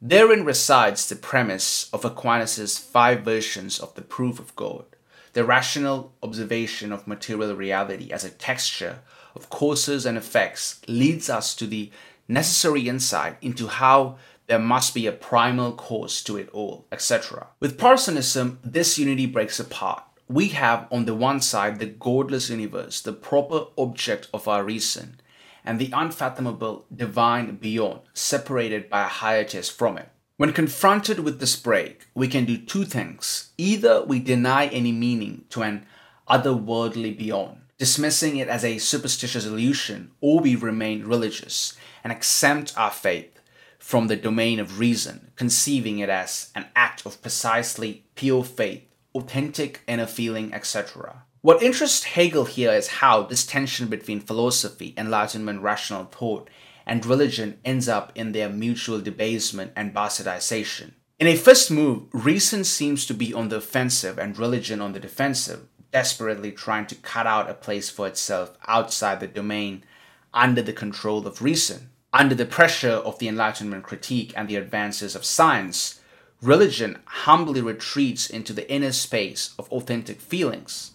Therein 0.02 0.44
resides 0.44 1.08
the 1.08 1.14
premise 1.14 1.88
of 1.92 2.04
Aquinas' 2.04 2.78
five 2.78 3.20
versions 3.20 3.78
of 3.78 3.94
the 3.94 4.02
proof 4.02 4.40
of 4.40 4.54
God, 4.56 4.86
the 5.34 5.44
rational 5.44 6.12
observation 6.20 6.92
of 6.92 7.06
material 7.06 7.54
reality 7.54 8.10
as 8.10 8.24
a 8.24 8.30
texture 8.30 8.98
of 9.36 9.48
causes 9.48 10.04
and 10.04 10.18
effects 10.18 10.80
leads 10.88 11.30
us 11.30 11.54
to 11.54 11.66
the 11.66 11.92
necessary 12.26 12.88
insight 12.88 13.36
into 13.40 13.68
how 13.68 14.18
there 14.48 14.58
must 14.58 14.94
be 14.94 15.06
a 15.06 15.12
primal 15.12 15.72
cause 15.72 16.22
to 16.24 16.36
it 16.36 16.48
all, 16.50 16.86
etc. 16.90 17.46
With 17.60 17.78
Protestantism, 17.78 18.58
this 18.64 18.98
unity 18.98 19.26
breaks 19.26 19.60
apart. 19.60 20.02
We 20.30 20.48
have 20.48 20.86
on 20.92 21.06
the 21.06 21.14
one 21.14 21.40
side 21.40 21.78
the 21.78 21.86
godless 21.86 22.50
universe, 22.50 23.00
the 23.00 23.14
proper 23.14 23.66
object 23.78 24.28
of 24.34 24.46
our 24.46 24.62
reason, 24.62 25.20
and 25.64 25.78
the 25.78 25.90
unfathomable 25.92 26.84
divine 26.94 27.56
beyond, 27.56 28.00
separated 28.12 28.90
by 28.90 29.04
a 29.04 29.08
hiatus 29.08 29.70
from 29.70 29.96
it. 29.96 30.10
When 30.36 30.52
confronted 30.52 31.20
with 31.20 31.40
this 31.40 31.56
break, 31.56 32.06
we 32.14 32.28
can 32.28 32.44
do 32.44 32.58
two 32.58 32.84
things. 32.84 33.52
Either 33.56 34.04
we 34.04 34.18
deny 34.20 34.66
any 34.66 34.92
meaning 34.92 35.44
to 35.48 35.62
an 35.62 35.86
otherworldly 36.28 37.16
beyond, 37.16 37.62
dismissing 37.78 38.36
it 38.36 38.48
as 38.48 38.64
a 38.64 38.78
superstitious 38.78 39.46
illusion, 39.46 40.10
or 40.20 40.40
we 40.40 40.56
remain 40.56 41.06
religious 41.06 41.76
and 42.04 42.12
exempt 42.12 42.74
our 42.76 42.90
faith 42.90 43.40
from 43.78 44.08
the 44.08 44.16
domain 44.16 44.60
of 44.60 44.78
reason, 44.78 45.32
conceiving 45.36 46.00
it 46.00 46.10
as 46.10 46.50
an 46.54 46.66
act 46.76 47.06
of 47.06 47.22
precisely 47.22 48.04
pure 48.14 48.44
faith, 48.44 48.87
authentic 49.14 49.82
inner 49.86 50.06
feeling, 50.06 50.52
etc. 50.52 51.24
What 51.40 51.62
interests 51.62 52.04
Hegel 52.04 52.44
here 52.44 52.72
is 52.72 52.88
how 52.88 53.22
this 53.22 53.46
tension 53.46 53.88
between 53.88 54.20
philosophy, 54.20 54.94
enlightenment, 54.96 55.62
rational 55.62 56.04
thought, 56.04 56.50
and 56.84 57.04
religion 57.04 57.58
ends 57.64 57.88
up 57.88 58.12
in 58.14 58.32
their 58.32 58.48
mutual 58.48 59.00
debasement 59.00 59.72
and 59.76 59.94
bastardization. 59.94 60.92
In 61.18 61.26
a 61.26 61.36
first 61.36 61.70
move, 61.70 62.04
reason 62.12 62.64
seems 62.64 63.04
to 63.06 63.14
be 63.14 63.34
on 63.34 63.48
the 63.48 63.56
offensive 63.56 64.18
and 64.18 64.38
religion 64.38 64.80
on 64.80 64.92
the 64.92 65.00
defensive, 65.00 65.66
desperately 65.92 66.52
trying 66.52 66.86
to 66.86 66.94
cut 66.94 67.26
out 67.26 67.50
a 67.50 67.54
place 67.54 67.90
for 67.90 68.06
itself 68.06 68.56
outside 68.66 69.20
the 69.20 69.26
domain 69.26 69.84
under 70.32 70.62
the 70.62 70.72
control 70.72 71.26
of 71.26 71.42
reason. 71.42 71.90
Under 72.12 72.34
the 72.34 72.46
pressure 72.46 72.92
of 72.92 73.18
the 73.18 73.28
Enlightenment 73.28 73.84
critique 73.84 74.32
and 74.36 74.48
the 74.48 74.56
advances 74.56 75.14
of 75.14 75.24
science, 75.24 75.97
religion 76.42 76.98
humbly 77.04 77.60
retreats 77.60 78.28
into 78.28 78.52
the 78.52 78.70
inner 78.70 78.92
space 78.92 79.54
of 79.58 79.70
authentic 79.70 80.20
feelings. 80.20 80.92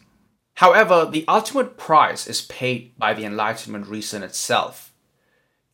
However, 0.56 1.06
the 1.06 1.26
ultimate 1.28 1.78
price 1.78 2.28
is 2.28 2.41
paid 2.41 2.98
by 2.98 3.14
the 3.14 3.26
Enlightenment 3.26 3.88
reason 3.88 4.24
itself. 4.24 4.94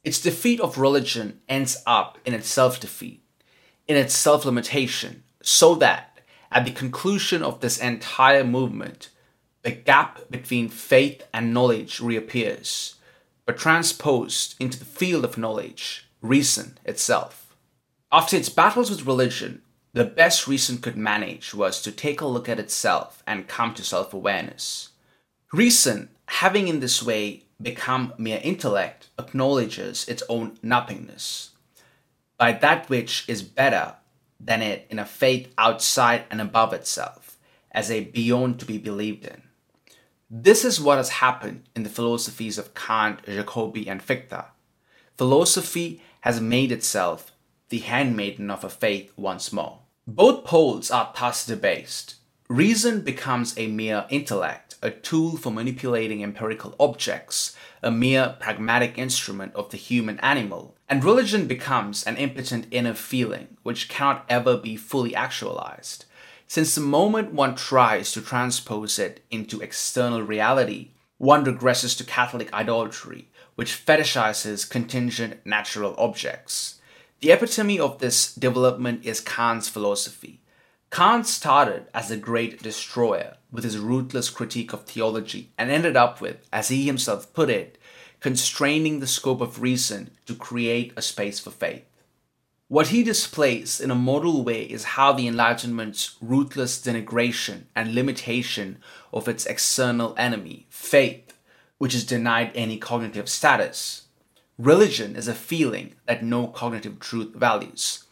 Its 0.03 0.19
defeat 0.19 0.59
of 0.61 0.77
religion 0.77 1.41
ends 1.49 1.83
up 1.85 2.17
in 2.25 2.33
its 2.33 2.47
self 2.47 2.79
defeat, 2.79 3.21
in 3.87 3.97
its 3.97 4.15
self 4.15 4.45
limitation, 4.45 5.23
so 5.41 5.75
that 5.75 6.19
at 6.51 6.65
the 6.65 6.71
conclusion 6.71 7.43
of 7.43 7.59
this 7.59 7.77
entire 7.77 8.43
movement, 8.43 9.09
the 9.61 9.71
gap 9.71 10.31
between 10.31 10.69
faith 10.69 11.23
and 11.33 11.53
knowledge 11.53 11.99
reappears 11.99 12.95
but 13.49 13.57
transposed 13.57 14.53
into 14.59 14.77
the 14.77 14.85
field 14.85 15.25
of 15.25 15.35
knowledge, 15.35 16.07
reason 16.21 16.77
itself. 16.85 17.38
After 18.11 18.35
its 18.35 18.49
battles 18.49 18.89
with 18.89 19.05
religion, 19.05 19.61
the 19.93 20.03
best 20.03 20.47
reason 20.47 20.79
could 20.79 20.97
manage 20.97 21.53
was 21.53 21.79
to 21.83 21.91
take 21.91 22.21
a 22.21 22.25
look 22.25 22.49
at 22.49 22.59
itself 22.59 23.21
and 23.27 23.47
come 23.47 23.75
to 23.75 23.83
self 23.83 24.13
awareness. 24.13 24.89
Reason, 25.53 26.09
having 26.27 26.67
in 26.67 26.79
this 26.79 27.03
way 27.03 27.43
become 27.61 28.13
mere 28.17 28.39
intellect, 28.43 29.09
acknowledges 29.19 30.07
its 30.07 30.23
own 30.27 30.57
nothingness. 30.63 31.51
By 32.37 32.53
that 32.53 32.89
which 32.89 33.25
is 33.27 33.43
better 33.43 33.95
than 34.39 34.61
it 34.63 34.87
in 34.89 34.97
a 34.97 35.05
faith 35.05 35.53
outside 35.57 36.23
and 36.31 36.41
above 36.41 36.73
itself, 36.73 37.37
as 37.71 37.91
a 37.91 38.05
beyond 38.05 38.59
to 38.59 38.65
be 38.65 38.77
believed 38.77 39.25
in. 39.25 39.43
This 40.31 40.65
is 40.65 40.81
what 40.81 40.97
has 40.97 41.09
happened 41.09 41.63
in 41.75 41.83
the 41.83 41.89
philosophies 41.89 42.57
of 42.57 42.73
Kant, 42.73 43.23
Jacobi, 43.23 43.87
and 43.87 44.01
Fichte. 44.01 44.45
Philosophy 45.17 46.01
has 46.21 46.39
made 46.39 46.71
itself 46.71 47.31
the 47.69 47.79
handmaiden 47.79 48.49
of 48.51 48.63
a 48.63 48.69
faith 48.69 49.11
once 49.15 49.53
more. 49.53 49.79
Both 50.07 50.43
poles 50.43 50.89
are 50.91 51.13
thus 51.17 51.45
debased. 51.45 52.15
Reason 52.47 53.01
becomes 53.01 53.55
a 53.57 53.67
mere 53.67 54.05
intellect, 54.09 54.75
a 54.81 54.89
tool 54.89 55.37
for 55.37 55.51
manipulating 55.51 56.23
empirical 56.23 56.75
objects, 56.79 57.55
a 57.83 57.91
mere 57.91 58.35
pragmatic 58.39 58.97
instrument 58.97 59.53
of 59.53 59.69
the 59.69 59.77
human 59.77 60.19
animal, 60.21 60.75
and 60.89 61.03
religion 61.03 61.45
becomes 61.45 62.03
an 62.03 62.17
impotent 62.17 62.65
inner 62.71 62.95
feeling 62.95 63.57
which 63.61 63.87
cannot 63.87 64.25
ever 64.27 64.57
be 64.57 64.75
fully 64.75 65.13
actualized. 65.13 66.05
Since 66.47 66.73
the 66.73 66.81
moment 66.81 67.33
one 67.33 67.53
tries 67.53 68.11
to 68.13 68.21
transpose 68.21 68.97
it 68.97 69.23
into 69.29 69.61
external 69.61 70.23
reality, 70.23 70.89
one 71.19 71.45
regresses 71.45 71.95
to 71.97 72.03
Catholic 72.03 72.51
idolatry, 72.51 73.29
which 73.53 73.85
fetishizes 73.85 74.67
contingent 74.67 75.45
natural 75.45 75.93
objects. 75.99 76.78
The 77.21 77.33
epitome 77.33 77.77
of 77.77 77.99
this 77.99 78.33
development 78.33 79.05
is 79.05 79.19
Kant's 79.19 79.67
philosophy. 79.67 80.39
Kant 80.89 81.27
started 81.27 81.87
as 81.93 82.09
a 82.09 82.15
great 82.15 82.63
destroyer 82.63 83.35
with 83.51 83.65
his 83.65 83.77
ruthless 83.77 84.29
critique 84.29 84.71
of 84.71 84.85
theology 84.85 85.51
and 85.57 85.69
ended 85.69 85.97
up 85.97 86.21
with, 86.21 86.47
as 86.53 86.69
he 86.69 86.85
himself 86.85 87.33
put 87.33 87.49
it, 87.49 87.77
constraining 88.21 88.99
the 88.99 89.07
scope 89.07 89.41
of 89.41 89.61
reason 89.61 90.11
to 90.27 90.33
create 90.33 90.93
a 90.95 91.01
space 91.01 91.41
for 91.41 91.51
faith. 91.51 91.83
What 92.69 92.87
he 92.87 93.03
displays 93.03 93.81
in 93.81 93.91
a 93.91 93.95
model 93.95 94.43
way 94.45 94.63
is 94.63 94.95
how 94.95 95.11
the 95.11 95.27
Enlightenment's 95.27 96.15
ruthless 96.21 96.79
denigration 96.79 97.63
and 97.75 97.93
limitation 97.93 98.77
of 99.11 99.27
its 99.27 99.45
external 99.45 100.15
enemy, 100.17 100.67
faith, 100.69 101.33
which 101.79 101.93
is 101.93 102.05
denied 102.05 102.51
any 102.55 102.77
cognitive 102.77 103.27
status, 103.27 104.05
Religion 104.59 105.15
is 105.15 105.29
a 105.29 105.33
feeling 105.33 105.95
that 106.05 106.21
no 106.21 106.45
cognitive 106.45 106.99
truth 106.99 107.33
values, 107.33 108.03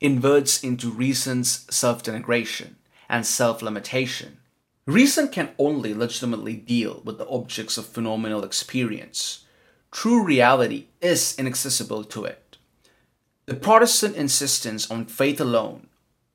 inverts 0.00 0.62
into 0.62 0.88
reason's 0.88 1.66
self 1.74 2.00
denigration 2.00 2.74
and 3.08 3.26
self 3.26 3.60
limitation. 3.60 4.38
Reason 4.86 5.26
can 5.26 5.50
only 5.58 5.92
legitimately 5.92 6.54
deal 6.54 7.02
with 7.04 7.18
the 7.18 7.26
objects 7.28 7.76
of 7.76 7.86
phenomenal 7.86 8.44
experience. 8.44 9.46
True 9.90 10.22
reality 10.22 10.86
is 11.00 11.34
inaccessible 11.36 12.04
to 12.04 12.24
it. 12.24 12.56
The 13.46 13.54
Protestant 13.54 14.14
insistence 14.14 14.88
on 14.88 15.06
faith 15.06 15.40
alone, 15.40 15.88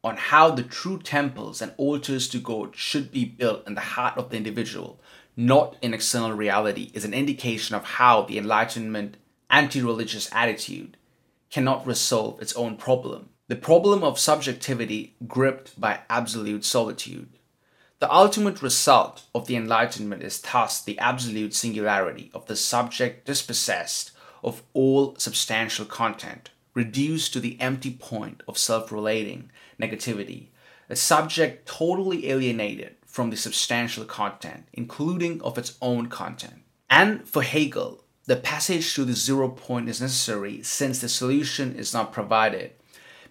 on 0.04 0.18
how 0.18 0.52
the 0.52 0.64
true 0.64 1.00
temples 1.00 1.62
and 1.62 1.72
altars 1.78 2.28
to 2.28 2.40
God 2.40 2.76
should 2.76 3.10
be 3.10 3.24
built 3.24 3.66
in 3.66 3.76
the 3.76 3.82
heart 3.96 4.18
of 4.18 4.32
the 4.32 4.36
individual, 4.36 5.00
not 5.38 5.78
in 5.82 5.94
external 5.94 6.34
reality, 6.34 6.92
is 6.94 7.06
an 7.06 7.14
indication 7.14 7.74
of 7.74 7.86
how 7.86 8.24
the 8.24 8.38
Enlightenment 8.38 9.16
anti 9.52 9.82
religious 9.82 10.30
attitude 10.32 10.98
cannot 11.52 11.86
resolve 11.86 12.42
its 12.42 12.56
own 12.56 12.78
problem 12.78 13.30
the 13.52 13.58
problem 13.58 14.02
of 14.02 14.18
subjectivity 14.18 15.14
gripped 15.28 15.78
by 15.78 16.00
absolute 16.10 16.64
solitude. 16.64 17.28
The 18.00 18.10
ultimate 18.10 18.62
result 18.62 19.24
of 19.36 19.46
the 19.46 19.58
Enlightenment 19.58 20.24
is 20.24 20.40
thus 20.40 20.82
the 20.82 20.98
absolute 21.00 21.54
singularity 21.54 22.32
of 22.34 22.46
the 22.46 22.56
subject 22.56 23.26
dispossessed 23.26 24.12
of 24.42 24.64
all 24.74 25.18
substantial 25.18 25.84
content, 25.84 26.52
reduced 26.74 27.34
to 27.34 27.42
the 27.42 27.60
empty 27.60 27.92
point 27.92 28.42
of 28.48 28.58
self 28.58 28.90
relating 28.90 29.52
negativity, 29.78 30.48
a 30.90 30.96
subject 30.96 31.68
totally 31.68 32.30
alienated 32.30 32.96
from 33.06 33.32
the 33.32 33.36
substantial 33.36 34.06
content, 34.06 34.70
including 34.72 35.42
of 35.42 35.58
its 35.58 35.78
own 35.82 36.08
content. 36.08 36.62
And 36.90 37.28
for 37.28 37.44
Hegel, 37.44 38.01
the 38.26 38.36
passage 38.36 38.94
to 38.96 39.06
the 39.06 39.14
zero 39.14 39.50
point 39.50 39.90
is 39.90 40.02
necessary 40.02 40.62
since 40.62 41.02
the 41.02 41.10
solution 41.10 41.76
is 41.76 41.94
not 41.94 42.14
provided 42.14 42.72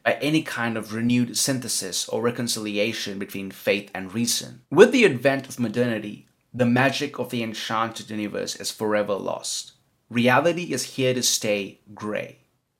by 0.05 0.15
any 0.15 0.43
kind 0.43 0.77
of 0.77 0.95
renewed 0.95 1.37
synthesis 1.37 2.09
or 2.09 2.23
reconciliation 2.23 3.19
between 3.19 3.51
faith 3.51 3.91
and 3.95 4.15
reason. 4.15 4.63
With 4.71 4.93
the 4.93 5.05
advent 5.05 5.49
of 5.49 5.61
modernity, 5.61 6.27
the 6.53 6.67
magic 6.67 7.19
of 7.19 7.31
the 7.31 7.43
enchanted 7.43 8.11
universe 8.11 8.57
is 8.57 8.71
forever 8.71 9.15
lost. 9.15 9.73
Reality 10.09 10.73
is 10.73 10.97
here 10.97 11.15
to 11.15 11.23
stay 11.23 11.81
gray. 11.95 12.39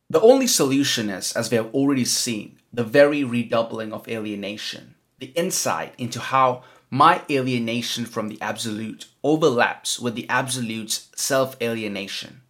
The 0.09 0.21
only 0.21 0.49
solution 0.49 1.09
is, 1.09 1.33
as 1.35 1.51
we 1.51 1.57
have 1.57 1.73
already 1.73 2.05
seen, 2.05 2.59
the 2.73 2.83
very 2.83 3.23
redoubling 3.23 3.93
of 3.93 4.09
alienation, 4.09 4.97
the 5.21 5.27
insight 5.37 5.95
into 5.99 6.19
how 6.19 6.65
my 6.91 7.23
alienation 7.31 8.05
from 8.05 8.29
the 8.29 8.41
Absolute 8.41 9.07
overlaps 9.23 10.01
with 10.01 10.17
the 10.17 10.29
Absolute's 10.29 11.09
self 11.15 11.57
alienation. 11.63 12.43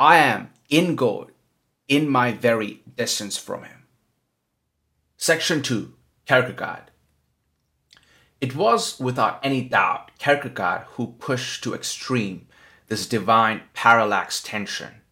I 0.00 0.16
am 0.16 0.50
in 0.70 0.96
God, 0.96 1.30
in 1.86 2.08
my 2.08 2.32
very 2.32 2.80
distance 2.96 3.36
from 3.36 3.64
Him. 3.64 3.84
Section 5.18 5.62
2 5.62 5.92
Kierkegaard. 6.26 6.90
It 8.40 8.56
was 8.56 8.98
without 8.98 9.40
any 9.42 9.62
doubt 9.62 10.10
Kierkegaard 10.18 10.82
who 10.92 11.14
pushed 11.18 11.62
to 11.64 11.74
extreme 11.74 12.46
this 12.88 13.06
divine 13.06 13.62
parallax 13.74 14.42
tension, 14.42 15.02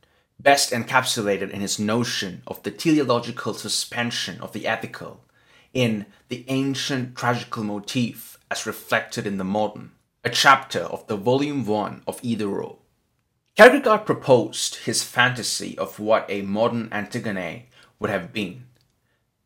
best 0.40 0.72
encapsulated 0.72 1.50
in 1.50 1.60
his 1.60 1.78
notion 1.78 2.42
of 2.46 2.62
the 2.62 2.70
teleological 2.70 3.54
suspension 3.54 4.40
of 4.40 4.52
the 4.52 4.66
ethical 4.66 5.24
in 5.72 6.06
the 6.28 6.44
ancient 6.48 7.16
tragical 7.16 7.64
motif 7.64 8.38
as 8.50 8.66
reflected 8.66 9.26
in 9.26 9.38
the 9.38 9.44
modern, 9.44 9.92
a 10.24 10.30
chapter 10.30 10.80
of 10.80 11.06
the 11.06 11.16
volume 11.16 11.64
1 11.64 12.02
of 12.06 12.20
Either/Or. 12.22 12.78
Kierkegaard 13.56 14.06
proposed 14.06 14.76
his 14.76 15.02
fantasy 15.02 15.76
of 15.78 15.98
what 15.98 16.26
a 16.28 16.42
modern 16.42 16.88
Antigone 16.92 17.68
would 17.98 18.10
have 18.10 18.32
been. 18.32 18.66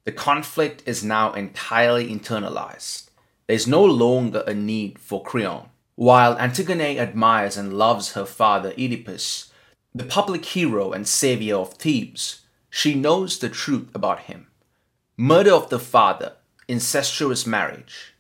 The 0.04 0.12
conflict 0.12 0.82
is 0.86 1.02
now 1.02 1.32
entirely 1.32 2.08
internalized. 2.08 3.08
There 3.46 3.56
is 3.56 3.66
no 3.66 3.84
longer 3.84 4.44
a 4.46 4.54
need 4.54 4.98
for 4.98 5.22
Creon. 5.22 5.68
While 5.94 6.38
Antigone 6.38 6.98
admires 6.98 7.56
and 7.56 7.72
loves 7.78 8.12
her 8.12 8.26
father 8.26 8.72
Oedipus, 8.72 9.50
the 9.94 10.04
public 10.04 10.44
hero 10.44 10.92
and 10.92 11.08
savior 11.08 11.56
of 11.56 11.74
Thebes, 11.74 12.42
she 12.70 12.94
knows 12.94 13.38
the 13.38 13.48
truth 13.48 13.88
about 13.94 14.22
him 14.22 14.48
murder 15.18 15.52
of 15.52 15.70
the 15.70 15.78
father, 15.78 16.34
incestuous 16.68 17.46
marriage. 17.46 18.14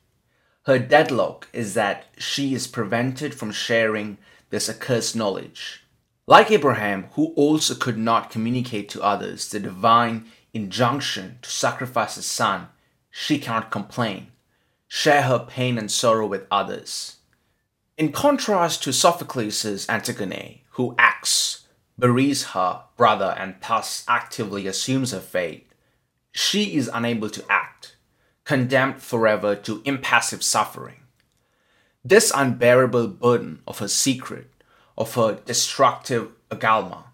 Her 0.62 0.78
deadlock 0.78 1.46
is 1.52 1.74
that 1.74 2.06
she 2.16 2.54
is 2.54 2.66
prevented 2.66 3.34
from 3.34 3.52
sharing 3.52 4.16
this 4.48 4.70
accursed 4.70 5.14
knowledge. 5.14 5.84
Like 6.26 6.50
Abraham, 6.50 7.08
who 7.12 7.34
also 7.36 7.74
could 7.74 7.98
not 7.98 8.30
communicate 8.30 8.88
to 8.90 9.02
others 9.02 9.48
the 9.50 9.60
divine 9.60 10.26
injunction 10.54 11.38
to 11.42 11.50
sacrifice 11.50 12.14
his 12.14 12.24
son, 12.24 12.68
she 13.10 13.38
cannot 13.38 13.70
complain, 13.70 14.28
share 14.88 15.22
her 15.22 15.38
pain 15.38 15.76
and 15.76 15.90
sorrow 15.90 16.26
with 16.26 16.46
others. 16.50 17.16
In 17.98 18.10
contrast 18.10 18.82
to 18.84 18.92
Sophocles' 18.92 19.86
Antigone, 19.88 20.64
who 20.70 20.94
acts, 20.98 21.66
buries 21.98 22.44
her 22.48 22.84
brother, 22.96 23.34
and 23.38 23.56
thus 23.66 24.02
actively 24.08 24.66
assumes 24.66 25.12
her 25.12 25.20
fate, 25.20 25.66
she 26.36 26.76
is 26.76 26.90
unable 26.92 27.30
to 27.30 27.44
act, 27.48 27.96
condemned 28.44 29.00
forever 29.02 29.56
to 29.56 29.80
impassive 29.86 30.42
suffering. 30.42 31.00
This 32.04 32.30
unbearable 32.34 33.08
burden 33.08 33.62
of 33.66 33.78
her 33.78 33.88
secret, 33.88 34.50
of 34.98 35.14
her 35.14 35.40
destructive 35.46 36.28
agalma, 36.50 37.04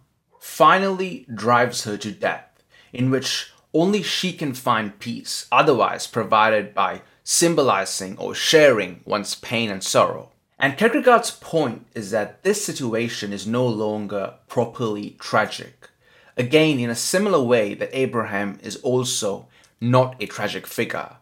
finally 0.40 1.24
drives 1.32 1.84
her 1.84 1.96
to 1.98 2.10
death, 2.10 2.62
in 2.92 3.10
which 3.10 3.52
only 3.72 4.02
she 4.02 4.32
can 4.32 4.54
find 4.54 4.98
peace, 4.98 5.46
otherwise 5.52 6.08
provided 6.08 6.74
by 6.74 7.02
symbolizing 7.22 8.18
or 8.18 8.34
sharing 8.34 9.02
one's 9.04 9.36
pain 9.36 9.70
and 9.70 9.84
sorrow. 9.84 10.32
And 10.58 10.76
Kierkegaard's 10.76 11.30
point 11.30 11.86
is 11.94 12.10
that 12.10 12.42
this 12.42 12.64
situation 12.64 13.32
is 13.32 13.46
no 13.46 13.66
longer 13.66 14.34
properly 14.48 15.16
tragic 15.20 15.88
again 16.36 16.78
in 16.78 16.90
a 16.90 16.94
similar 16.94 17.42
way 17.42 17.74
that 17.74 17.90
Abraham 17.92 18.58
is 18.62 18.76
also 18.76 19.48
not 19.80 20.16
a 20.20 20.26
tragic 20.26 20.66
figure. 20.66 21.16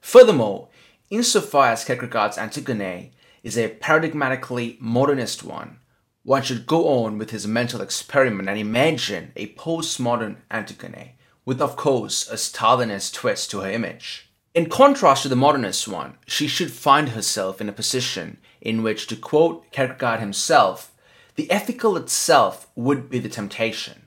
Furthermore, 0.00 0.68
insofar 1.10 1.68
as 1.68 1.84
Kierkegaard's 1.84 2.38
Antigone 2.38 3.12
is 3.42 3.56
a 3.56 3.74
paradigmatically 3.76 4.80
modernist 4.80 5.42
one, 5.42 5.78
one 6.22 6.42
should 6.42 6.66
go 6.66 7.04
on 7.04 7.16
with 7.16 7.30
his 7.30 7.46
mental 7.46 7.80
experiment 7.80 8.48
and 8.48 8.58
imagine 8.58 9.32
a 9.36 9.54
postmodern 9.54 10.36
Antigone, 10.50 11.16
with 11.46 11.60
of 11.60 11.76
course 11.76 12.30
a 12.30 12.34
Stalinist 12.34 13.14
twist 13.14 13.50
to 13.50 13.60
her 13.60 13.70
image. 13.70 14.30
In 14.54 14.68
contrast 14.68 15.22
to 15.22 15.28
the 15.28 15.36
modernist 15.36 15.88
one, 15.88 16.18
she 16.26 16.46
should 16.46 16.72
find 16.72 17.10
herself 17.10 17.60
in 17.60 17.68
a 17.68 17.72
position 17.72 18.38
in 18.60 18.82
which, 18.82 19.06
to 19.06 19.16
quote 19.16 19.70
Kierkegaard 19.72 20.20
himself, 20.20 20.92
the 21.36 21.50
ethical 21.50 21.96
itself 21.96 22.68
would 22.74 23.08
be 23.08 23.18
the 23.18 23.28
temptation 23.28 23.99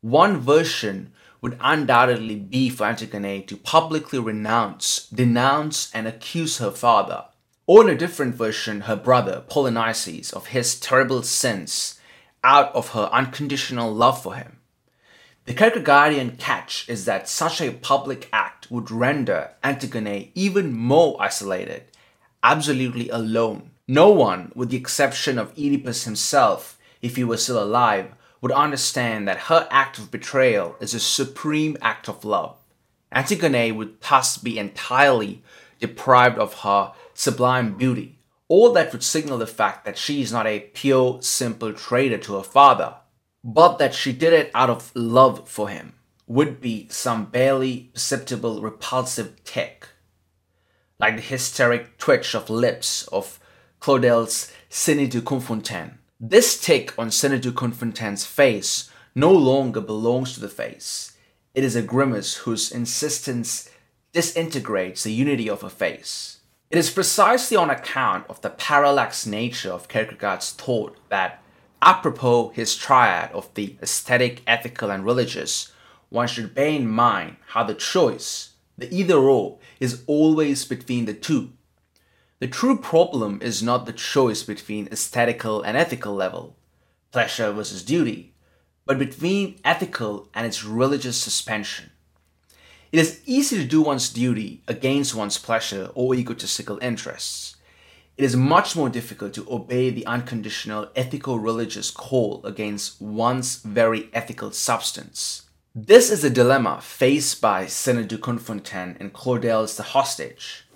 one 0.00 0.38
version 0.38 1.12
would 1.40 1.58
undoubtedly 1.60 2.36
be 2.36 2.68
for 2.70 2.84
Antigone 2.84 3.42
to 3.42 3.56
publicly 3.56 4.18
renounce, 4.18 5.08
denounce, 5.08 5.92
and 5.94 6.06
accuse 6.06 6.58
her 6.58 6.70
father, 6.70 7.24
or 7.66 7.82
in 7.82 7.94
a 7.94 7.98
different 7.98 8.34
version, 8.34 8.82
her 8.82 8.96
brother 8.96 9.44
Polynices, 9.48 10.32
of 10.32 10.48
his 10.48 10.78
terrible 10.78 11.22
sins 11.22 12.00
out 12.42 12.74
of 12.74 12.90
her 12.90 13.08
unconditional 13.12 13.92
love 13.92 14.22
for 14.22 14.34
him. 14.34 14.58
The 15.44 15.54
Kierkegaardian 15.54 16.38
catch 16.38 16.88
is 16.88 17.04
that 17.06 17.28
such 17.28 17.60
a 17.60 17.72
public 17.72 18.28
act 18.32 18.70
would 18.70 18.90
render 18.90 19.52
Antigone 19.64 20.30
even 20.34 20.72
more 20.72 21.16
isolated, 21.20 21.84
absolutely 22.42 23.08
alone. 23.08 23.70
No 23.86 24.10
one, 24.10 24.52
with 24.54 24.68
the 24.68 24.76
exception 24.76 25.38
of 25.38 25.58
Oedipus 25.58 26.04
himself, 26.04 26.78
if 27.00 27.16
he 27.16 27.24
were 27.24 27.38
still 27.38 27.62
alive, 27.62 28.12
would 28.40 28.52
understand 28.52 29.26
that 29.26 29.48
her 29.48 29.66
act 29.70 29.98
of 29.98 30.10
betrayal 30.10 30.76
is 30.80 30.94
a 30.94 31.00
supreme 31.00 31.76
act 31.82 32.08
of 32.08 32.24
love. 32.24 32.56
Antigone 33.10 33.72
would 33.72 34.00
thus 34.00 34.38
be 34.38 34.58
entirely 34.58 35.42
deprived 35.80 36.38
of 36.38 36.54
her 36.60 36.92
sublime 37.14 37.76
beauty. 37.76 38.18
All 38.48 38.72
that 38.72 38.92
would 38.92 39.02
signal 39.02 39.38
the 39.38 39.46
fact 39.46 39.84
that 39.84 39.98
she 39.98 40.22
is 40.22 40.32
not 40.32 40.46
a 40.46 40.60
pure, 40.60 41.20
simple 41.20 41.72
traitor 41.72 42.18
to 42.18 42.36
her 42.36 42.42
father, 42.42 42.94
but 43.44 43.78
that 43.78 43.94
she 43.94 44.12
did 44.12 44.32
it 44.32 44.50
out 44.54 44.70
of 44.70 44.90
love 44.94 45.48
for 45.48 45.68
him, 45.68 45.94
would 46.26 46.60
be 46.60 46.88
some 46.90 47.26
barely 47.26 47.90
perceptible 47.92 48.60
repulsive 48.60 49.42
tick, 49.44 49.88
like 50.98 51.16
the 51.16 51.22
hysteric 51.22 51.98
twitch 51.98 52.34
of 52.34 52.50
lips 52.50 53.06
of 53.08 53.38
Claudel's 53.80 54.50
Sygne 54.70 55.08
de 55.08 55.20
Coûfontaine. 55.20 55.97
This 56.20 56.60
tick 56.60 56.98
on 56.98 57.12
Sygne 57.12 57.40
de 57.40 57.52
Coûfontaine's 57.52 58.26
face 58.26 58.90
no 59.14 59.30
longer 59.30 59.80
belongs 59.80 60.34
to 60.34 60.40
the 60.40 60.48
face. 60.48 61.16
It 61.54 61.62
is 61.62 61.76
a 61.76 61.82
grimace 61.82 62.38
whose 62.38 62.72
insistence 62.72 63.70
disintegrates 64.12 65.04
the 65.04 65.12
unity 65.12 65.48
of 65.48 65.62
a 65.62 65.70
face. 65.70 66.40
It 66.70 66.78
is 66.78 66.90
precisely 66.90 67.56
on 67.56 67.70
account 67.70 68.24
of 68.28 68.40
the 68.40 68.50
parallax 68.50 69.26
nature 69.26 69.70
of 69.70 69.86
Kierkegaard's 69.86 70.50
thought 70.50 70.96
that, 71.08 71.40
apropos 71.82 72.48
his 72.48 72.74
triad 72.74 73.30
of 73.30 73.54
the 73.54 73.76
aesthetic, 73.80 74.42
ethical, 74.44 74.90
and 74.90 75.04
religious, 75.04 75.70
one 76.08 76.26
should 76.26 76.52
bear 76.52 76.70
in 76.70 76.88
mind 76.88 77.36
how 77.46 77.62
the 77.62 77.74
choice, 77.74 78.54
the 78.76 78.92
either 78.92 79.18
or, 79.18 79.58
is 79.78 80.02
always 80.08 80.64
between 80.64 81.04
the 81.04 81.14
two 81.14 81.52
the 82.40 82.46
true 82.46 82.78
problem 82.78 83.40
is 83.42 83.62
not 83.62 83.84
the 83.84 83.92
choice 83.92 84.42
between 84.42 84.88
aesthetical 84.92 85.60
and 85.62 85.76
ethical 85.76 86.14
level, 86.14 86.56
pleasure 87.10 87.50
versus 87.50 87.82
duty, 87.82 88.34
but 88.86 88.98
between 88.98 89.58
ethical 89.64 90.28
and 90.34 90.46
its 90.46 90.64
religious 90.64 91.16
suspension. 91.16 91.90
It 92.92 93.00
is 93.00 93.20
easy 93.26 93.58
to 93.58 93.64
do 93.64 93.82
one's 93.82 94.08
duty 94.08 94.62
against 94.68 95.14
one's 95.14 95.36
pleasure 95.36 95.90
or 95.94 96.14
egotistical 96.14 96.78
interests. 96.80 97.56
It 98.16 98.24
is 98.24 98.36
much 98.36 98.74
more 98.74 98.88
difficult 98.88 99.34
to 99.34 99.46
obey 99.50 99.90
the 99.90 100.06
unconditional 100.06 100.88
ethical 100.96 101.38
religious 101.38 101.90
call 101.90 102.40
against 102.44 103.00
one's 103.00 103.56
very 103.56 104.08
ethical 104.12 104.52
substance. 104.52 105.42
This 105.74 106.10
is 106.10 106.24
a 106.24 106.30
dilemma 106.30 106.80
faced 106.80 107.40
by 107.40 107.66
Sygne 107.66 108.08
de 108.08 108.16
Coûfontaine 108.16 108.96
in 108.98 109.10
Claudel's 109.10 109.76
The 109.76 109.82
Hostage. 109.82 110.67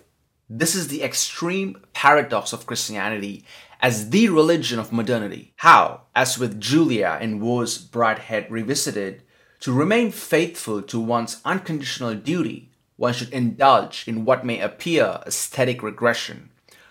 This 0.51 0.75
is 0.75 0.89
the 0.89 1.03
extreme 1.03 1.77
paradox 1.93 2.53
of 2.53 2.67
Christianity 2.67 3.45
as 3.81 4.11
the 4.11 4.29
religion 4.29 4.79
of 4.79 4.93
modernity. 4.93 5.55
How, 5.57 6.03
as 6.15 6.39
with 6.39 6.61
Julia 6.61 7.19
in 7.21 7.41
Waugh's 7.41 7.79
Brideshead 7.79 8.51
Revisited, 8.51 9.23
to 9.61 9.73
remain 9.73 10.11
faithful 10.11 10.83
to 10.83 11.01
one's 11.01 11.41
unconditional 11.45 12.15
duty, 12.15 12.71
one 12.97 13.15
should 13.15 13.33
indulge 13.33 14.05
in 14.07 14.25
what 14.25 14.45
may 14.45 14.61
appear 14.61 15.21
aesthetic 15.27 15.83
regression, 15.83 16.51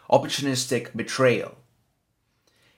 opportunistic 0.10 0.96
betrayal. 0.96 1.58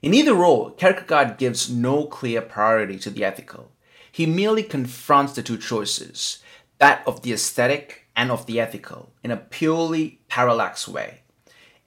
In 0.01 0.13
Either/Or, 0.13 0.71
Kierkegaard 0.71 1.37
gives 1.37 1.69
no 1.69 2.05
clear 2.05 2.41
priority 2.41 2.99
to 2.99 3.09
the 3.09 3.23
ethical. 3.23 3.71
He 4.11 4.25
merely 4.25 4.63
confronts 4.63 5.33
the 5.33 5.41
two 5.41 5.57
choices 5.57 6.39
that 6.79 7.03
of 7.07 7.21
the 7.21 7.31
aesthetic 7.31 8.02
and 8.15 8.31
of 8.31 8.45
the 8.45 8.59
ethical 8.59 9.11
in 9.23 9.31
a 9.31 9.37
purely 9.37 10.21
parallax 10.27 10.87
way, 10.87 11.21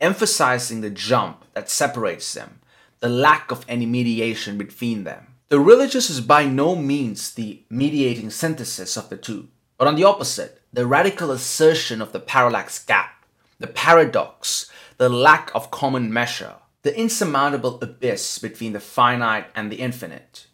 emphasizing 0.01 0.81
the 0.81 0.91
jump 0.91 1.45
that 1.55 1.71
separates 1.71 2.33
them, 2.35 2.61
the 3.01 3.09
lack 3.09 3.51
of 3.51 3.65
any 3.69 3.87
mediation 3.87 4.59
between 4.59 5.05
them. 5.05 5.35
The 5.49 5.61
religious 5.61 6.11
is 6.11 6.21
by 6.21 6.45
no 6.45 6.75
means 6.75 7.33
the 7.33 7.63
mediating 7.71 8.31
synthesis 8.31 8.97
of 8.97 9.09
the 9.09 9.17
two, 9.17 9.49
but 9.79 9.87
on 9.87 9.95
the 9.95 10.05
opposite, 10.05 10.61
the 10.73 10.87
radical 10.87 11.31
assertion 11.31 12.03
of 12.03 12.13
the 12.13 12.21
parallax 12.21 12.85
gap, 12.85 13.25
the 13.59 13.67
paradox, 13.67 14.71
the 14.97 15.09
lack 15.09 15.51
of 15.55 15.71
common 15.71 16.13
measure, 16.13 16.55
the 16.83 16.99
insurmountable 16.99 17.79
abyss 17.81 18.39
between 18.39 18.73
the 18.73 18.81
finite 18.81 19.47
and 19.55 19.71
the 19.71 19.77
infinite. 19.77 20.47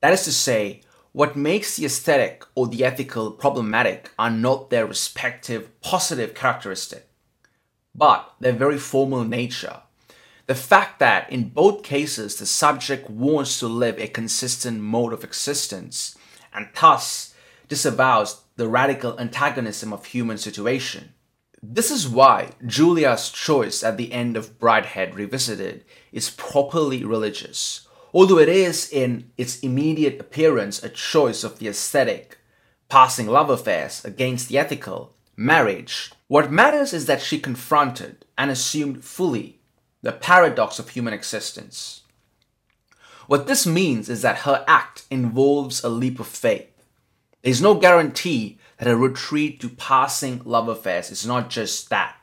That 0.00 0.12
is 0.12 0.24
to 0.24 0.32
say, 0.32 0.82
what 1.16 1.34
makes 1.34 1.76
the 1.76 1.86
aesthetic 1.86 2.44
or 2.54 2.66
the 2.66 2.84
ethical 2.84 3.30
problematic 3.30 4.10
are 4.18 4.28
not 4.28 4.68
their 4.68 4.84
respective 4.84 5.80
positive 5.80 6.34
characteristic, 6.34 7.08
but 7.94 8.34
their 8.38 8.52
very 8.52 8.76
formal 8.76 9.24
nature. 9.24 9.80
The 10.44 10.54
fact 10.54 10.98
that 10.98 11.32
in 11.32 11.48
both 11.48 11.82
cases 11.82 12.36
the 12.36 12.44
subject 12.44 13.08
wants 13.08 13.58
to 13.60 13.66
live 13.66 13.98
a 13.98 14.08
consistent 14.08 14.82
mode 14.82 15.14
of 15.14 15.24
existence 15.24 16.18
and 16.52 16.68
thus 16.78 17.32
disavows 17.66 18.42
the 18.56 18.68
radical 18.68 19.18
antagonism 19.18 19.94
of 19.94 20.04
human 20.04 20.36
situation. 20.36 21.14
This 21.62 21.90
is 21.90 22.06
why 22.06 22.50
Julia's 22.66 23.30
choice 23.30 23.82
at 23.82 23.96
the 23.96 24.12
end 24.12 24.36
of 24.36 24.58
Brideshead 24.58 25.14
Revisited 25.14 25.82
is 26.12 26.28
properly 26.28 27.06
religious 27.06 27.85
although 28.16 28.38
it 28.38 28.48
is 28.48 28.90
in 28.90 29.30
its 29.36 29.60
immediate 29.60 30.18
appearance 30.18 30.82
a 30.82 30.88
choice 30.88 31.44
of 31.44 31.58
the 31.58 31.68
aesthetic, 31.68 32.38
passing 32.88 33.26
love 33.26 33.50
affairs 33.50 34.02
against 34.06 34.48
the 34.48 34.56
ethical, 34.56 35.14
marriage. 35.36 36.10
What 36.26 36.50
matters 36.50 36.94
is 36.94 37.04
that 37.04 37.20
she 37.20 37.38
confronted 37.38 38.24
and 38.38 38.50
assumed 38.50 39.04
fully 39.04 39.60
the 40.00 40.12
paradox 40.12 40.78
of 40.78 40.88
human 40.88 41.12
existence. 41.12 42.04
What 43.26 43.48
this 43.48 43.66
means 43.66 44.08
is 44.08 44.22
that 44.22 44.46
her 44.48 44.64
act 44.66 45.04
involves 45.10 45.84
a 45.84 45.90
leap 45.90 46.18
of 46.18 46.26
faith. 46.26 46.72
There 47.42 47.50
is 47.50 47.60
no 47.60 47.74
guarantee 47.74 48.58
that 48.78 48.88
a 48.88 48.96
retreat 48.96 49.60
to 49.60 49.68
passing 49.68 50.40
love 50.46 50.68
affairs 50.68 51.10
is 51.10 51.26
not 51.26 51.50
just 51.50 51.90
that 51.90 52.16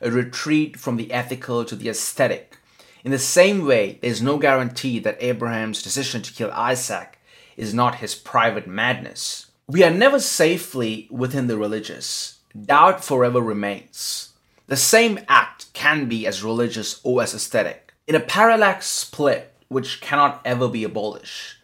a 0.00 0.10
retreat 0.10 0.76
from 0.76 0.96
the 0.96 1.12
ethical 1.12 1.64
to 1.64 1.76
the 1.76 1.88
aesthetic, 1.88 2.58
in 3.06 3.12
the 3.12 3.20
same 3.20 3.64
way, 3.64 4.00
there's 4.02 4.20
no 4.20 4.36
guarantee 4.36 4.98
that 4.98 5.22
Abraham's 5.22 5.80
decision 5.80 6.22
to 6.22 6.32
kill 6.32 6.50
Isaac 6.50 7.20
is 7.56 7.72
not 7.72 8.02
his 8.02 8.16
private 8.16 8.66
madness. 8.66 9.46
We 9.68 9.84
are 9.84 9.92
never 9.92 10.18
safely 10.18 11.06
within 11.08 11.46
the 11.46 11.56
religious. 11.56 12.40
Doubt 12.60 13.04
forever 13.04 13.40
remains. 13.40 14.32
The 14.66 14.76
same 14.76 15.20
act 15.28 15.72
can 15.72 16.08
be 16.08 16.26
as 16.26 16.42
religious 16.42 17.00
or 17.04 17.22
as 17.22 17.32
aesthetic. 17.32 17.94
In 18.08 18.16
a 18.16 18.20
parallax 18.20 18.88
split 18.88 19.54
which 19.68 20.00
cannot 20.00 20.40
ever 20.44 20.66
be 20.66 20.82
abolished, 20.82 21.58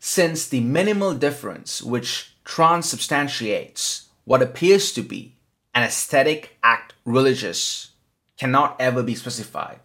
since 0.00 0.48
the 0.48 0.60
minimal 0.60 1.12
difference 1.12 1.82
which 1.82 2.34
transubstantiates 2.46 4.06
what 4.24 4.40
appears 4.40 4.92
to 4.92 5.02
be 5.02 5.34
an 5.74 5.82
aesthetic 5.82 6.56
act 6.62 6.94
religious 7.04 7.90
cannot 8.38 8.76
ever 8.80 9.02
be 9.02 9.14
specified 9.14 9.80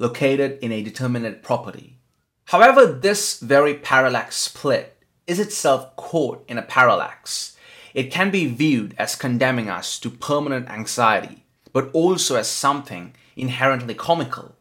located 0.00 0.58
in 0.60 0.72
a 0.72 0.82
determinate 0.82 1.42
property. 1.42 1.98
However, 2.46 2.86
this 2.86 3.38
very 3.38 3.74
parallax 3.74 4.34
split 4.34 4.96
is 5.26 5.38
itself 5.38 5.94
caught 5.94 6.44
in 6.48 6.58
a 6.58 6.62
parallax. 6.62 7.56
It 7.94 8.10
can 8.10 8.30
be 8.30 8.46
viewed 8.46 8.94
as 8.98 9.14
condemning 9.14 9.68
us 9.68 10.00
to 10.00 10.10
permanent 10.10 10.68
anxiety, 10.68 11.44
but 11.72 11.90
also 11.92 12.34
as 12.34 12.48
something 12.48 13.14
inherently 13.36 13.94
comical. 13.94 14.56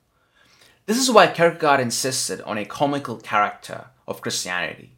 This 0.86 0.98
is 0.98 1.10
why 1.10 1.28
Kierkegaard 1.28 1.80
insisted 1.80 2.42
on 2.42 2.58
a 2.58 2.66
comical 2.66 3.18
character 3.18 3.88
of 4.08 4.22
Christianity. 4.22 4.92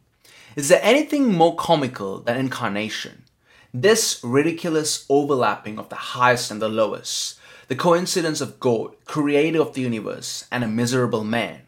Is 0.56 0.68
there 0.68 0.80
anything 0.82 1.32
more 1.32 1.54
comical 1.54 2.18
than 2.18 2.36
incarnation? 2.36 3.24
This 3.72 4.20
ridiculous 4.22 5.06
overlapping 5.08 5.78
of 5.78 5.88
the 5.88 5.96
highest 5.96 6.50
and 6.50 6.60
the 6.60 6.68
lowest, 6.68 7.38
the 7.72 7.78
coincidence 7.78 8.42
of 8.42 8.60
God, 8.60 8.94
creator 9.06 9.58
of 9.58 9.72
the 9.72 9.80
universe, 9.80 10.46
and 10.52 10.62
a 10.62 10.68
miserable 10.68 11.24
man. 11.24 11.62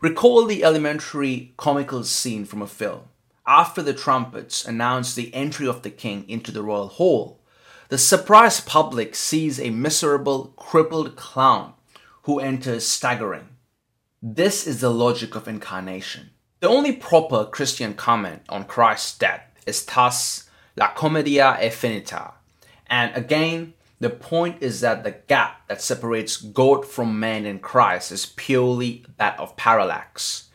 Recall 0.00 0.46
the 0.46 0.64
elementary 0.64 1.52
comical 1.58 2.04
scene 2.04 2.46
from 2.46 2.62
a 2.62 2.66
film. 2.66 3.02
After 3.46 3.82
the 3.82 3.92
trumpets 3.92 4.64
announce 4.64 5.14
the 5.14 5.34
entry 5.34 5.68
of 5.68 5.82
the 5.82 5.90
king 5.90 6.24
into 6.26 6.50
the 6.50 6.62
royal 6.62 6.88
hall, 6.88 7.38
the 7.90 7.98
surprised 7.98 8.66
public 8.66 9.14
sees 9.14 9.60
a 9.60 9.68
miserable, 9.68 10.54
crippled 10.56 11.16
clown 11.16 11.74
who 12.22 12.40
enters 12.40 12.86
staggering. 12.86 13.48
This 14.22 14.66
is 14.66 14.80
the 14.80 14.90
logic 14.90 15.34
of 15.34 15.46
incarnation. 15.46 16.30
The 16.60 16.70
only 16.70 16.92
proper 16.92 17.44
Christian 17.44 17.92
comment 17.92 18.40
on 18.48 18.64
Christ's 18.64 19.18
death 19.18 19.42
is 19.66 19.84
thus 19.84 20.48
La 20.78 20.94
Commedia 20.94 21.58
e 21.62 21.68
Finita. 21.68 22.32
And 22.86 23.14
again, 23.14 23.74
the 23.98 24.10
point 24.10 24.62
is 24.62 24.80
that 24.80 25.04
the 25.04 25.16
gap 25.26 25.66
that 25.68 25.80
separates 25.80 26.36
God 26.36 26.84
from 26.84 27.18
man 27.18 27.46
in 27.46 27.58
Christ 27.58 28.12
is 28.12 28.26
purely 28.26 29.04
that 29.16 29.38
of 29.40 29.56
parallax. 29.56 30.50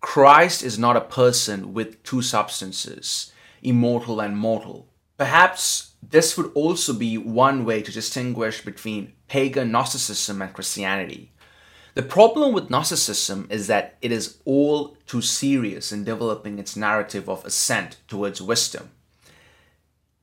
Christ 0.00 0.62
is 0.62 0.78
not 0.78 0.96
a 0.96 1.00
person 1.00 1.72
with 1.72 2.02
two 2.02 2.20
substances, 2.20 3.32
immortal 3.62 4.20
and 4.20 4.36
mortal. 4.36 4.88
Perhaps 5.16 5.92
this 6.02 6.36
would 6.36 6.50
also 6.54 6.92
be 6.92 7.16
one 7.16 7.64
way 7.64 7.80
to 7.80 7.92
distinguish 7.92 8.64
between 8.64 9.12
pagan 9.28 9.70
Gnosticism 9.70 10.42
and 10.42 10.52
Christianity. 10.52 11.32
The 11.94 12.02
problem 12.02 12.52
with 12.52 12.70
Gnosticism 12.70 13.46
is 13.50 13.68
that 13.68 13.96
it 14.02 14.10
is 14.10 14.38
all 14.44 14.96
too 15.06 15.22
serious 15.22 15.92
in 15.92 16.04
developing 16.04 16.58
its 16.58 16.76
narrative 16.76 17.28
of 17.28 17.44
ascent 17.44 17.98
towards 18.08 18.42
wisdom, 18.42 18.90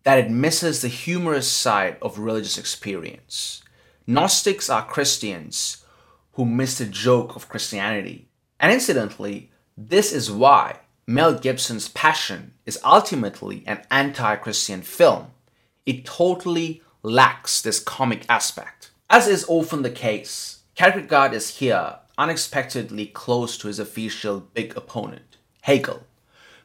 that 0.09 0.25
it 0.25 0.31
misses 0.31 0.81
the 0.81 0.87
humorous 0.87 1.47
side 1.47 1.95
of 2.01 2.17
religious 2.17 2.57
experience. 2.57 3.61
Gnostics 4.07 4.67
are 4.67 4.83
Christians 4.83 5.85
who 6.33 6.45
miss 6.45 6.79
the 6.79 6.87
joke 6.87 7.35
of 7.35 7.47
Christianity. 7.47 8.27
And 8.59 8.73
incidentally, 8.73 9.51
this 9.77 10.11
is 10.11 10.31
why 10.31 10.77
Mel 11.05 11.35
Gibson's 11.35 11.89
Passion 11.89 12.53
is 12.65 12.79
ultimately 12.83 13.63
an 13.67 13.83
anti 13.91 14.35
Christian 14.37 14.81
film. 14.81 15.27
It 15.85 16.05
totally 16.05 16.81
lacks 17.03 17.61
this 17.61 17.79
comic 17.79 18.25
aspect. 18.27 18.89
As 19.11 19.27
is 19.27 19.45
often 19.47 19.83
the 19.83 19.91
case, 19.91 20.61
Kierkegaard 20.73 21.35
is 21.35 21.57
here 21.59 21.97
unexpectedly 22.17 23.05
close 23.05 23.59
to 23.59 23.67
his 23.67 23.77
official 23.77 24.39
big 24.39 24.75
opponent, 24.75 25.37
Hegel, 25.61 26.01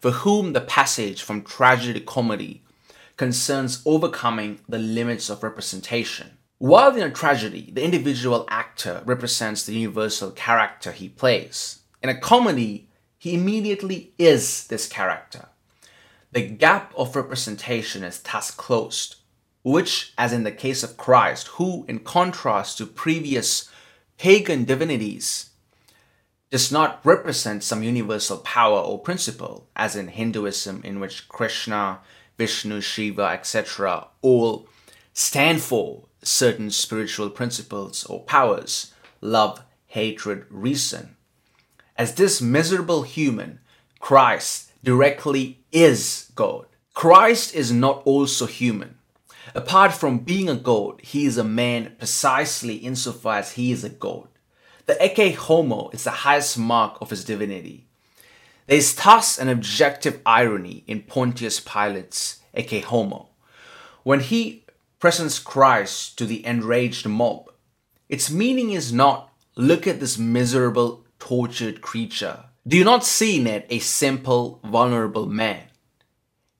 for 0.00 0.12
whom 0.12 0.54
the 0.54 0.62
passage 0.62 1.20
from 1.20 1.42
tragedy 1.42 2.00
to 2.00 2.06
comedy 2.06 2.62
concerns 3.16 3.82
overcoming 3.86 4.60
the 4.68 4.78
limits 4.78 5.30
of 5.30 5.42
representation. 5.42 6.38
While 6.58 6.96
in 6.96 7.02
a 7.02 7.10
tragedy, 7.10 7.70
the 7.72 7.84
individual 7.84 8.46
actor 8.48 9.02
represents 9.04 9.64
the 9.64 9.74
universal 9.74 10.30
character 10.30 10.92
he 10.92 11.08
plays, 11.08 11.80
in 12.02 12.10
a 12.10 12.20
comedy, 12.20 12.88
he 13.16 13.34
immediately 13.34 14.12
is 14.18 14.66
this 14.66 14.86
character. 14.86 15.48
The 16.32 16.46
gap 16.46 16.92
of 16.96 17.16
representation 17.16 18.04
is 18.04 18.20
thus 18.20 18.50
closed, 18.50 19.16
which, 19.62 20.12
as 20.18 20.30
in 20.30 20.44
the 20.44 20.52
case 20.52 20.82
of 20.82 20.98
Christ, 20.98 21.46
who, 21.56 21.86
in 21.88 22.00
contrast 22.00 22.76
to 22.76 22.86
previous 22.86 23.70
pagan 24.18 24.64
divinities, 24.64 25.50
does 26.50 26.70
not 26.70 27.00
represent 27.04 27.64
some 27.64 27.82
universal 27.82 28.36
power 28.38 28.80
or 28.80 28.98
principle, 28.98 29.66
as 29.74 29.96
in 29.96 30.08
Hinduism, 30.08 30.82
in 30.84 31.00
which 31.00 31.26
Krishna, 31.28 32.00
Vishnu, 32.38 32.80
Shiva, 32.80 33.22
etc., 33.22 34.08
all 34.22 34.68
stand 35.12 35.60
for 35.60 36.04
certain 36.22 36.70
spiritual 36.70 37.30
principles 37.30 38.04
or 38.04 38.22
powers 38.24 38.92
love, 39.20 39.62
hatred, 39.86 40.44
reason 40.50 41.14
as 41.96 42.14
this 42.14 42.42
miserable 42.42 43.02
human, 43.02 43.60
Christ 44.00 44.72
directly 44.82 45.60
is 45.72 46.30
God. 46.34 46.66
Christ 46.92 47.54
is 47.54 47.72
not 47.72 48.02
also 48.04 48.46
human. 48.46 48.98
Apart 49.54 49.92
from 49.92 50.18
being 50.18 50.48
a 50.48 50.56
God, 50.56 51.00
he 51.02 51.24
is 51.24 51.38
a 51.38 51.44
man 51.44 51.94
precisely 51.98 52.76
insofar 52.76 53.38
as 53.38 53.52
he 53.52 53.70
is 53.70 53.84
a 53.84 53.88
God. 53.88 54.28
The 54.86 54.94
ecce 54.94 55.36
homo 55.36 55.90
is 55.90 56.04
the 56.04 56.10
highest 56.10 56.58
mark 56.58 56.98
of 57.00 57.10
his 57.10 57.24
divinity. 57.24 57.83
There 58.66 58.78
is 58.78 58.94
thus 58.94 59.38
an 59.38 59.48
objective 59.48 60.20
irony 60.24 60.84
in 60.86 61.02
Pontius 61.02 61.60
Pilate's 61.60 62.40
ecce 62.56 62.84
homo. 62.84 63.28
When 64.02 64.20
he 64.20 64.64
presents 64.98 65.38
Christ 65.38 66.16
to 66.18 66.24
the 66.24 66.44
enraged 66.46 67.06
mob, 67.06 67.50
its 68.08 68.30
meaning 68.30 68.72
is 68.72 68.92
not, 68.92 69.30
look 69.54 69.86
at 69.86 70.00
this 70.00 70.16
miserable 70.16 71.04
tortured 71.18 71.82
creature? 71.82 72.44
Do 72.66 72.78
you 72.78 72.84
not 72.84 73.04
see 73.04 73.38
in 73.38 73.46
it 73.46 73.66
a 73.68 73.78
simple, 73.80 74.60
vulnerable 74.64 75.26
man? 75.26 75.64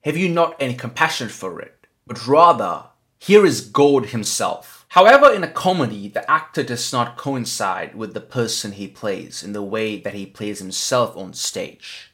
Have 0.03 0.19
you 0.19 0.29
not 0.29 0.57
any 0.61 0.75
compassion 0.75 1.31
for 1.31 1.61
it? 1.61 1.87
But 2.07 2.27
rather, 2.27 2.85
here 3.19 3.47
is 3.47 3.63
God 3.63 4.07
himself. 4.07 4.84
However, 4.95 5.33
in 5.33 5.43
a 5.43 5.49
comedy, 5.49 6.07
the 6.07 6.31
actor 6.31 6.63
does 6.63 6.93
not 6.93 7.17
coincide 7.17 7.97
with 7.97 8.15
the 8.15 8.21
person 8.21 8.71
he 8.71 8.87
plays 8.87 9.43
in 9.43 9.53
the 9.53 9.61
way 9.61 9.99
that 9.99 10.15
he 10.15 10.25
plays 10.25 10.61
himself 10.61 11.17
on 11.17 11.33
stage. 11.33 12.13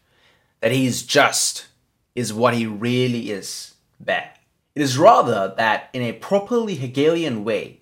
That 0.62 0.72
he 0.72 0.86
is 0.86 1.02
just 1.02 1.66
is 2.14 2.32
what 2.32 2.54
he 2.54 2.64
really 2.64 3.32
is 3.32 3.74
bad. 4.00 4.30
It 4.74 4.80
is 4.80 4.96
rather 4.96 5.52
that 5.58 5.90
in 5.92 6.00
a 6.00 6.14
properly 6.14 6.74
Hegelian 6.74 7.44
way, 7.44 7.80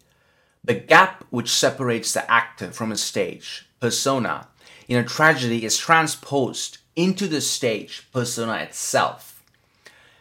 the 0.64 0.74
gap 0.74 1.24
which 1.30 1.48
separates 1.48 2.12
the 2.12 2.28
actor 2.28 2.72
from 2.72 2.90
his 2.90 3.00
stage 3.00 3.68
persona 3.78 4.48
in 4.88 4.98
a 4.98 5.04
tragedy 5.04 5.64
is 5.64 5.78
transposed 5.78 6.78
into 6.96 7.28
the 7.28 7.40
stage 7.40 8.08
persona 8.12 8.54
itself. 8.54 9.44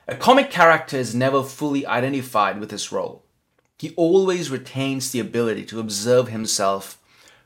A 0.08 0.16
comic 0.16 0.52
character 0.52 0.98
is 0.98 1.16
never 1.16 1.42
fully 1.42 1.84
identified 1.84 2.60
with 2.60 2.70
his 2.70 2.92
role. 2.92 3.24
He 3.80 3.94
always 3.96 4.50
retains 4.50 5.12
the 5.12 5.20
ability 5.20 5.64
to 5.66 5.80
observe 5.80 6.30
himself 6.30 6.98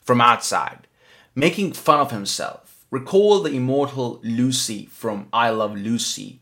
from 0.01 0.21
outside, 0.21 0.87
making 1.35 1.73
fun 1.73 1.99
of 1.99 2.11
himself. 2.11 2.85
Recall 2.89 3.41
the 3.41 3.51
immortal 3.51 4.21
Lucy 4.23 4.85
from 4.85 5.27
I 5.33 5.49
Love 5.49 5.75
Lucy, 5.75 6.39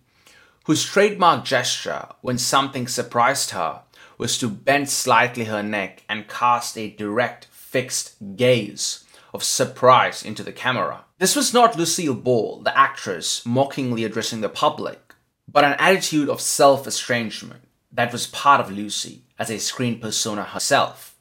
whose 0.65 0.85
trademark 0.85 1.43
gesture 1.43 2.07
when 2.21 2.37
something 2.37 2.87
surprised 2.87 3.49
her 3.51 3.81
was 4.19 4.37
to 4.37 4.47
bend 4.47 4.89
slightly 4.89 5.45
her 5.45 5.63
neck 5.63 6.03
and 6.07 6.27
cast 6.27 6.77
a 6.77 6.91
direct, 6.91 7.45
fixed 7.45 8.15
gaze 8.35 9.05
of 9.33 9.43
surprise 9.43 10.23
into 10.23 10.43
the 10.43 10.51
camera. 10.51 11.05
This 11.17 11.35
was 11.35 11.53
not 11.53 11.77
Lucille 11.77 12.13
Ball, 12.13 12.61
the 12.61 12.77
actress, 12.77 13.43
mockingly 13.45 14.03
addressing 14.03 14.41
the 14.41 14.49
public, 14.49 15.15
but 15.47 15.63
an 15.63 15.73
attitude 15.79 16.29
of 16.29 16.41
self 16.41 16.85
estrangement 16.85 17.63
that 17.91 18.11
was 18.11 18.27
part 18.27 18.61
of 18.61 18.71
Lucy 18.71 19.23
as 19.39 19.49
a 19.49 19.57
screen 19.57 19.99
persona 19.99 20.43
herself. 20.43 21.15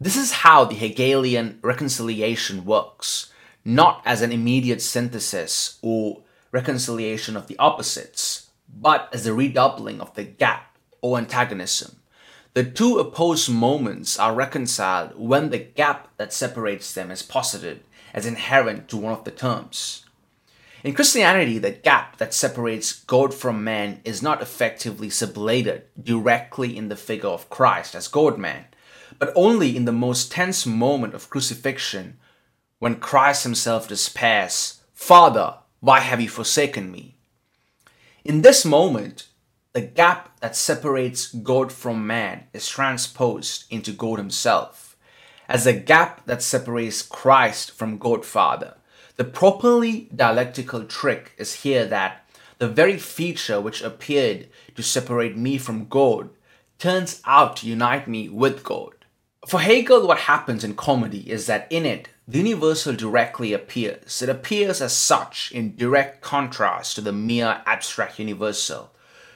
This 0.00 0.16
is 0.16 0.32
how 0.32 0.64
the 0.64 0.76
Hegelian 0.76 1.58
reconciliation 1.60 2.64
works, 2.64 3.30
not 3.64 4.00
as 4.06 4.22
an 4.22 4.32
immediate 4.32 4.80
synthesis 4.80 5.78
or 5.82 6.22
reconciliation 6.52 7.36
of 7.36 7.48
the 7.48 7.58
opposites, 7.58 8.48
but 8.72 9.10
as 9.12 9.26
a 9.26 9.34
redoubling 9.34 10.00
of 10.00 10.14
the 10.14 10.24
gap 10.24 10.78
or 11.02 11.18
antagonism 11.18 11.96
the 12.52 12.64
two 12.64 12.98
opposed 12.98 13.48
moments 13.48 14.18
are 14.18 14.34
reconciled 14.34 15.12
when 15.16 15.50
the 15.50 15.58
gap 15.58 16.08
that 16.16 16.32
separates 16.32 16.92
them 16.92 17.10
is 17.10 17.22
posited 17.22 17.84
as 18.12 18.26
inherent 18.26 18.88
to 18.88 18.96
one 18.96 19.12
of 19.12 19.22
the 19.22 19.30
terms. 19.30 20.04
In 20.82 20.94
Christianity, 20.94 21.58
the 21.58 21.72
gap 21.72 22.16
that 22.16 22.32
separates 22.32 22.92
God 23.04 23.34
from 23.34 23.62
man 23.62 24.00
is 24.04 24.22
not 24.22 24.40
effectively 24.40 25.08
sublated 25.08 25.82
directly 26.02 26.76
in 26.76 26.88
the 26.88 26.96
figure 26.96 27.28
of 27.28 27.50
Christ 27.50 27.94
as 27.94 28.08
God 28.08 28.38
man, 28.38 28.64
but 29.18 29.32
only 29.34 29.76
in 29.76 29.84
the 29.84 29.92
most 29.92 30.32
tense 30.32 30.64
moment 30.64 31.12
of 31.12 31.28
crucifixion 31.28 32.18
when 32.78 32.96
Christ 32.96 33.42
himself 33.42 33.88
despairs, 33.88 34.80
Father, 34.94 35.58
why 35.80 36.00
have 36.00 36.20
you 36.20 36.30
forsaken 36.30 36.90
me? 36.90 37.16
In 38.24 38.40
this 38.40 38.64
moment, 38.64 39.28
the 39.72 39.82
gap 39.82 40.40
that 40.40 40.56
separates 40.56 41.28
God 41.28 41.72
from 41.72 42.06
man 42.06 42.44
is 42.52 42.68
transposed 42.68 43.64
into 43.70 43.92
God 43.92 44.18
Himself, 44.18 44.96
as 45.48 45.64
the 45.64 45.72
gap 45.72 46.26
that 46.26 46.42
separates 46.42 47.02
Christ 47.02 47.70
from 47.70 47.98
God 47.98 48.24
Father. 48.24 48.76
The 49.20 49.24
properly 49.24 50.08
dialectical 50.16 50.84
trick 50.84 51.32
is 51.36 51.56
here 51.56 51.84
that 51.84 52.24
the 52.56 52.66
very 52.66 52.96
feature 52.96 53.60
which 53.60 53.82
appeared 53.82 54.48
to 54.76 54.82
separate 54.82 55.36
me 55.36 55.58
from 55.58 55.88
God 55.88 56.30
turns 56.78 57.20
out 57.26 57.56
to 57.56 57.66
unite 57.66 58.08
me 58.08 58.30
with 58.30 58.64
God. 58.64 58.94
For 59.46 59.60
Hegel, 59.60 60.06
what 60.06 60.20
happens 60.20 60.64
in 60.64 60.74
comedy 60.74 61.30
is 61.30 61.44
that 61.48 61.66
in 61.68 61.84
it, 61.84 62.08
the 62.26 62.38
universal 62.38 62.94
directly 62.94 63.52
appears. 63.52 64.22
It 64.22 64.30
appears 64.30 64.80
as 64.80 64.96
such 64.96 65.52
in 65.52 65.76
direct 65.76 66.22
contrast 66.22 66.94
to 66.94 67.02
the 67.02 67.12
mere 67.12 67.60
abstract 67.66 68.18
universal 68.18 68.90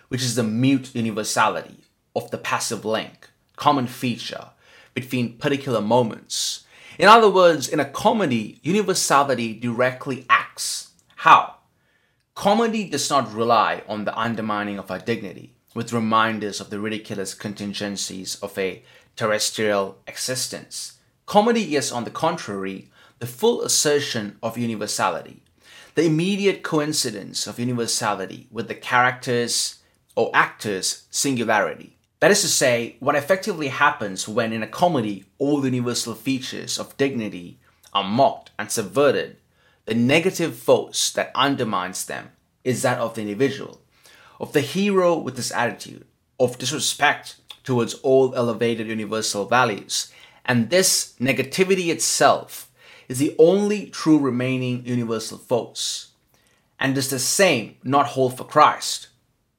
which 0.09 0.23
is 0.23 0.35
the 0.35 0.45
mute 0.45 0.95
universality 0.95 1.85
of 2.17 2.31
the 2.31 2.39
passive 2.39 2.87
link, 2.87 3.29
common 3.57 3.87
feature 3.87 4.47
between 4.95 5.37
particular 5.37 5.83
moments. 5.83 6.64
In 6.97 7.09
other 7.09 7.29
words, 7.29 7.69
in 7.69 7.81
a 7.81 7.85
comedy, 7.85 8.61
universality 8.63 9.53
directly 9.53 10.27
acts. 10.31 10.91
How? 11.17 11.57
Comedy 12.37 12.89
does 12.89 13.11
not 13.11 13.33
rely 13.33 13.83
on 13.89 14.05
the 14.05 14.17
undermining 14.17 14.79
of 14.79 14.91
our 14.91 15.01
dignity, 15.01 15.57
with 15.75 15.93
reminders 15.93 16.61
of 16.61 16.71
the 16.71 16.79
ridiculous 16.79 17.35
contingencies 17.35 18.37
of 18.37 18.57
a 18.57 18.85
terrestrial 19.17 19.99
existence. 20.07 20.99
Comedy 21.27 21.75
is, 21.75 21.91
on 21.91 22.05
the 22.05 22.11
contrary, 22.11 22.91
the 23.19 23.27
full 23.27 23.63
assertion 23.63 24.37
of 24.43 24.59
universality, 24.59 25.43
the 25.95 26.05
immediate 26.05 26.63
coincidence 26.63 27.47
of 27.47 27.59
universality 27.59 28.47
with 28.51 28.69
the 28.69 28.75
characters 28.75 29.81
or 30.15 30.31
actor's 30.35 31.07
singularity. 31.11 31.97
That 32.25 32.31
is 32.31 32.41
to 32.41 32.49
say, 32.49 32.97
what 33.01 33.17
effectively 33.17 33.69
happens 33.69 34.27
when 34.27 34.55
in 34.55 34.63
a 34.63 34.67
comedy 34.67 35.27
all 35.37 35.61
the 35.61 35.69
universal 35.69 36.15
features 36.15 36.79
of 36.79 36.97
dignity 36.97 37.59
are 37.93 38.03
mocked 38.03 38.51
and 38.59 38.71
subverted, 38.71 39.37
the 39.85 39.95
negative 39.95 40.57
force 40.57 41.13
that 41.13 41.31
undermines 41.35 42.07
them 42.07 42.31
is 42.65 42.81
that 42.81 42.97
of 42.97 43.15
the 43.15 43.21
individual, 43.21 43.83
of 44.41 44.55
the 44.55 44.63
hero 44.63 45.15
with 45.19 45.37
this 45.37 45.53
attitude, 45.53 46.07
of 46.41 46.57
disrespect 46.57 47.37
towards 47.63 47.93
all 47.97 48.35
elevated 48.35 48.87
universal 48.87 49.45
values. 49.45 50.11
And 50.47 50.71
this 50.71 51.13
negativity 51.21 51.89
itself 51.89 52.71
is 53.07 53.19
the 53.19 53.37
only 53.39 53.91
true 53.91 54.19
remaining 54.19 54.87
universal 54.87 55.37
force. 55.37 56.13
And 56.81 56.95
does 56.95 57.11
the 57.11 57.19
same 57.19 57.77
not 57.85 58.07
hold 58.07 58.39
for 58.39 58.45
Christ? 58.45 59.09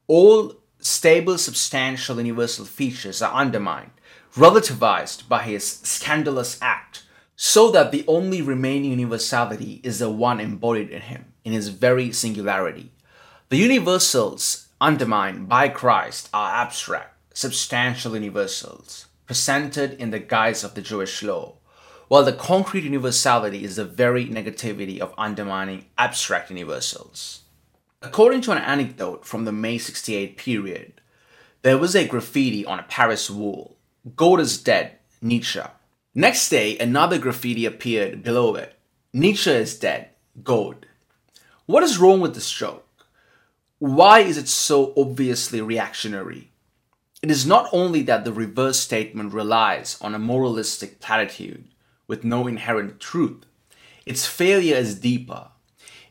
All 0.07 0.55
stable, 0.85 1.35
substantial, 1.37 2.17
universal 2.17 2.63
features 2.63 3.21
are 3.21 3.33
undermined, 3.33 3.91
relativized 4.35 5.27
by 5.27 5.41
his 5.41 5.65
scandalous 5.65 6.59
act, 6.61 7.03
so 7.35 7.71
that 7.71 7.91
the 7.91 8.05
only 8.07 8.41
remaining 8.41 8.91
universality 8.91 9.81
is 9.83 9.99
the 9.99 10.09
one 10.09 10.39
embodied 10.39 10.91
in 10.91 11.01
him, 11.01 11.33
in 11.43 11.53
his 11.53 11.69
very 11.69 12.11
singularity. 12.11 12.91
The 13.49 13.57
universals 13.57 14.67
undermined 14.79 15.49
by 15.49 15.69
Christ 15.69 16.29
are 16.31 16.55
abstract, 16.55 17.17
substantial 17.33 18.13
universals, 18.13 19.07
presented 19.25 19.93
in 19.93 20.11
the 20.11 20.19
guise 20.19 20.63
of 20.63 20.75
the 20.75 20.81
Jewish 20.83 21.23
law, 21.23 21.55
while 22.09 22.23
the 22.23 22.31
concrete 22.31 22.83
universality 22.83 23.63
is 23.63 23.77
the 23.77 23.85
very 23.85 24.27
negativity 24.27 24.99
of 24.99 25.15
undermining 25.17 25.85
abstract 25.97 26.51
universals. 26.51 27.41
According 28.05 28.41
to 28.41 28.51
an 28.51 28.59
anecdote 28.59 29.25
from 29.25 29.45
the 29.45 29.51
May 29.51 29.79
68 29.79 30.37
period, 30.37 31.01
there 31.63 31.79
was 31.79 31.95
a 31.95 32.07
graffiti 32.07 32.63
on 32.63 32.79
a 32.79 32.83
Paris 32.83 33.31
wall 33.31 33.77
God 34.15 34.39
is 34.39 34.61
dead, 34.61 34.99
Nietzsche. 35.23 35.61
Next 36.13 36.49
day, 36.49 36.77
another 36.77 37.17
graffiti 37.17 37.65
appeared 37.65 38.21
below 38.21 38.53
it 38.53 38.77
Nietzsche 39.11 39.49
is 39.49 39.79
dead, 39.79 40.09
God. 40.43 40.85
What 41.65 41.81
is 41.81 41.97
wrong 41.97 42.21
with 42.21 42.35
this 42.35 42.51
joke? 42.51 42.87
Why 43.79 44.19
is 44.19 44.37
it 44.37 44.47
so 44.47 44.93
obviously 44.95 45.59
reactionary? 45.59 46.51
It 47.23 47.31
is 47.31 47.47
not 47.47 47.67
only 47.73 48.03
that 48.03 48.23
the 48.23 48.33
reverse 48.33 48.79
statement 48.79 49.33
relies 49.33 49.97
on 49.99 50.13
a 50.13 50.19
moralistic 50.19 50.99
platitude 50.99 51.69
with 52.05 52.23
no 52.23 52.45
inherent 52.45 52.99
truth, 52.99 53.45
its 54.05 54.27
failure 54.27 54.75
is 54.75 54.99
deeper 54.99 55.49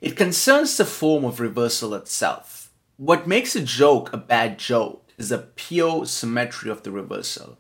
it 0.05 0.17
concerns 0.17 0.77
the 0.77 0.85
form 0.85 1.25
of 1.25 1.41
reversal 1.41 1.95
itself. 1.95 2.71
What 2.99 3.27
makes 3.27 3.57
a 3.57 3.63
joke 3.63 4.13
a 4.13 4.19
bad 4.19 4.59
joke 4.59 5.11
is 5.17 5.31
the 5.31 5.39
pure 5.39 6.05
symmetry 6.05 6.71
of 6.71 6.83
the 6.83 6.91
reversal. 6.91 7.57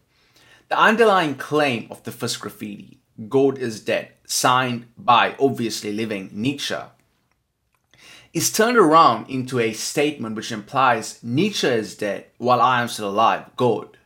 The 0.68 0.78
underlying 0.78 1.36
claim 1.36 1.88
of 1.90 2.02
the 2.02 2.12
first 2.12 2.38
graffiti, 2.40 2.98
God 3.30 3.56
is 3.56 3.80
dead, 3.80 4.12
signed 4.26 4.88
by 4.98 5.36
obviously 5.40 5.90
living 5.94 6.28
Nietzsche, 6.34 6.76
is 8.34 8.52
turned 8.52 8.76
around 8.76 9.30
into 9.30 9.58
a 9.58 9.72
statement 9.72 10.36
which 10.36 10.52
implies 10.52 11.20
Nietzsche 11.22 11.66
is 11.66 11.96
dead 11.96 12.26
while 12.36 12.60
I 12.60 12.82
am 12.82 12.88
still 12.88 13.08
alive, 13.08 13.56
God. 13.56 13.96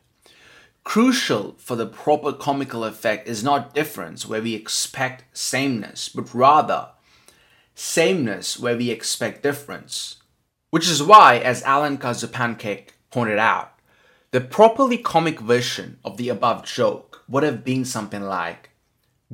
Crucial 0.84 1.56
for 1.58 1.74
the 1.74 1.86
proper 1.86 2.32
comical 2.32 2.84
effect 2.84 3.26
is 3.26 3.42
not 3.42 3.74
difference 3.74 4.28
where 4.28 4.40
we 4.40 4.54
expect 4.54 5.24
sameness, 5.36 6.08
but 6.08 6.32
rather 6.32 6.90
sameness 7.78 8.58
where 8.58 8.76
we 8.76 8.90
expect 8.90 9.42
difference. 9.42 10.16
Which 10.70 10.88
is 10.88 11.02
why, 11.02 11.38
as 11.38 11.62
Alenka 11.62 12.12
Zupancic 12.12 12.88
pointed 13.10 13.38
out, 13.38 13.72
the 14.32 14.40
properly 14.40 14.98
comic 14.98 15.40
version 15.40 15.98
of 16.04 16.16
the 16.16 16.28
above 16.28 16.64
joke 16.64 17.22
would 17.28 17.42
have 17.42 17.64
been 17.64 17.84
something 17.84 18.22
like 18.22 18.70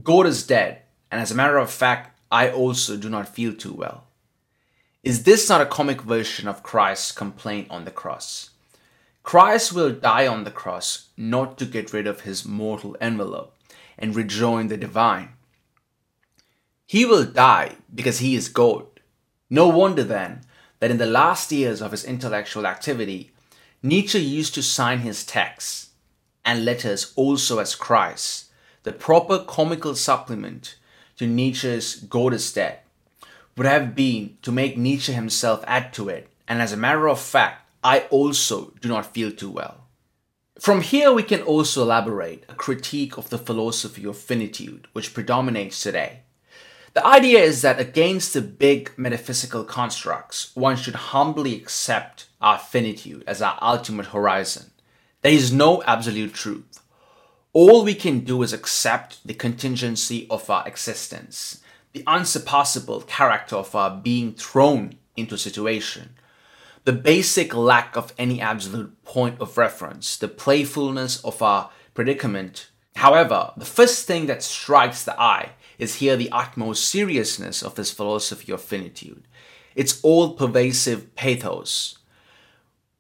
God 0.03 0.27
is 0.27 0.47
dead, 0.47 0.83
and 1.11 1.21
as 1.21 1.31
a 1.31 1.35
matter 1.35 1.57
of 1.57 1.71
fact, 1.71 2.19
I 2.31 2.51
also 2.51 2.97
do 2.97 3.09
not 3.09 3.29
feel 3.29 3.55
too 3.55 3.73
well. 3.73 4.05
Is 5.03 5.23
this 5.23 5.49
not 5.49 5.61
a 5.61 5.67
comic 5.67 6.03
version 6.03 6.47
of 6.47 6.63
Christ's 6.63 7.13
complaint 7.13 7.69
on 7.71 7.85
the 7.85 7.91
cross? 7.91 8.51
Christ 9.23 9.73
will 9.73 9.91
die 9.91 10.27
on 10.27 10.45
the 10.45 10.51
cross 10.51 11.09
not 11.17 11.57
to 11.59 11.65
get 11.65 11.93
rid 11.93 12.07
of 12.07 12.23
his 12.23 12.45
mortal 12.45 12.97
envelope 13.01 13.57
and 13.99 14.15
rejoin 14.15 14.69
the 14.69 14.77
divine, 14.77 15.31
he 16.95 17.05
will 17.05 17.25
die 17.25 17.75
because 17.93 18.21
he 18.21 18.37
is 18.37 18.49
God. 18.49 18.87
No 19.51 19.67
wonder 19.67 20.05
then 20.05 20.43
that 20.79 20.93
in 20.93 20.99
the 20.99 21.07
last 21.07 21.51
years 21.51 21.83
of 21.83 21.91
his 21.91 22.05
intellectual 22.05 22.69
activity, 22.69 23.33
Nietzsche 23.83 24.21
used 24.21 24.55
to 24.55 24.63
sign 24.63 25.01
his 25.01 25.27
texts 25.27 25.89
and 26.45 26.65
letters 26.65 27.13
also 27.17 27.59
as 27.59 27.75
Christ, 27.75 28.45
the 28.85 28.93
proper 28.93 29.41
comical 29.41 29.97
supplement 29.97 30.77
to 31.17 31.27
Nietzsche's 31.27 31.97
God 31.97 32.33
is 32.33 32.53
Dead, 32.53 32.79
would 33.57 33.67
have 33.67 33.97
been 33.97 34.39
to 34.43 34.53
make 34.53 34.79
Nietzsche 34.79 35.13
himself 35.13 35.65
add 35.67 35.93
to 35.95 36.09
it, 36.09 36.29
and 36.47 36.63
as 36.63 36.73
a 36.73 36.77
matter 36.77 37.09
of 37.09 37.19
fact, 37.19 37.69
I 37.83 38.07
also 38.11 38.73
do 38.81 38.89
not 38.89 39.13
feel 39.13 39.33
too 39.33 39.51
well. 39.51 39.89
From 40.61 40.81
here, 40.81 41.13
we 41.13 41.25
can 41.25 41.43
also 41.43 41.83
elaborate 41.83 42.45
a 42.49 42.55
critique 42.55 43.19
of 43.19 43.31
the 43.31 43.39
philosophy 43.39 44.05
of 44.05 44.17
finitude 44.17 44.87
which 44.93 45.13
predominates 45.13 45.83
today. 45.83 46.21
The 46.95 47.05
idea 47.05 47.41
is 47.41 47.63
that 47.63 47.81
against 47.81 48.35
the 48.35 48.41
big 48.41 48.93
metaphysical 48.97 49.65
constructs, 49.65 50.55
one 50.55 50.77
should 50.77 50.95
humbly 50.95 51.57
accept 51.57 52.29
our 52.41 52.57
finitude 52.57 53.25
as 53.27 53.43
our 53.43 53.59
ultimate 53.61 54.07
horizon. 54.07 54.71
There 55.23 55.33
is 55.33 55.53
no 55.53 55.83
absolute 55.83 56.35
truth. 56.35 56.81
All 57.53 57.85
we 57.85 57.97
can 57.97 58.21
do 58.21 58.45
is 58.45 58.53
accept 58.53 59.27
the 59.27 59.35
contingency 59.35 60.29
of 60.31 60.49
our 60.49 60.67
existence, 60.69 61.63
the 61.93 62.05
unsurpassable 62.07 63.01
character 63.03 63.57
of 63.57 63.75
our 63.75 63.91
being 63.91 64.33
thrown 64.35 64.95
into 65.17 65.35
a 65.35 65.39
situation, 65.39 66.15
the 66.85 66.93
basic 66.93 67.53
lack 67.53 67.97
of 67.97 68.13
any 68.19 68.41
absolute 68.41 69.03
point 69.05 69.41
of 69.41 69.59
reference, 69.59 70.17
the 70.17 70.29
playfulness 70.29 71.25
of 71.25 71.43
our 71.43 71.71
predicament. 71.93 72.69
However, 72.95 73.51
the 73.57 73.65
first 73.65 74.07
thing 74.07 74.27
that 74.27 74.45
strikes 74.45 75.03
the 75.03 75.21
eye 75.21 75.51
is 75.79 75.97
here 75.97 76.17
the 76.17 76.31
utmost 76.31 76.89
seriousness 76.89 77.63
of 77.63 77.75
this 77.75 77.91
philosophy 77.91 78.53
of 78.53 78.63
finitude. 78.63 79.25
Its 79.75 80.01
all 80.03 80.35
pervasive 80.35 81.15
pathos, 81.17 81.99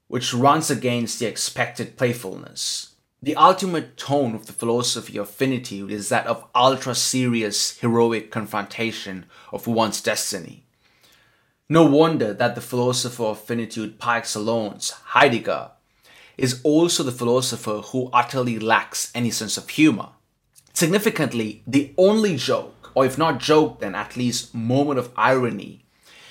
which 0.08 0.34
runs 0.34 0.70
against 0.70 1.18
the 1.18 1.26
expected 1.26 1.96
playfulness. 1.96 2.94
The 3.22 3.36
ultimate 3.36 3.96
tone 3.96 4.34
of 4.34 4.46
the 4.46 4.52
philosophy 4.52 5.16
of 5.16 5.30
finitude 5.30 5.90
is 5.90 6.10
that 6.10 6.26
of 6.26 6.44
ultra 6.54 6.94
serious, 6.94 7.78
heroic 7.78 8.30
confrontation 8.30 9.26
of 9.52 9.66
one's 9.66 10.02
destiny. 10.02 10.64
No 11.68 11.86
wonder 11.86 12.34
that 12.34 12.54
the 12.54 12.60
philosopher 12.60 13.24
of 13.24 13.40
finitude 13.40 13.98
par 13.98 14.18
excellence, 14.18 14.90
Heidegger, 14.90 15.70
is 16.36 16.60
also 16.62 17.02
the 17.02 17.12
philosopher 17.12 17.78
who 17.78 18.10
utterly 18.12 18.58
lacks 18.58 19.10
any 19.14 19.30
sense 19.30 19.56
of 19.56 19.70
humor. 19.70 20.10
Significantly, 20.74 21.62
the 21.68 21.94
only 21.96 22.36
joke, 22.36 22.90
or 22.96 23.06
if 23.06 23.16
not 23.16 23.38
joke, 23.38 23.78
then 23.78 23.94
at 23.94 24.16
least 24.16 24.54
moment 24.54 24.98
of 24.98 25.12
irony, 25.16 25.84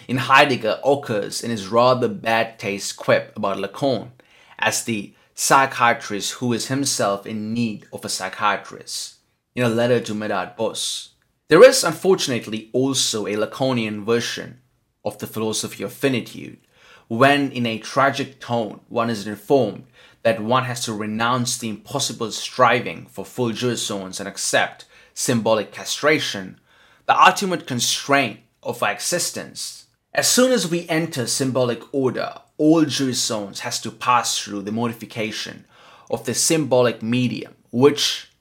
in 0.06 0.18
Heidegger 0.18 0.80
occurs 0.84 1.41
in 1.41 1.50
his 1.50 1.70
rather 1.70 2.10
bad 2.10 2.60
taste 2.60 2.98
quip 2.98 3.32
about 3.38 3.58
Lacan 3.58 4.12
as 4.60 4.84
the 4.84 5.14
psychiatrist 5.34 6.34
who 6.34 6.52
is 6.52 6.68
himself 6.68 7.26
in 7.26 7.54
need 7.54 7.88
of 7.94 8.04
a 8.04 8.10
psychiatrist, 8.10 9.16
in 9.56 9.64
a 9.64 9.70
letter 9.70 10.02
to 10.02 10.14
Medard 10.14 10.58
Boss. 10.58 11.12
There 11.48 11.64
is 11.64 11.86
unfortunately 11.86 12.70
also 12.74 13.26
a 13.26 13.36
Lacanian 13.36 14.04
version 14.04 14.60
of 15.06 15.18
the 15.20 15.28
philosophy 15.28 15.84
of 15.84 15.94
finitude, 15.94 16.60
when 17.08 17.50
in 17.52 17.66
a 17.66 17.80
tragic 17.80 18.41
tone 18.41 18.82
one 18.89 19.10
is 19.10 19.26
informed 19.26 19.86
that 20.24 20.41
one 20.41 20.63
has 20.63 20.84
to 20.86 20.93
renounce 20.93 21.57
the 21.57 21.69
impossible 21.69 22.32
striving 22.32 23.05
for 23.05 23.26
full 23.26 23.51
jouissance 23.51 24.19
and 24.19 24.28
accept 24.28 24.86
symbolic 25.13 25.71
castration, 25.71 26.59
the 27.05 27.21
ultimate 27.21 27.67
constraint 27.67 28.39
of 28.63 28.82
our 28.82 28.91
existence. 28.91 29.86
As 30.13 30.28
soon 30.28 30.51
as 30.51 30.69
we 30.69 30.88
enter 30.89 31.28
symbolic 31.28 31.82
order, 31.93 32.34
all 32.57 32.86
jouissance 32.86 33.59
has 33.59 33.82
to 33.82 33.91
pass 33.91 34.39
through 34.39 34.61
the 34.61 34.71
modification 34.71 35.65
of 36.09 36.26
the 36.26 36.34
symbolic 36.34 37.01
medium, 37.01 37.55
which 37.71 38.32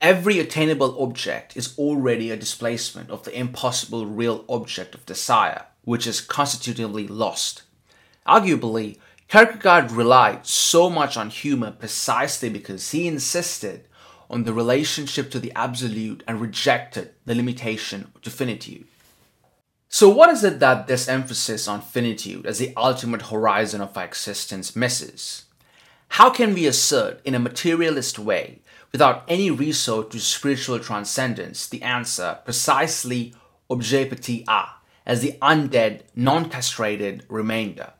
every 0.00 0.38
attainable 0.38 1.02
object 1.02 1.56
is 1.56 1.76
already 1.78 2.30
a 2.30 2.36
displacement 2.36 3.10
of 3.10 3.24
the 3.24 3.36
impossible 3.36 4.06
real 4.06 4.44
object 4.48 4.94
of 4.94 5.06
desire, 5.06 5.64
which 5.84 6.06
is 6.06 6.20
constitutively 6.20 7.08
lost. 7.08 7.62
Arguably, 8.26 8.98
Kierkegaard 9.32 9.92
relied 9.92 10.46
so 10.46 10.90
much 10.90 11.16
on 11.16 11.30
humor 11.30 11.70
precisely 11.70 12.50
because 12.50 12.90
he 12.90 13.08
insisted 13.08 13.86
on 14.28 14.44
the 14.44 14.52
relationship 14.52 15.30
to 15.30 15.40
the 15.40 15.50
absolute 15.52 16.22
and 16.28 16.38
rejected 16.38 17.12
the 17.24 17.34
limitation 17.34 18.12
to 18.20 18.28
finitude. 18.28 18.84
So, 19.88 20.10
what 20.10 20.28
is 20.28 20.44
it 20.44 20.60
that 20.60 20.86
this 20.86 21.08
emphasis 21.08 21.66
on 21.66 21.80
finitude 21.80 22.44
as 22.44 22.58
the 22.58 22.74
ultimate 22.76 23.22
horizon 23.22 23.80
of 23.80 23.96
our 23.96 24.04
existence 24.04 24.76
misses? 24.76 25.46
How 26.08 26.28
can 26.28 26.52
we 26.52 26.66
assert 26.66 27.22
in 27.24 27.34
a 27.34 27.38
materialist 27.38 28.18
way, 28.18 28.58
without 28.92 29.24
any 29.28 29.50
resort 29.50 30.10
to 30.10 30.20
spiritual 30.20 30.78
transcendence, 30.78 31.66
the 31.66 31.80
answer 31.80 32.36
precisely 32.44 33.34
objet 33.70 34.10
petit 34.10 34.44
a, 34.46 34.66
as 35.06 35.22
the 35.22 35.38
undead, 35.40 36.02
non 36.14 36.50
castrated 36.50 37.24
remainder, 37.30 37.94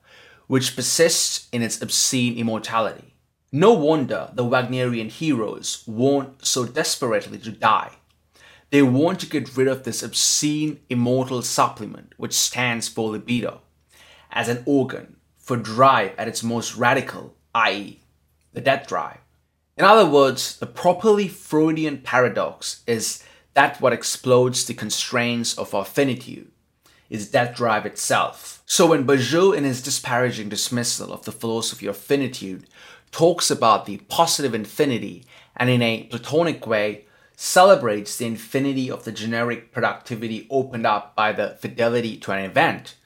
which 0.53 0.77
persists 0.77 1.49
in 1.51 1.63
its 1.63 1.81
obscene 1.81 2.37
immortality? 2.37 3.15
No 3.51 3.73
wonder 3.73 4.29
the 4.35 4.45
Wagnerian 4.45 5.09
heroes 5.09 5.83
want 5.87 6.45
so 6.45 6.67
desperately 6.67 7.39
to 7.39 7.51
die. 7.51 7.93
They 8.69 8.83
want 8.83 9.19
to 9.21 9.31
get 9.31 9.57
rid 9.57 9.67
of 9.67 9.85
this 9.85 10.03
obscene 10.03 10.81
immortal 10.91 11.41
supplement 11.41 12.13
which 12.19 12.35
stands 12.35 12.87
for 12.87 13.09
libido 13.09 13.63
as 14.31 14.51
an 14.51 14.63
organ 14.67 15.17
for 15.39 15.57
drive 15.57 16.13
at 16.19 16.29
its 16.29 16.43
most 16.43 16.77
radical, 16.77 17.35
i.e., 17.55 18.01
the 18.53 18.61
death 18.61 18.87
drive. 18.87 19.21
In 19.79 19.87
other 19.87 20.05
words, 20.05 20.59
the 20.59 20.67
properly 20.67 21.29
Freudian 21.29 22.03
paradox 22.03 22.83
is 22.87 23.25
that 23.55 23.81
what 23.81 23.95
explodes 23.95 24.67
the 24.67 24.75
constraints 24.75 25.57
of 25.57 25.75
our 25.75 25.87
finitude 25.87 26.53
is 27.13 27.31
that 27.31 27.55
drive 27.55 27.85
itself. 27.85 28.63
So 28.65 28.87
when 28.87 29.07
Badiou, 29.07 29.55
in 29.55 29.65
his 29.65 29.83
disparaging 29.83 30.49
dismissal 30.49 31.13
of 31.13 31.27
the 31.27 31.31
philosophy 31.31 31.87
of 31.87 31.97
finitude, 31.99 32.67
talks 33.11 33.51
about 33.51 33.85
the 33.85 33.99
positive 34.09 34.55
infinity 34.55 35.27
and 35.55 35.69
in 35.69 35.83
a 35.83 36.05
Platonic 36.05 36.67
way 36.67 37.05
celebrates 37.37 38.17
the 38.17 38.25
infinity 38.25 38.91
of 38.91 39.05
the 39.05 39.13
generic 39.13 39.73
productivity 39.73 40.47
opened 40.49 40.87
up 40.87 41.15
by 41.15 41.33
the 41.33 41.51
fidelity 41.61 42.17
to 42.17 42.33
an 42.33 42.43
event, 42.43 42.97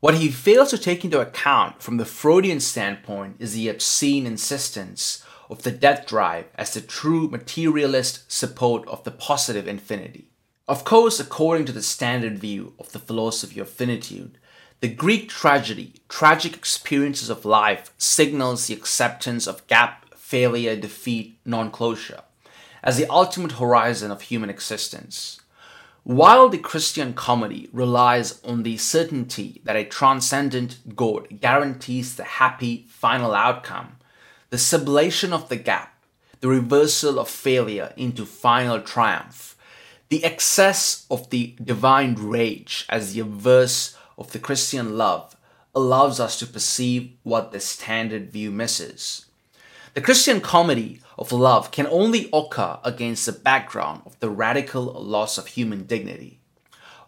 what 0.00 0.14
he 0.14 0.28
fails 0.28 0.70
to 0.70 0.78
take 0.78 1.04
into 1.04 1.20
account 1.20 1.80
from 1.80 1.98
the 1.98 2.04
Freudian 2.04 2.58
standpoint 2.58 3.36
is 3.38 3.54
the 3.54 3.68
obscene 3.68 4.26
insistence 4.26 5.24
of 5.48 5.62
the 5.62 5.70
death 5.70 6.06
drive 6.06 6.46
as 6.56 6.74
the 6.74 6.80
true 6.80 7.28
materialist 7.28 8.32
support 8.32 8.88
of 8.88 9.04
the 9.04 9.12
positive 9.12 9.68
infinity. 9.68 10.31
Of 10.68 10.84
course, 10.84 11.18
according 11.18 11.66
to 11.66 11.72
the 11.72 11.82
standard 11.82 12.38
view 12.38 12.74
of 12.78 12.92
the 12.92 12.98
philosophy 12.98 13.60
of 13.60 13.68
finitude, 13.68 14.38
the 14.80 14.88
Greek 14.88 15.28
tragedy, 15.28 15.94
tragic 16.08 16.54
experiences 16.54 17.30
of 17.30 17.44
life, 17.44 17.92
signals 17.98 18.66
the 18.66 18.74
acceptance 18.74 19.46
of 19.46 19.66
gap, 19.66 20.14
failure, 20.14 20.76
defeat, 20.76 21.38
non 21.44 21.70
closure 21.70 22.22
as 22.82 22.96
the 22.96 23.06
ultimate 23.08 23.52
horizon 23.52 24.10
of 24.10 24.22
human 24.22 24.50
existence. 24.50 25.40
While 26.04 26.48
the 26.48 26.58
Christian 26.58 27.14
comedy 27.14 27.68
relies 27.72 28.42
on 28.42 28.64
the 28.64 28.76
certainty 28.76 29.60
that 29.64 29.76
a 29.76 29.84
transcendent 29.84 30.96
God 30.96 31.40
guarantees 31.40 32.16
the 32.16 32.24
happy 32.24 32.86
final 32.88 33.34
outcome, 33.34 33.96
the 34.50 34.56
sublation 34.56 35.32
of 35.32 35.48
the 35.48 35.56
gap, 35.56 35.96
the 36.40 36.48
reversal 36.48 37.20
of 37.20 37.28
failure 37.28 37.92
into 37.96 38.26
final 38.26 38.80
triumph, 38.80 39.56
the 40.12 40.24
excess 40.24 41.06
of 41.10 41.30
the 41.30 41.54
divine 41.64 42.14
rage 42.16 42.84
as 42.90 43.14
the 43.14 43.20
obverse 43.20 43.96
of 44.18 44.30
the 44.32 44.38
Christian 44.38 44.98
love 44.98 45.34
allows 45.74 46.20
us 46.20 46.38
to 46.38 46.46
perceive 46.46 47.14
what 47.22 47.50
the 47.50 47.58
standard 47.58 48.30
view 48.30 48.50
misses. 48.50 49.24
The 49.94 50.02
Christian 50.02 50.42
comedy 50.42 51.00
of 51.18 51.32
love 51.32 51.70
can 51.70 51.86
only 51.86 52.28
occur 52.30 52.78
against 52.84 53.24
the 53.24 53.32
background 53.32 54.02
of 54.04 54.20
the 54.20 54.28
radical 54.28 54.82
loss 54.82 55.38
of 55.38 55.46
human 55.46 55.84
dignity, 55.84 56.40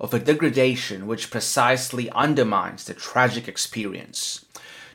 of 0.01 0.15
a 0.15 0.19
degradation 0.19 1.07
which 1.07 1.31
precisely 1.31 2.09
undermines 2.09 2.85
the 2.85 2.95
tragic 2.95 3.47
experience. 3.47 4.47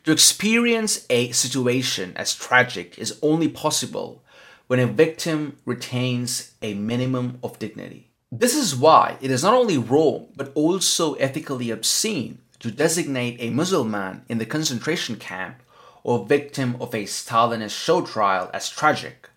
To 0.05 0.11
experience 0.11 1.05
a 1.11 1.31
situation 1.31 2.13
as 2.15 2.33
tragic 2.33 2.97
is 2.97 3.19
only 3.21 3.49
possible 3.49 4.23
when 4.69 4.79
a 4.79 4.85
victim 4.85 5.57
retains 5.65 6.51
a 6.61 6.75
minimum 6.75 7.39
of 7.41 7.57
dignity. 7.57 8.11
This 8.31 8.53
is 8.53 8.75
why 8.75 9.17
it 9.19 9.31
is 9.31 9.41
not 9.41 9.55
only 9.55 9.79
wrong 9.79 10.27
but 10.35 10.51
also 10.53 11.15
ethically 11.15 11.71
obscene 11.71 12.37
to 12.59 12.69
designate 12.69 13.37
a 13.39 13.49
Muslim 13.49 14.21
in 14.29 14.37
the 14.37 14.45
concentration 14.45 15.15
camp 15.15 15.63
or 16.03 16.27
victim 16.27 16.77
of 16.79 16.93
a 16.93 17.05
Stalinist 17.05 17.83
show 17.83 18.01
trial 18.03 18.51
as 18.53 18.69
tragic. 18.69 19.31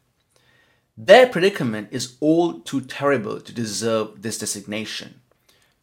Their 0.99 1.27
predicament 1.27 1.89
is 1.93 2.19
all 2.21 2.61
too 2.61 2.83
terrible 2.83 3.41
to 3.41 3.55
deserve 3.55 4.21
this 4.21 4.37
designation. 4.37 5.23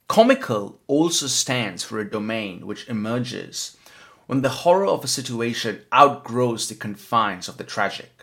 Comical 0.07 0.79
also 0.85 1.25
stands 1.25 1.83
for 1.83 1.97
a 1.97 2.07
domain 2.07 2.67
which 2.67 2.87
emerges 2.87 3.77
when 4.27 4.43
the 4.43 4.57
horror 4.61 4.85
of 4.85 5.03
a 5.03 5.07
situation 5.07 5.81
outgrows 5.91 6.69
the 6.69 6.75
confines 6.75 7.47
of 7.47 7.57
the 7.57 7.63
tragic. 7.63 8.18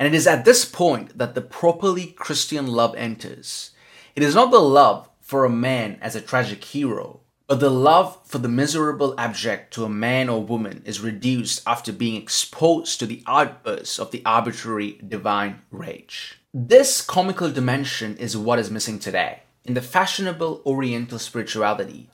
And 0.00 0.06
it 0.06 0.14
is 0.14 0.26
at 0.26 0.46
this 0.46 0.64
point 0.64 1.18
that 1.18 1.34
the 1.34 1.42
properly 1.42 2.06
Christian 2.06 2.66
love 2.66 2.94
enters. 2.96 3.72
It 4.16 4.22
is 4.22 4.34
not 4.34 4.50
the 4.50 4.58
love 4.58 5.10
for 5.20 5.44
a 5.44 5.50
man 5.50 5.98
as 6.00 6.16
a 6.16 6.22
tragic 6.22 6.64
hero, 6.64 7.20
but 7.46 7.60
the 7.60 7.68
love 7.68 8.18
for 8.24 8.38
the 8.38 8.48
miserable 8.48 9.14
abject 9.18 9.74
to 9.74 9.84
a 9.84 9.90
man 9.90 10.30
or 10.30 10.42
woman 10.42 10.80
is 10.86 11.02
reduced 11.02 11.62
after 11.66 11.92
being 11.92 12.16
exposed 12.16 12.98
to 12.98 13.04
the 13.04 13.22
outbursts 13.26 13.98
of 13.98 14.10
the 14.10 14.22
arbitrary 14.24 14.98
divine 15.06 15.60
rage. 15.70 16.40
This 16.54 17.02
comical 17.02 17.50
dimension 17.50 18.16
is 18.16 18.38
what 18.38 18.58
is 18.58 18.70
missing 18.70 19.00
today. 19.00 19.42
In 19.66 19.74
the 19.74 19.82
fashionable 19.82 20.62
Oriental 20.64 21.18
spirituality, 21.18 22.08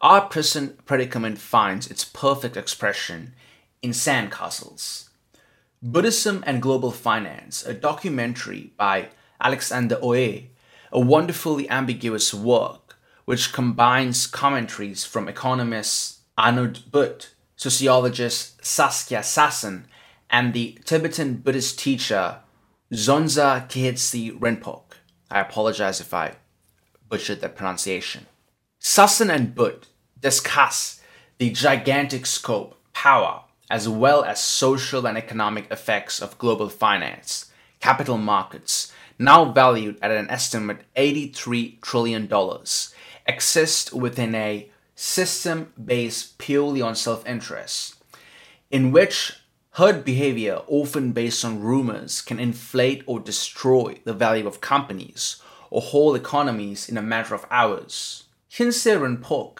our 0.00 0.22
present 0.22 0.86
predicament 0.86 1.36
finds 1.36 1.90
its 1.90 2.02
perfect 2.02 2.56
expression 2.56 3.34
in 3.82 3.90
sandcastles. 3.90 5.10
Buddhism 5.82 6.42
and 6.46 6.62
Global 6.62 6.90
Finance, 6.90 7.64
a 7.66 7.74
documentary 7.74 8.72
by 8.76 9.08
Alexander 9.40 9.98
Oey, 10.02 10.50
a 10.90 10.98
wonderfully 10.98 11.68
ambiguous 11.68 12.32
work 12.32 12.98
which 13.26 13.52
combines 13.52 14.26
commentaries 14.26 15.04
from 15.04 15.28
economists 15.28 16.20
Arnaud 16.38 16.74
Butt, 16.90 17.30
sociologist 17.56 18.64
Saskia 18.64 19.20
Sassen, 19.20 19.84
and 20.30 20.54
the 20.54 20.78
Tibetan 20.84 21.36
Buddhist 21.36 21.78
teacher 21.78 22.40
Dzongsar 22.92 23.68
Khyentse 23.68 24.38
Rinpoche. 24.38 24.94
I 25.30 25.40
apologize 25.40 26.00
if 26.00 26.14
I 26.14 26.36
butchered 27.08 27.40
the 27.40 27.48
pronunciation. 27.48 28.26
Sassen 28.80 29.28
and 29.28 29.54
Butt 29.54 29.88
discuss 30.20 31.00
the 31.38 31.50
gigantic 31.50 32.26
scope, 32.26 32.76
power, 32.92 33.42
as 33.70 33.88
well 33.88 34.24
as 34.24 34.40
social 34.40 35.06
and 35.06 35.18
economic 35.18 35.70
effects 35.70 36.20
of 36.20 36.38
global 36.38 36.68
finance, 36.68 37.50
capital 37.80 38.18
markets, 38.18 38.92
now 39.18 39.44
valued 39.46 39.98
at 40.02 40.10
an 40.10 40.28
estimate 40.30 40.80
$83 40.96 41.80
trillion, 41.80 42.30
exist 43.26 43.92
within 43.92 44.34
a 44.34 44.70
system 44.94 45.72
based 45.82 46.38
purely 46.38 46.80
on 46.82 46.94
self 46.94 47.26
interest, 47.26 47.96
in 48.70 48.92
which 48.92 49.40
herd 49.72 50.04
behavior, 50.04 50.62
often 50.68 51.12
based 51.12 51.44
on 51.44 51.60
rumors, 51.60 52.22
can 52.22 52.40
inflate 52.40 53.02
or 53.06 53.20
destroy 53.20 53.98
the 54.04 54.14
value 54.14 54.46
of 54.46 54.60
companies 54.60 55.42
or 55.70 55.82
whole 55.82 56.14
economies 56.14 56.88
in 56.88 56.96
a 56.96 57.02
matter 57.02 57.34
of 57.34 57.46
hours. 57.50 58.24
Khyentse 58.50 58.98
Rinpoche 58.98 59.58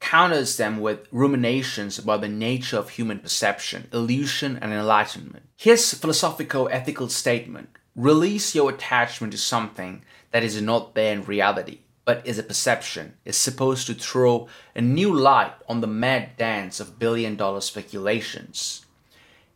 counters 0.00 0.56
them 0.56 0.80
with 0.80 1.06
ruminations 1.10 1.98
about 1.98 2.20
the 2.20 2.28
nature 2.28 2.78
of 2.78 2.90
human 2.90 3.18
perception, 3.18 3.88
illusion, 3.92 4.58
and 4.60 4.72
enlightenment. 4.72 5.48
His 5.56 5.94
philosophical 5.94 6.68
ethical 6.70 7.08
statement 7.08 7.70
release 7.94 8.54
your 8.54 8.70
attachment 8.70 9.32
to 9.32 9.38
something 9.38 10.02
that 10.30 10.42
is 10.42 10.60
not 10.60 10.94
there 10.94 11.12
in 11.12 11.24
reality 11.24 11.80
but 12.06 12.24
is 12.24 12.38
a 12.38 12.42
perception, 12.42 13.14
is 13.24 13.36
supposed 13.36 13.86
to 13.88 13.94
throw 13.94 14.48
a 14.76 14.80
new 14.80 15.12
light 15.12 15.52
on 15.68 15.80
the 15.80 15.88
mad 15.88 16.36
dance 16.38 16.78
of 16.78 17.00
billion 17.00 17.36
dollar 17.36 17.60
speculations. 17.60 18.86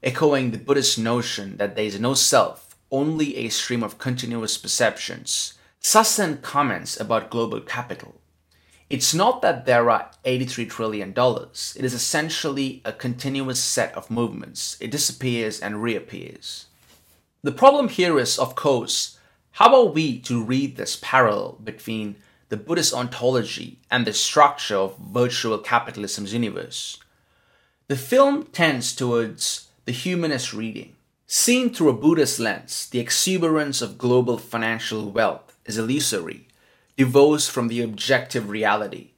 Echoing 0.03 0.51
the 0.51 0.59
Buddhist 0.59 0.99
notion 0.99 1.57
that 1.59 1.77
there 1.77 1.85
is 1.85 2.01
no 2.01 2.13
self, 2.13 2.77
only 2.91 3.37
a 3.37 3.49
stream 3.49 3.85
of 3.85 3.99
continuous 3.99 4.59
perceptions, 4.59 5.55
Sassen 5.81 6.43
comments 6.43 6.99
about 6.99 7.31
global 7.31 7.61
capital. 7.61 8.20
It's 8.91 9.15
not 9.15 9.41
that 9.43 9.67
there 9.67 9.89
are 9.89 10.11
$83 10.25 10.69
trillion, 10.69 11.15
it 11.17 11.85
is 11.85 11.95
essentially 11.95 12.83
a 12.85 12.93
continuous 12.93 13.61
set 13.61 13.95
of 13.95 14.11
movements. 14.11 14.77
It 14.81 14.91
disappears 14.91 15.61
and 15.61 15.83
reappears. 15.83 16.67
The 17.43 17.53
problem 17.53 17.89
here 17.89 18.19
is, 18.19 18.39
of 18.39 18.57
course, 18.57 19.19
how 19.53 19.75
are 19.75 19.87
we 19.87 20.19
to 20.21 20.43
read 20.43 20.77
this 20.77 20.99
parallel 21.01 21.59
between 21.63 22.17
the 22.51 22.57
Buddhist 22.57 22.93
ontology 22.93 23.79
and 23.93 24.05
the 24.05 24.13
structure 24.13 24.77
of 24.77 24.99
virtual 24.99 25.57
capitalism's 25.59 26.35
universe. 26.35 26.99
The 27.87 27.97
film 27.97 28.45
tends 28.47 28.95
towards 28.95 29.69
the 29.85 29.93
humanist 29.93 30.53
reading. 30.53 30.97
Seen 31.29 31.73
through 31.73 31.91
a 31.91 31.97
Buddhist 31.97 32.41
lens, 32.41 32.89
the 32.91 32.99
exuberance 32.99 33.81
of 33.81 33.99
global 33.99 34.37
financial 34.37 35.13
wealth 35.13 35.57
is 35.65 35.79
illusory, 35.79 36.49
divorced 37.01 37.51
from 37.51 37.69
the 37.69 37.81
objective 37.81 38.51
reality. 38.51 39.13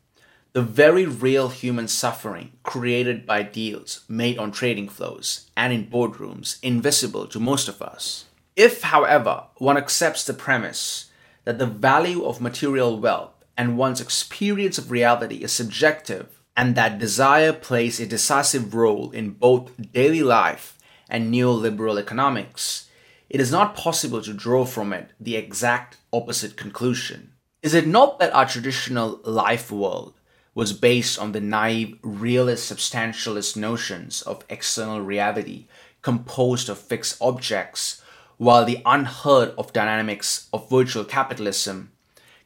the 0.52 0.62
very 0.62 1.06
real 1.06 1.48
human 1.48 1.88
suffering 1.88 2.52
created 2.62 3.24
by 3.24 3.42
deals 3.42 4.04
made 4.08 4.38
on 4.38 4.52
trading 4.52 4.88
floors 4.88 5.50
and 5.56 5.72
in 5.72 5.86
boardrooms 5.86 6.58
invisible 6.62 7.26
to 7.26 7.40
most 7.40 7.68
of 7.68 7.80
us. 7.80 8.26
If, 8.54 8.82
however, 8.82 9.44
one 9.56 9.78
accepts 9.78 10.24
the 10.24 10.34
premise 10.34 11.10
that 11.44 11.58
the 11.58 11.66
value 11.66 12.24
of 12.24 12.40
material 12.40 13.00
wealth 13.00 13.32
and 13.56 13.78
one's 13.78 14.00
experience 14.00 14.76
of 14.76 14.90
reality 14.90 15.36
is 15.36 15.52
subjective, 15.52 16.38
and 16.54 16.74
that 16.74 16.98
desire 16.98 17.54
plays 17.54 17.98
a 17.98 18.06
decisive 18.06 18.74
role 18.74 19.10
in 19.10 19.30
both 19.30 19.70
daily 19.92 20.22
life 20.22 20.78
and 21.08 21.32
neoliberal 21.32 21.98
economics, 21.98 22.90
it 23.30 23.40
is 23.40 23.50
not 23.50 23.74
possible 23.74 24.20
to 24.20 24.34
draw 24.34 24.66
from 24.66 24.92
it 24.92 25.10
the 25.18 25.36
exact 25.36 25.96
opposite 26.12 26.56
conclusion. 26.58 27.31
Is 27.62 27.74
it 27.74 27.86
not 27.86 28.18
that 28.18 28.34
our 28.34 28.44
traditional 28.44 29.20
life 29.22 29.70
world 29.70 30.14
was 30.52 30.72
based 30.72 31.16
on 31.16 31.30
the 31.30 31.40
naive, 31.40 31.96
realist, 32.02 32.72
substantialist 32.72 33.56
notions 33.56 34.20
of 34.22 34.44
external 34.48 35.00
reality 35.00 35.66
composed 36.02 36.68
of 36.68 36.76
fixed 36.76 37.16
objects, 37.22 38.02
while 38.36 38.64
the 38.64 38.82
unheard 38.84 39.50
of 39.56 39.72
dynamics 39.72 40.48
of 40.52 40.68
virtual 40.68 41.04
capitalism 41.04 41.92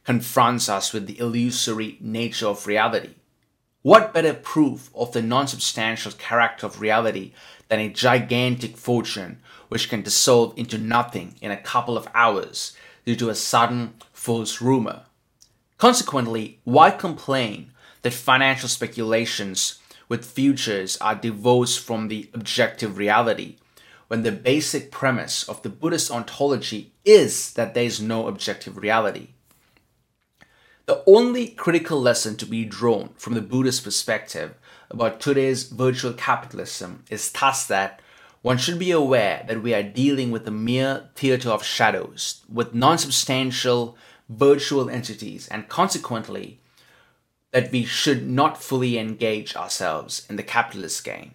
confronts 0.04 0.68
us 0.68 0.92
with 0.92 1.06
the 1.06 1.18
illusory 1.18 1.96
nature 1.98 2.48
of 2.48 2.66
reality. 2.66 3.14
What 3.80 4.12
better 4.12 4.34
proof 4.34 4.90
of 4.94 5.12
the 5.12 5.22
non 5.22 5.48
substantial 5.48 6.12
character 6.12 6.66
of 6.66 6.82
reality 6.82 7.32
than 7.68 7.80
a 7.80 7.88
gigantic 7.88 8.76
fortune 8.76 9.40
which 9.70 9.88
can 9.88 10.02
dissolve 10.02 10.52
into 10.58 10.76
nothing 10.76 11.36
in 11.40 11.50
a 11.50 11.56
couple 11.56 11.96
of 11.96 12.06
hours 12.14 12.76
due 13.06 13.16
to 13.16 13.30
a 13.30 13.34
sudden 13.34 13.94
false 14.12 14.60
rumor? 14.60 15.05
Consequently, 15.78 16.60
why 16.64 16.90
complain 16.90 17.72
that 18.02 18.14
financial 18.14 18.68
speculations 18.68 19.78
with 20.08 20.24
futures 20.24 20.96
are 20.98 21.14
divorced 21.14 21.80
from 21.80 22.08
the 22.08 22.30
objective 22.32 22.96
reality 22.96 23.56
when 24.08 24.22
the 24.22 24.32
basic 24.32 24.90
premise 24.90 25.46
of 25.48 25.62
the 25.62 25.68
Buddhist 25.68 26.10
ontology 26.10 26.92
is 27.04 27.52
that 27.54 27.74
there 27.74 27.84
is 27.84 28.00
no 28.00 28.26
objective 28.26 28.78
reality? 28.78 29.28
The 30.86 31.02
only 31.06 31.48
critical 31.48 32.00
lesson 32.00 32.36
to 32.36 32.46
be 32.46 32.64
drawn 32.64 33.10
from 33.16 33.34
the 33.34 33.42
Buddhist 33.42 33.82
perspective 33.82 34.54
about 34.88 35.20
today's 35.20 35.64
virtual 35.64 36.12
capitalism 36.12 37.04
is 37.10 37.30
thus 37.32 37.66
that 37.66 38.00
one 38.40 38.56
should 38.56 38.78
be 38.78 38.92
aware 38.92 39.44
that 39.48 39.62
we 39.62 39.74
are 39.74 39.82
dealing 39.82 40.30
with 40.30 40.46
a 40.46 40.52
mere 40.52 41.10
theater 41.16 41.50
of 41.50 41.64
shadows, 41.64 42.42
with 42.48 42.72
non 42.72 42.96
substantial 42.96 43.98
virtual 44.28 44.90
entities, 44.90 45.48
and 45.48 45.68
consequently, 45.68 46.60
that 47.52 47.72
we 47.72 47.84
should 47.84 48.28
not 48.28 48.62
fully 48.62 48.98
engage 48.98 49.56
ourselves 49.56 50.26
in 50.28 50.36
the 50.36 50.42
capitalist 50.42 51.04
game, 51.04 51.32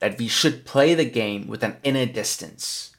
that 0.00 0.18
we 0.18 0.28
should 0.28 0.64
play 0.64 0.94
the 0.94 1.04
game 1.04 1.46
with 1.46 1.62
an 1.62 1.76
inner 1.84 2.06
distance. 2.06 2.96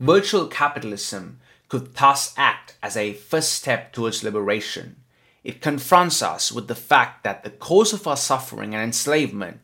Virtual 0.00 0.46
capitalism 0.46 1.40
could 1.68 1.94
thus 1.94 2.34
act 2.36 2.76
as 2.82 2.96
a 2.96 3.14
first 3.14 3.52
step 3.52 3.92
towards 3.92 4.22
liberation 4.22 4.96
it 5.44 5.60
confronts 5.60 6.22
us 6.22 6.50
with 6.50 6.68
the 6.68 6.74
fact 6.74 7.22
that 7.22 7.44
the 7.44 7.50
cause 7.50 7.92
of 7.92 8.08
our 8.08 8.16
suffering 8.16 8.74
and 8.74 8.82
enslavement 8.82 9.60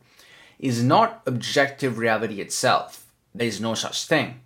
is 0.59 0.83
not 0.83 1.23
objective 1.25 1.97
reality 1.97 2.39
itself. 2.39 3.07
There 3.33 3.47
is 3.47 3.59
no 3.59 3.73
such 3.73 4.05
thing. 4.05 4.41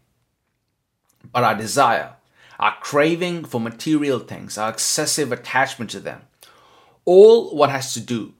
But 1.33 1.43
our 1.43 1.55
desire, 1.55 2.14
our 2.59 2.75
craving 2.81 3.45
for 3.45 3.59
material 3.59 4.19
things, 4.19 4.57
our 4.57 4.69
excessive 4.69 5.31
attachment 5.31 5.91
to 5.91 5.99
them, 5.99 6.21
all 7.05 7.55
one 7.55 7.69
has 7.69 7.93
to 7.93 7.99
do 7.99 8.33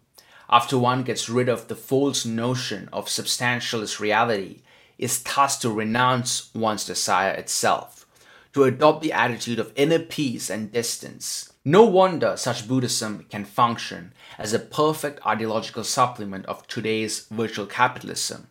after 0.50 0.78
one 0.78 1.04
gets 1.04 1.30
rid 1.30 1.50
of 1.50 1.68
the 1.68 1.76
false 1.76 2.26
notion 2.26 2.88
of 2.94 3.08
substantialist 3.08 4.00
reality 4.00 4.62
is 4.98 5.22
thus 5.24 5.58
to 5.58 5.70
renounce 5.70 6.54
one's 6.54 6.86
desire 6.86 7.32
itself, 7.32 8.06
to 8.54 8.64
adopt 8.64 9.02
the 9.02 9.12
attitude 9.12 9.60
of 9.60 9.74
inner 9.76 10.00
peace 10.00 10.50
and 10.50 10.72
distance 10.72 11.52
no 11.68 11.84
wonder 11.84 12.38
such 12.38 12.68
Buddhism 12.68 13.26
can 13.28 13.44
function 13.44 14.14
as 14.38 14.54
a 14.54 14.60
perfect 14.60 15.26
ideological 15.26 15.84
supplement 15.84 16.46
of 16.46 16.68
today's 16.68 17.26
virtual 17.32 17.66
capitalism. 17.66 18.50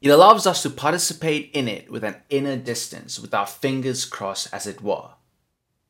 It 0.00 0.08
allows 0.08 0.46
us 0.46 0.62
to 0.62 0.70
participate 0.70 1.50
in 1.52 1.68
it 1.68 1.90
with 1.90 2.04
an 2.04 2.16
inner 2.30 2.56
distance, 2.56 3.20
with 3.20 3.34
our 3.34 3.46
fingers 3.46 4.06
crossed, 4.06 4.48
as 4.50 4.66
it 4.66 4.80
were. 4.80 5.10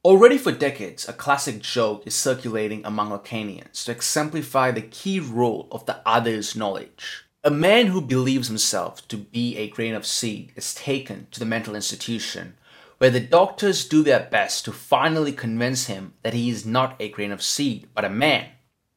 Already 0.05 0.37
for 0.37 0.51
decades, 0.51 1.09
a 1.09 1.12
classic 1.12 1.61
joke 1.61 2.05
is 2.07 2.15
circulating 2.16 2.85
among 2.85 3.11
Lacanians 3.11 3.85
to 3.85 3.93
exemplify 3.93 4.73
the 4.73 4.82
key 4.82 5.20
role 5.20 5.69
of 5.70 5.87
the 5.87 6.01
other's 6.05 6.57
knowledge. 6.57 7.24
A 7.45 7.53
man 7.53 7.87
who 7.87 8.01
believes 8.01 8.49
himself 8.49 9.07
to 9.09 9.16
be 9.16 9.57
a 9.57 9.69
grain 9.69 9.95
of 9.95 10.05
seed 10.05 10.53
is 10.57 10.74
taken 10.74 11.28
to 11.31 11.39
the 11.39 11.47
mental 11.47 11.77
institution 11.77 12.55
where 12.99 13.11
the 13.11 13.20
doctors 13.20 13.89
do 13.89 14.03
their 14.03 14.28
best 14.31 14.65
to 14.65 14.73
finally 14.73 15.32
convince 15.32 15.87
him 15.87 16.15
that 16.23 16.35
he 16.35 16.51
is 16.51 16.66
not 16.66 16.97
a 16.99 17.09
grain 17.09 17.31
of 17.31 17.43
seed, 17.43 17.89
but 17.95 18.05
a 18.05 18.11
man. 18.11 18.47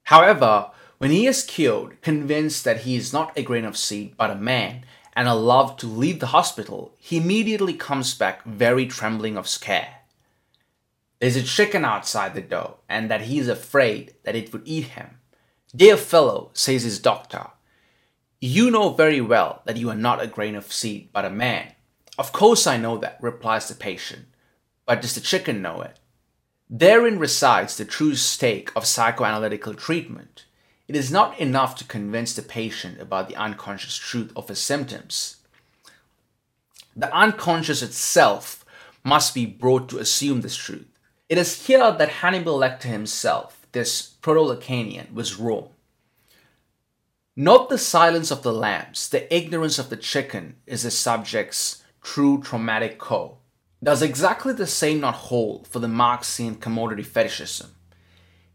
However, 0.06 0.72
when 0.98 1.11
he 1.11 1.27
is 1.27 1.44
cured, 1.44 2.02
convinced 2.02 2.64
that 2.64 2.81
he 2.81 2.95
is 2.95 3.14
not 3.14 3.38
a 3.38 3.44
grain 3.44 3.65
of 3.65 3.77
seed, 3.77 4.15
but 4.18 4.31
a 4.31 4.35
man, 4.35 4.85
and 5.15 5.27
allowed 5.27 5.77
to 5.80 5.88
leave 5.88 6.19
the 6.19 6.27
hospital, 6.27 6.94
he 6.98 7.18
immediately 7.18 7.73
comes 7.73 8.14
back 8.14 8.44
very 8.44 8.85
trembling 8.85 9.38
of 9.38 9.48
scare. 9.48 9.99
There's 11.19 11.35
a 11.35 11.44
chicken 11.44 11.85
outside 11.85 12.34
the 12.34 12.41
door, 12.41 12.77
and 12.90 13.10
that 13.10 13.22
he 13.22 13.40
is 13.40 13.48
afraid 13.48 14.15
that 14.23 14.35
it 14.35 14.52
would 14.52 14.64
eat 14.65 14.88
him. 14.88 15.19
Dear 15.76 15.98
fellow, 15.98 16.52
says 16.53 16.84
his 16.84 16.99
doctor, 16.99 17.48
you 18.40 18.69
know 18.69 18.90
very 18.90 19.22
well 19.22 19.61
that 19.65 19.77
you 19.77 19.90
are 19.90 19.95
not 19.95 20.22
a 20.22 20.27
grain 20.27 20.56
of 20.56 20.73
seed, 20.73 21.10
but 21.14 21.23
a 21.23 21.30
man. 21.30 21.72
Of 22.18 22.34
course 22.34 22.68
I 22.68 22.76
know 22.76 22.98
that, 22.98 23.18
replies 23.22 23.69
the 23.69 23.76
patient. 23.76 24.26
But 24.85 25.02
does 25.02 25.15
the 25.15 25.22
chicken 25.22 25.61
know 25.61 25.81
it? 25.81 25.98
Therein 26.69 27.19
resides 27.19 27.77
the 27.77 27.85
true 27.85 28.15
stake 28.15 28.72
of 28.76 28.84
psychoanalytical 28.84 29.77
treatment. 29.77 30.45
It 30.88 30.95
is 30.95 31.11
not 31.11 31.39
enough 31.39 31.76
to 31.77 31.85
convince 31.85 32.34
the 32.34 32.41
patient 32.41 32.99
about 32.99 33.30
the 33.30 33.38
unconscious 33.38 33.97
truth 33.97 34.31
of 34.35 34.49
his 34.49 34.60
symptoms. 34.60 35.38
The 36.95 37.14
unconscious 37.15 37.81
itself 37.81 38.65
must 39.03 39.34
be 39.34 39.45
brought 39.45 39.89
to 39.89 39.99
assume 39.99 40.41
this 40.41 40.57
truth. 40.57 40.88
It 41.30 41.38
is 41.38 41.68
here 41.68 41.91
that 41.91 42.10
Hannibal 42.10 42.60
Lecter 42.60 42.84
himself, 42.84 43.65
this 43.72 44.01
proto-Lacanian, 44.22 45.14
was 45.14 45.38
wrong. 45.38 45.69
Not 47.35 47.69
the 47.69 47.77
silence 47.77 48.30
of 48.30 48.43
the 48.43 48.53
lambs, 48.53 49.10
the 49.10 49.34
ignorance 49.34 49.80
of 49.80 49.89
the 49.89 49.97
chicken 49.97 50.57
is 50.68 50.84
the 50.84 50.91
subject's 50.91 51.84
true 52.03 52.41
traumatic 52.41 52.99
core. 52.99 53.38
Does 53.81 54.01
exactly 54.01 54.53
the 54.53 54.68
same 54.68 54.99
not 54.99 55.15
hold 55.15 55.68
for 55.68 55.80
the 55.80 55.88
Marxian 55.88 56.55
commodity 56.55 57.03
fetishism? 57.03 57.73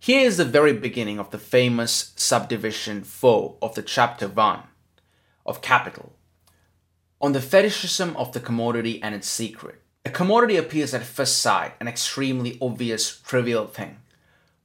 Here 0.01 0.25
is 0.25 0.37
the 0.37 0.45
very 0.45 0.73
beginning 0.75 1.19
of 1.19 1.33
the 1.33 1.39
famous 1.39 2.13
subdivision 2.15 3.03
4 3.03 3.57
of 3.61 3.75
the 3.75 3.83
chapter 3.83 4.29
1 4.29 4.63
of 5.45 5.61
Capital 5.61 6.13
on 7.21 7.33
the 7.33 7.41
fetishism 7.41 8.17
of 8.17 8.33
the 8.33 8.39
commodity 8.39 9.03
and 9.03 9.13
its 9.13 9.29
secret. 9.29 9.83
A 10.07 10.11
commodity 10.11 10.57
appears 10.57 10.95
at 10.95 11.03
first 11.03 11.39
sight 11.39 11.75
an 11.81 11.89
extremely 11.89 12.57
obvious, 12.63 13.19
trivial 13.27 13.67
thing, 13.67 13.99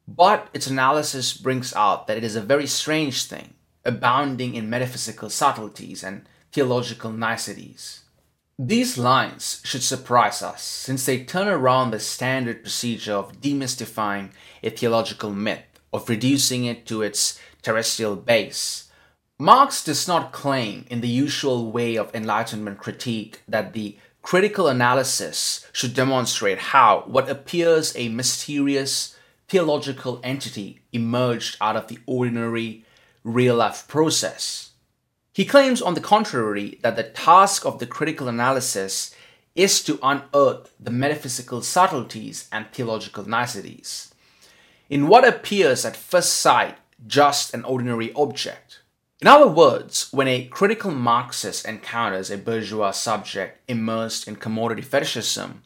but 0.08 0.50
its 0.54 0.68
analysis 0.68 1.34
brings 1.34 1.74
out 1.74 2.06
that 2.06 2.18
it 2.18 2.24
is 2.24 2.36
a 2.36 2.42
very 2.42 2.68
strange 2.68 3.26
thing, 3.26 3.56
abounding 3.84 4.54
in 4.54 4.70
metaphysical 4.70 5.32
subtleties 5.32 6.04
and 6.04 6.28
theological 6.52 7.12
niceties. 7.12 8.03
These 8.66 8.98
lines 8.98 9.60
should 9.66 9.84
surprise 9.84 10.42
us 10.42 10.64
since 10.64 11.06
they 11.06 11.26
turn 11.26 11.50
around 11.50 11.92
the 11.92 12.00
standard 12.00 12.62
procedure 12.62 13.12
of 13.12 13.42
demystifying 13.42 14.30
a 14.64 14.70
theological 14.70 15.32
myth, 15.32 15.66
of 15.92 16.08
reducing 16.08 16.64
it 16.64 16.86
to 16.86 17.02
its 17.02 17.38
terrestrial 17.62 18.16
base. 18.16 18.90
Marx 19.38 19.84
does 19.84 20.08
not 20.08 20.32
claim, 20.32 20.86
in 20.90 21.02
the 21.02 21.10
usual 21.10 21.74
way 21.74 21.98
of 21.98 22.16
Enlightenment 22.16 22.78
critique, 22.78 23.42
that 23.50 23.74
the 23.74 23.98
critical 24.22 24.70
analysis 24.70 25.68
should 25.74 25.94
demonstrate 25.94 26.72
how 26.72 27.04
what 27.06 27.28
appears 27.28 27.94
a 27.98 28.08
mysterious 28.08 29.18
theological 29.50 30.22
entity 30.24 30.80
emerged 30.94 31.58
out 31.60 31.76
of 31.76 31.90
the 31.90 32.00
ordinary 32.06 32.86
real 33.26 33.58
life 33.58 33.90
process. 33.90 34.73
He 35.34 35.46
claims, 35.46 35.82
on 35.82 35.96
the 35.96 36.00
contrary, 36.00 36.78
that 36.84 36.96
the 36.96 37.04
task 37.04 37.66
of 37.66 37.80
the 37.80 37.88
critical 37.88 38.28
analysis 38.28 39.14
is 39.56 39.84
to 39.84 40.00
unearth 40.04 40.74
the 40.80 40.92
metaphysical 40.92 41.62
subtleties 41.62 42.48
and 42.52 42.68
theological 42.72 43.28
niceties 43.28 44.14
in 44.90 45.08
what 45.08 45.28
appears 45.28 45.86
at 45.86 45.96
first 45.96 46.36
sight 46.36 46.78
just 47.08 47.54
an 47.54 47.64
ordinary 47.64 48.14
object. 48.14 48.80
In 49.22 49.28
other 49.28 49.48
words, 49.48 50.12
when 50.12 50.28
a 50.28 50.46
critical 50.46 50.92
Marxist 50.92 51.66
encounters 51.66 52.30
a 52.30 52.38
bourgeois 52.38 52.92
subject 52.92 53.60
immersed 53.68 54.28
in 54.28 54.36
commodity 54.36 54.82
fetishism, 54.82 55.64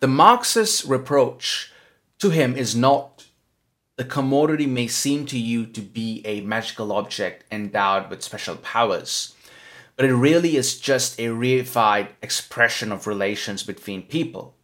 the 0.00 0.08
Marxist 0.08 0.84
reproach 0.84 1.72
to 2.18 2.30
him 2.30 2.56
is 2.56 2.76
not 2.76 3.19
the 4.00 4.06
commodity 4.06 4.64
may 4.64 4.86
seem 4.86 5.26
to 5.26 5.38
you 5.38 5.66
to 5.66 5.82
be 5.82 6.22
a 6.24 6.40
magical 6.40 6.90
object 6.90 7.44
endowed 7.52 8.08
with 8.08 8.22
special 8.22 8.56
powers, 8.56 9.34
but 9.94 10.06
it 10.06 10.14
really 10.14 10.56
is 10.56 10.80
just 10.80 11.18
a 11.18 11.26
reified 11.26 12.08
expression 12.22 12.92
of 12.92 13.06
relations 13.06 13.62
between 13.62 14.00
people. 14.00 14.54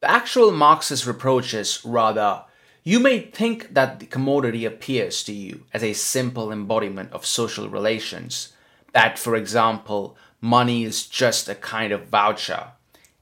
The 0.00 0.10
actual 0.10 0.50
Marxist 0.50 1.06
reproach 1.06 1.54
is 1.54 1.84
rather, 1.84 2.42
you 2.82 2.98
may 2.98 3.20
think 3.20 3.74
that 3.74 4.00
the 4.00 4.06
commodity 4.06 4.64
appears 4.64 5.22
to 5.22 5.32
you 5.32 5.66
as 5.72 5.84
a 5.84 5.92
simple 5.92 6.50
embodiment 6.50 7.12
of 7.12 7.24
social 7.24 7.68
relations, 7.68 8.54
that, 8.92 9.20
for 9.20 9.36
example, 9.36 10.16
money 10.40 10.82
is 10.82 11.06
just 11.06 11.48
a 11.48 11.54
kind 11.54 11.92
of 11.92 12.08
voucher, 12.08 12.72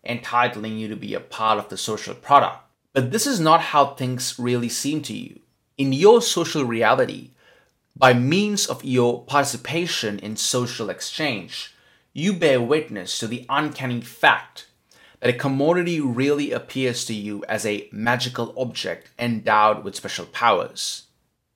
entitling 0.03 0.79
you 0.79 0.89
to 0.89 0.97
be 0.97 1.13
a 1.13 1.21
part 1.21 1.59
of 1.59 1.69
the 1.69 1.77
social 1.77 2.15
product. 2.15 2.57
But 2.95 3.11
this 3.11 3.27
is 3.27 3.39
not 3.39 3.61
how 3.61 3.89
things 3.89 4.39
really 4.39 4.71
seem 4.71 5.03
to 5.03 5.13
you 5.13 5.41
in 5.79 5.93
your 5.93 6.21
social 6.21 6.65
reality, 6.65 7.31
by 7.97 8.13
means 8.13 8.67
of 8.67 8.85
your 8.85 9.23
participation 9.25 10.19
in 10.19 10.37
social 10.37 10.91
exchange, 10.91 11.73
you 12.13 12.33
bear 12.33 12.61
witness 12.61 13.19
to 13.19 13.29
the 13.29 13.47
uncanny 13.49 14.01
fact 14.01 14.67
that 15.21 15.31
a 15.31 15.39
commodity 15.39 16.01
really 16.01 16.51
appears 16.53 17.05
to 17.05 17.15
you 17.15 17.45
as 17.49 17.65
a 17.65 17.89
magical 17.93 18.53
object 18.57 19.11
endowed 19.19 19.85
with 19.85 19.97
special 19.97 20.27
powers. 20.27 21.05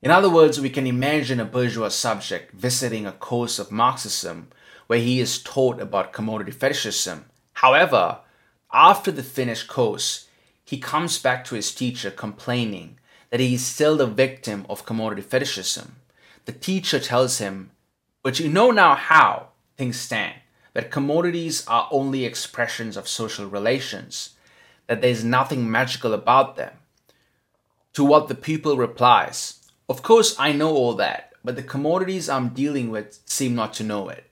In 0.01 0.11
other 0.11 0.31
words, 0.31 0.61
we 0.61 0.70
can 0.70 0.86
imagine 0.86 1.39
a 1.39 1.44
bourgeois 1.44 1.89
subject 1.89 2.53
visiting 2.53 3.07
a 3.07 3.12
course 3.12 3.59
of 3.59 3.70
Marxism 3.70 4.49
where 4.86 4.99
he 4.99 5.20
is 5.20 5.43
taught 5.43 5.81
about 5.81 6.12
commodity 6.12 6.51
fetishism. 6.51 7.27
However, 7.55 8.19
after 8.73 9.12
the 9.12 9.23
finished 9.23 9.69
course, 9.69 10.28
he 10.65 10.78
comes 10.78 11.19
back 11.19 11.44
to 11.44 11.55
his 11.55 11.73
teacher 11.73 12.11
complaining 12.11 12.99
that 13.33 13.41
he 13.41 13.55
is 13.55 13.65
still 13.65 13.97
the 13.97 14.07
victim 14.07 14.67
of 14.69 14.85
commodity 14.85 15.23
fetishism. 15.23 15.97
The 16.45 16.53
teacher 16.53 17.01
tells 17.01 17.39
him, 17.39 17.71
But 18.23 18.39
you 18.39 18.51
know 18.51 18.71
now 18.71 18.95
how 18.95 19.49
things 19.79 19.99
stand, 19.99 20.35
that 20.75 20.91
commodities 20.91 21.67
are 21.67 21.89
only 21.91 22.27
expressions 22.27 22.95
of 22.95 23.09
social 23.09 23.47
relations, 23.47 24.35
that 24.87 25.01
there 25.01 25.11
is 25.11 25.25
nothing 25.25 25.71
magical 25.71 26.13
about 26.13 26.57
them. 26.57 26.75
To 27.95 28.05
what 28.05 28.29
the 28.29 28.35
pupil 28.35 28.77
replies, 28.77 29.63
Of 29.89 30.03
course, 30.03 30.39
I 30.39 30.53
know 30.53 30.77
all 30.77 30.93
that, 30.97 31.33
but 31.43 31.57
the 31.57 31.63
commodities 31.63 32.29
I'm 32.29 32.51
dealing 32.51 32.91
with 32.91 33.19
seem 33.25 33.55
not 33.55 33.73
to 33.75 33.83
know 33.83 34.11
it. 34.11 34.31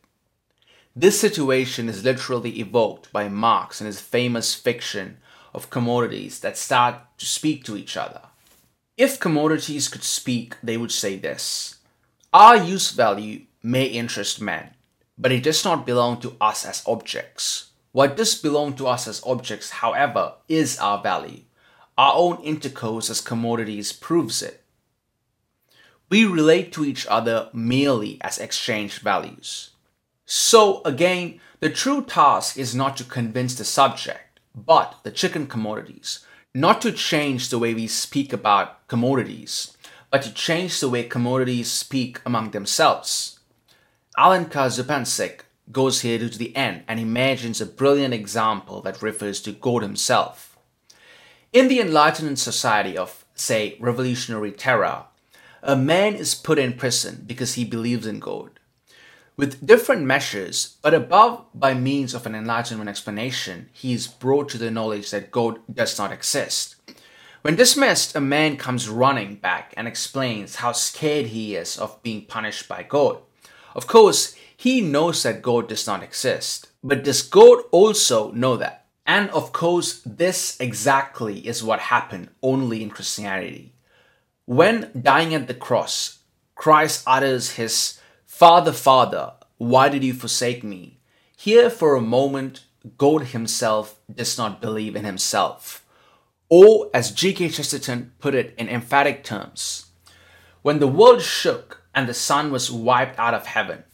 This 0.94 1.18
situation 1.18 1.88
is 1.88 2.04
literally 2.04 2.60
evoked 2.60 3.10
by 3.12 3.30
Marx 3.30 3.80
in 3.80 3.86
his 3.86 3.98
famous 3.98 4.54
fiction 4.54 5.16
of 5.54 5.70
commodities 5.70 6.40
that 6.40 6.58
start 6.58 6.96
to 7.16 7.24
speak 7.24 7.64
to 7.64 7.78
each 7.78 7.96
other. 7.96 8.20
If 9.00 9.18
commodities 9.18 9.88
could 9.88 10.04
speak, 10.04 10.56
they 10.62 10.76
would 10.76 10.92
say 10.92 11.16
this 11.16 11.78
Our 12.34 12.56
use 12.56 12.90
value 12.90 13.46
may 13.62 13.86
interest 13.86 14.42
men, 14.42 14.74
but 15.16 15.32
it 15.32 15.42
does 15.42 15.64
not 15.64 15.86
belong 15.86 16.20
to 16.20 16.36
us 16.38 16.66
as 16.66 16.82
objects. 16.86 17.70
What 17.92 18.14
does 18.14 18.34
belong 18.34 18.74
to 18.74 18.86
us 18.88 19.08
as 19.08 19.22
objects, 19.24 19.70
however, 19.70 20.34
is 20.48 20.78
our 20.80 21.02
value. 21.02 21.44
Our 21.96 22.12
own 22.14 22.42
intercourse 22.42 23.08
as 23.08 23.22
commodities 23.22 23.90
proves 23.90 24.42
it. 24.42 24.62
We 26.10 26.26
relate 26.26 26.70
to 26.74 26.84
each 26.84 27.06
other 27.06 27.48
merely 27.54 28.18
as 28.20 28.36
exchange 28.36 28.98
values. 28.98 29.70
So, 30.26 30.82
again, 30.84 31.40
the 31.60 31.70
true 31.70 32.04
task 32.04 32.58
is 32.58 32.74
not 32.74 32.98
to 32.98 33.04
convince 33.04 33.54
the 33.54 33.64
subject, 33.64 34.40
but 34.54 34.98
the 35.04 35.10
chicken 35.10 35.46
commodities 35.46 36.26
not 36.54 36.82
to 36.82 36.90
change 36.90 37.48
the 37.48 37.58
way 37.58 37.74
we 37.74 37.86
speak 37.86 38.32
about 38.32 38.79
commodities, 38.90 39.74
but 40.10 40.20
to 40.22 40.34
change 40.34 40.80
the 40.80 40.90
way 40.90 41.04
commodities 41.04 41.70
speak 41.70 42.20
among 42.26 42.50
themselves. 42.50 43.40
Alenka 44.18 44.66
Zupancic 44.68 45.44
goes 45.72 46.02
here 46.02 46.18
to 46.18 46.38
the 46.38 46.54
end 46.56 46.82
and 46.88 47.00
imagines 47.00 47.60
a 47.60 47.66
brilliant 47.80 48.12
example 48.12 48.82
that 48.82 49.00
refers 49.00 49.40
to 49.42 49.52
God 49.52 49.82
himself. 49.82 50.58
In 51.52 51.68
the 51.68 51.80
Enlightenment 51.80 52.38
society 52.38 52.98
of, 52.98 53.24
say, 53.34 53.76
revolutionary 53.80 54.52
terror, 54.52 55.04
a 55.62 55.76
man 55.76 56.14
is 56.16 56.34
put 56.34 56.58
in 56.58 56.74
prison 56.74 57.24
because 57.26 57.54
he 57.54 57.64
believes 57.64 58.06
in 58.06 58.18
God 58.18 58.50
with 59.40 59.66
different 59.66 60.04
measures, 60.04 60.76
but 60.82 60.92
above 60.92 61.46
by 61.54 61.72
means 61.72 62.12
of 62.12 62.26
an 62.26 62.34
enlightenment 62.34 62.90
explanation, 62.90 63.70
he 63.72 63.94
is 63.94 64.06
brought 64.06 64.50
to 64.50 64.58
the 64.58 64.70
knowledge 64.70 65.10
that 65.10 65.30
God 65.30 65.60
does 65.72 65.98
not 65.98 66.12
exist. 66.12 66.76
When 67.42 67.56
dismissed, 67.56 68.14
a 68.14 68.20
man 68.20 68.58
comes 68.58 68.88
running 68.88 69.36
back 69.36 69.72
and 69.74 69.88
explains 69.88 70.56
how 70.56 70.72
scared 70.72 71.26
he 71.26 71.56
is 71.56 71.78
of 71.78 72.02
being 72.02 72.26
punished 72.26 72.68
by 72.68 72.82
God. 72.82 73.18
Of 73.74 73.86
course, 73.86 74.34
he 74.54 74.82
knows 74.82 75.22
that 75.22 75.40
God 75.40 75.66
does 75.66 75.86
not 75.86 76.02
exist, 76.02 76.68
but 76.84 77.02
does 77.02 77.22
God 77.22 77.62
also 77.70 78.30
know 78.32 78.58
that? 78.58 78.84
And 79.06 79.30
of 79.30 79.54
course, 79.54 80.02
this 80.04 80.60
exactly 80.60 81.38
is 81.46 81.64
what 81.64 81.80
happened 81.80 82.28
only 82.42 82.82
in 82.82 82.90
Christianity. 82.90 83.72
When 84.44 84.90
dying 85.00 85.32
at 85.32 85.46
the 85.46 85.54
cross, 85.54 86.18
Christ 86.54 87.04
utters 87.06 87.52
his 87.52 87.98
Father, 88.26 88.72
Father, 88.72 89.32
why 89.56 89.88
did 89.88 90.04
you 90.04 90.12
forsake 90.12 90.62
me? 90.62 90.98
Here, 91.36 91.70
for 91.70 91.94
a 91.94 92.02
moment, 92.02 92.64
God 92.98 93.28
himself 93.28 93.98
does 94.14 94.36
not 94.36 94.60
believe 94.60 94.94
in 94.94 95.06
himself. 95.06 95.86
Or, 96.50 96.90
as 96.92 97.12
G.K. 97.12 97.48
Chesterton 97.48 98.12
put 98.18 98.34
it 98.34 98.54
in 98.58 98.68
emphatic 98.68 99.22
terms, 99.22 99.86
when 100.62 100.80
the 100.80 100.88
world 100.88 101.22
shook 101.22 101.84
and 101.94 102.08
the 102.08 102.14
sun 102.14 102.50
was 102.50 102.70
wiped 102.70 103.18
out 103.18 103.34
of 103.34 103.46
heaven, 103.46 103.84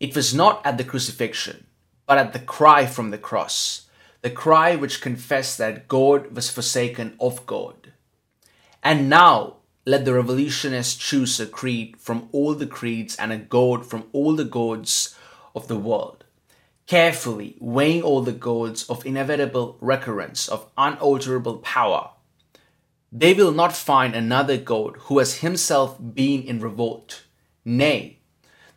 it 0.00 0.16
was 0.16 0.34
not 0.34 0.64
at 0.66 0.78
the 0.78 0.84
crucifixion, 0.84 1.66
but 2.06 2.18
at 2.18 2.32
the 2.32 2.38
cry 2.40 2.86
from 2.86 3.10
the 3.10 3.18
cross, 3.18 3.88
the 4.22 4.30
cry 4.30 4.74
which 4.74 5.02
confessed 5.02 5.58
that 5.58 5.86
God 5.86 6.34
was 6.34 6.50
forsaken 6.50 7.14
of 7.20 7.46
God. 7.46 7.92
And 8.82 9.08
now, 9.10 9.58
let 9.84 10.04
the 10.04 10.14
revolutionist 10.14 11.00
choose 11.00 11.38
a 11.40 11.46
creed 11.46 11.96
from 11.98 12.28
all 12.32 12.54
the 12.54 12.66
creeds 12.66 13.16
and 13.16 13.32
a 13.32 13.36
god 13.36 13.84
from 13.84 14.04
all 14.12 14.34
the 14.34 14.44
gods 14.44 15.14
of 15.54 15.68
the 15.68 15.76
world, 15.76 16.21
carefully 16.92 17.56
weighing 17.58 18.02
all 18.02 18.20
the 18.20 18.38
gods 18.50 18.84
of 18.90 19.06
inevitable 19.06 19.78
recurrence, 19.80 20.46
of 20.46 20.70
unalterable 20.76 21.56
power. 21.56 22.10
They 23.10 23.32
will 23.32 23.50
not 23.50 23.72
find 23.72 24.14
another 24.14 24.58
god 24.58 24.96
who 25.04 25.18
has 25.18 25.38
himself 25.38 25.96
been 25.98 26.42
in 26.42 26.60
revolt. 26.60 27.22
Nay, 27.64 28.18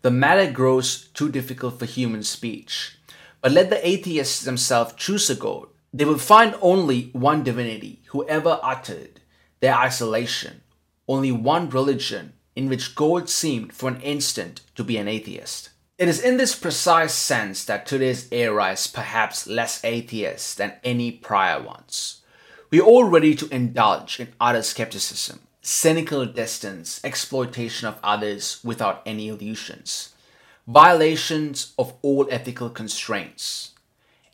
the 0.02 0.12
matter 0.12 0.50
grows 0.50 1.10
too 1.10 1.30
difficult 1.30 1.78
for 1.78 1.86
human 1.86 2.24
speech. 2.24 2.98
But 3.42 3.52
let 3.52 3.70
the 3.70 3.86
atheists 3.86 4.46
themselves 4.46 4.94
choose 4.96 5.30
a 5.30 5.36
god. 5.36 5.68
They 5.94 6.06
will 6.06 6.18
find 6.18 6.56
only 6.62 7.10
one 7.12 7.44
divinity 7.44 8.02
who 8.12 8.26
ever 8.30 8.62
uttered 8.64 9.20
their 9.60 9.76
isolation 9.76 10.62
only 11.06 11.34
one 11.34 11.70
religion 11.70 12.32
in 12.56 12.70
which 12.70 12.96
God 12.96 13.30
seemed 13.30 13.74
for 13.74 13.90
an 13.90 14.00
instant 14.00 14.62
to 14.76 14.86
be 14.86 14.96
an 14.96 15.10
atheist. 15.10 15.72
It 15.98 16.08
is 16.08 16.20
in 16.20 16.38
this 16.38 16.56
precise 16.56 17.14
sense 17.14 17.64
that 17.66 17.86
today's 17.86 18.28
era 18.32 18.72
is 18.72 18.88
perhaps 18.88 19.48
less 19.48 19.84
atheist 19.84 20.58
than 20.58 20.74
any 20.84 21.12
prior 21.12 21.62
ones. 21.62 22.22
We 22.70 22.80
are 22.82 22.84
all 22.84 23.06
ready 23.06 23.34
to 23.36 23.54
indulge 23.54 24.20
in 24.20 24.34
utter 24.40 24.62
skepticism, 24.62 25.40
cynical 25.62 26.26
distance, 26.26 27.00
exploitation 27.04 27.88
of 27.88 28.00
others 28.04 28.60
without 28.64 29.02
any 29.06 29.30
illusions, 29.30 30.14
violations 30.68 31.74
of 31.78 31.94
all 32.02 32.28
ethical 32.30 32.70
constraints, 32.70 33.72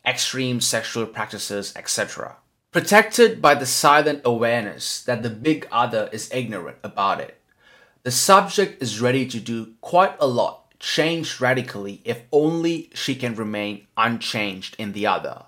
extreme 0.04 0.60
sexual 0.60 1.06
practices, 1.06 1.72
etc 1.76 2.36
protected 2.72 3.42
by 3.42 3.54
the 3.54 3.66
silent 3.66 4.22
awareness 4.24 5.02
that 5.04 5.22
the 5.22 5.30
big 5.30 5.68
other 5.70 6.08
is 6.10 6.32
ignorant 6.32 6.78
about 6.82 7.20
it. 7.20 7.38
The 8.02 8.10
subject 8.10 8.82
is 8.82 9.00
ready 9.00 9.26
to 9.26 9.38
do 9.38 9.74
quite 9.82 10.16
a 10.18 10.26
lot, 10.26 10.61
change 10.82 11.40
radically, 11.40 12.00
if 12.04 12.22
only 12.32 12.90
she 12.92 13.14
can 13.14 13.36
remain 13.36 13.86
unchanged 13.96 14.74
in 14.78 14.92
the 14.92 15.06
other. 15.06 15.44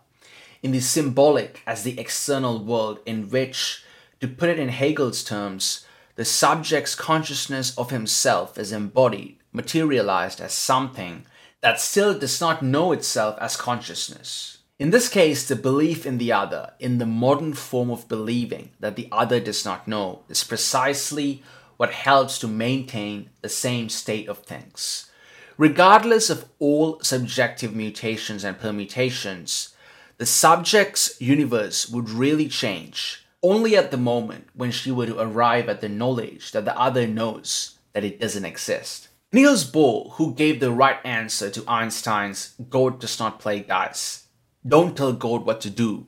In 0.62 0.70
the 0.70 0.80
symbolic 0.80 1.60
as 1.66 1.82
the 1.82 1.98
external 1.98 2.64
world, 2.64 3.00
in 3.04 3.28
which, 3.28 3.82
to 4.20 4.28
put 4.28 4.48
it 4.48 4.60
in 4.60 4.68
Hegel's 4.68 5.24
terms, 5.24 5.84
the 6.14 6.24
subject's 6.24 6.94
consciousness 6.94 7.76
of 7.76 7.90
himself 7.90 8.56
is 8.56 8.70
embodied, 8.70 9.36
materialized 9.52 10.40
as 10.40 10.54
something 10.54 11.26
that 11.60 11.80
still 11.80 12.16
does 12.16 12.40
not 12.40 12.62
know 12.62 12.92
itself 12.92 13.36
as 13.40 13.56
consciousness. 13.56 14.58
In 14.78 14.90
this 14.90 15.08
case, 15.08 15.48
the 15.48 15.56
belief 15.56 16.06
in 16.06 16.18
the 16.18 16.32
other, 16.32 16.74
in 16.78 16.98
the 16.98 17.06
modern 17.06 17.54
form 17.54 17.90
of 17.90 18.08
believing 18.08 18.70
that 18.78 18.94
the 18.94 19.08
other 19.10 19.40
does 19.40 19.64
not 19.64 19.88
know, 19.88 20.20
is 20.28 20.44
precisely 20.44 21.42
what 21.76 21.90
helps 21.90 22.38
to 22.38 22.46
maintain 22.46 23.30
the 23.42 23.48
same 23.48 23.88
state 23.88 24.28
of 24.28 24.38
things. 24.38 25.10
Regardless 25.56 26.30
of 26.30 26.46
all 26.58 26.98
subjective 27.00 27.76
mutations 27.76 28.42
and 28.42 28.58
permutations, 28.58 29.74
the 30.18 30.26
subject's 30.26 31.20
universe 31.20 31.88
would 31.88 32.10
really 32.10 32.48
change 32.48 33.24
only 33.40 33.76
at 33.76 33.92
the 33.92 33.96
moment 33.96 34.48
when 34.54 34.72
she 34.72 34.90
were 34.90 35.06
to 35.06 35.20
arrive 35.20 35.68
at 35.68 35.80
the 35.80 35.88
knowledge 35.88 36.50
that 36.52 36.64
the 36.64 36.76
other 36.76 37.06
knows 37.06 37.78
that 37.92 38.02
it 38.02 38.18
doesn't 38.18 38.44
exist. 38.44 39.08
Niels 39.32 39.70
Bohr, 39.70 40.12
who 40.12 40.34
gave 40.34 40.58
the 40.58 40.72
right 40.72 40.98
answer 41.04 41.50
to 41.50 41.64
Einstein's 41.68 42.54
God 42.68 42.98
does 42.98 43.20
not 43.20 43.38
play 43.38 43.60
dice, 43.60 44.26
don't 44.66 44.96
tell 44.96 45.12
God 45.12 45.44
what 45.44 45.60
to 45.60 45.70
do, 45.70 46.06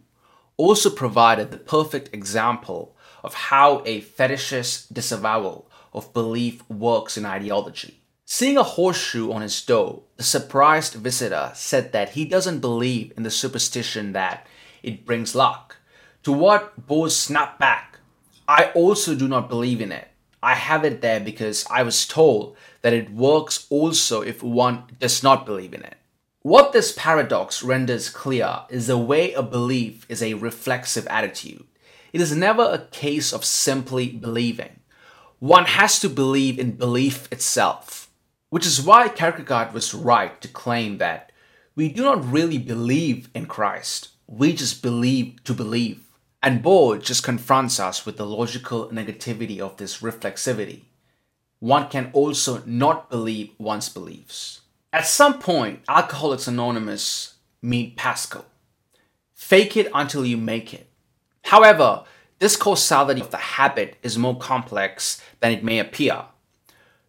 also 0.57 0.91
provided 0.91 1.51
the 1.51 1.59
perfect 1.59 2.13
example 2.13 2.97
of 3.23 3.35
how 3.35 3.83
a 3.85 4.01
fetishist 4.01 4.93
disavowal 4.93 5.71
of 5.93 6.13
belief 6.13 6.69
works 6.69 7.17
in 7.17 7.27
ideology. 7.27 8.01
Seeing 8.29 8.59
a 8.59 8.65
horseshoe 8.65 9.31
on 9.31 9.43
his 9.43 9.63
door, 9.63 10.03
the 10.17 10.25
surprised 10.25 10.95
visitor 10.95 11.53
said 11.55 11.93
that 11.93 12.11
he 12.11 12.25
doesn't 12.25 12.59
believe 12.59 13.13
in 13.17 13.23
the 13.23 13.31
superstition 13.31 14.15
that 14.15 14.49
it 14.83 15.07
brings 15.07 15.37
luck. 15.37 15.77
To 16.25 16.33
what 16.33 16.89
Bohr 16.89 17.09
snapped 17.09 17.61
back, 17.61 18.01
I 18.49 18.73
also 18.75 19.15
do 19.15 19.29
not 19.29 19.49
believe 19.49 19.81
in 19.81 19.93
it. 19.93 20.09
I 20.43 20.55
have 20.55 20.85
it 20.85 21.03
there 21.03 21.21
because 21.21 21.65
I 21.71 21.85
was 21.85 22.05
told 22.05 22.57
that 22.83 22.93
it 22.93 23.13
works 23.13 23.65
also 23.71 24.23
if 24.23 24.43
one 24.43 24.83
does 24.99 25.23
not 25.23 25.47
believe 25.47 25.73
in 25.73 25.85
it. 25.85 25.95
What 26.43 26.73
this 26.73 26.91
paradox 26.91 27.63
renders 27.63 28.11
clear 28.11 28.63
is 28.69 28.89
the 28.89 28.99
way 28.99 29.35
a 29.35 29.43
belief 29.43 30.05
is 30.09 30.21
a 30.21 30.35
reflexive 30.35 31.07
attitude. 31.07 31.65
It 32.13 32.21
is 32.21 32.35
never 32.35 32.65
a 32.65 32.89
case 32.91 33.33
of 33.33 33.45
simply 33.45 34.09
believing. 34.09 34.81
One 35.39 35.67
has 35.67 36.01
to 36.01 36.09
believe 36.09 36.59
in 36.59 36.73
belief 36.73 37.31
itself. 37.31 38.06
Which 38.51 38.67
is 38.67 38.81
why 38.81 39.09
Kierkegaard 39.09 39.73
was 39.73 39.95
right 39.95 40.41
to 40.41 40.49
claim 40.49 40.99
that 40.99 41.33
we 41.75 41.89
do 41.89 42.03
not 42.03 42.31
really 42.31 42.59
believe 42.59 43.29
in 43.35 43.47
Christ, 43.47 44.11
we 44.27 44.53
just 44.53 44.83
believe 44.83 45.43
to 45.45 45.53
believe. 45.53 46.03
And 46.43 46.63
Bohr 46.63 47.03
just 47.03 47.25
confronts 47.25 47.81
us 47.81 48.07
with 48.07 48.17
the 48.17 48.27
logical 48.27 48.89
negativity 48.89 49.59
of 49.59 49.77
this 49.77 49.99
reflexivity. 49.99 50.83
One 51.59 51.89
can 51.89 52.11
also 52.13 52.63
not 52.65 53.11
believe 53.11 53.51
one's 53.59 53.89
beliefs. 53.89 54.61
At 54.93 55.07
some 55.07 55.39
point, 55.39 55.81
Alcoholics 55.89 56.47
Anonymous 56.47 57.35
meet 57.63 57.97
Pascal. 57.97 58.45
Fake 59.35 59.77
it 59.77 59.91
until 59.93 60.25
you 60.25 60.37
make 60.37 60.73
it. 60.73 60.89
However, 61.45 62.05
this 62.39 62.57
causality 62.57 63.21
of 63.21 63.31
the 63.31 63.37
habit 63.37 63.97
is 64.03 64.17
more 64.19 64.39
complex 64.39 65.21
than 65.41 65.53
it 65.53 65.65
may 65.65 65.79
appear. 65.79 66.25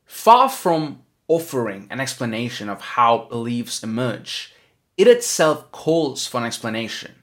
Far 0.05 0.49
from 0.49 1.03
offering 1.27 1.87
an 1.89 1.99
explanation 1.99 2.69
of 2.69 2.81
how 2.81 3.27
beliefs 3.29 3.83
emerge, 3.83 4.53
it 4.97 5.07
itself 5.07 5.71
calls 5.71 6.25
for 6.25 6.37
an 6.37 6.45
explanation. 6.45 7.15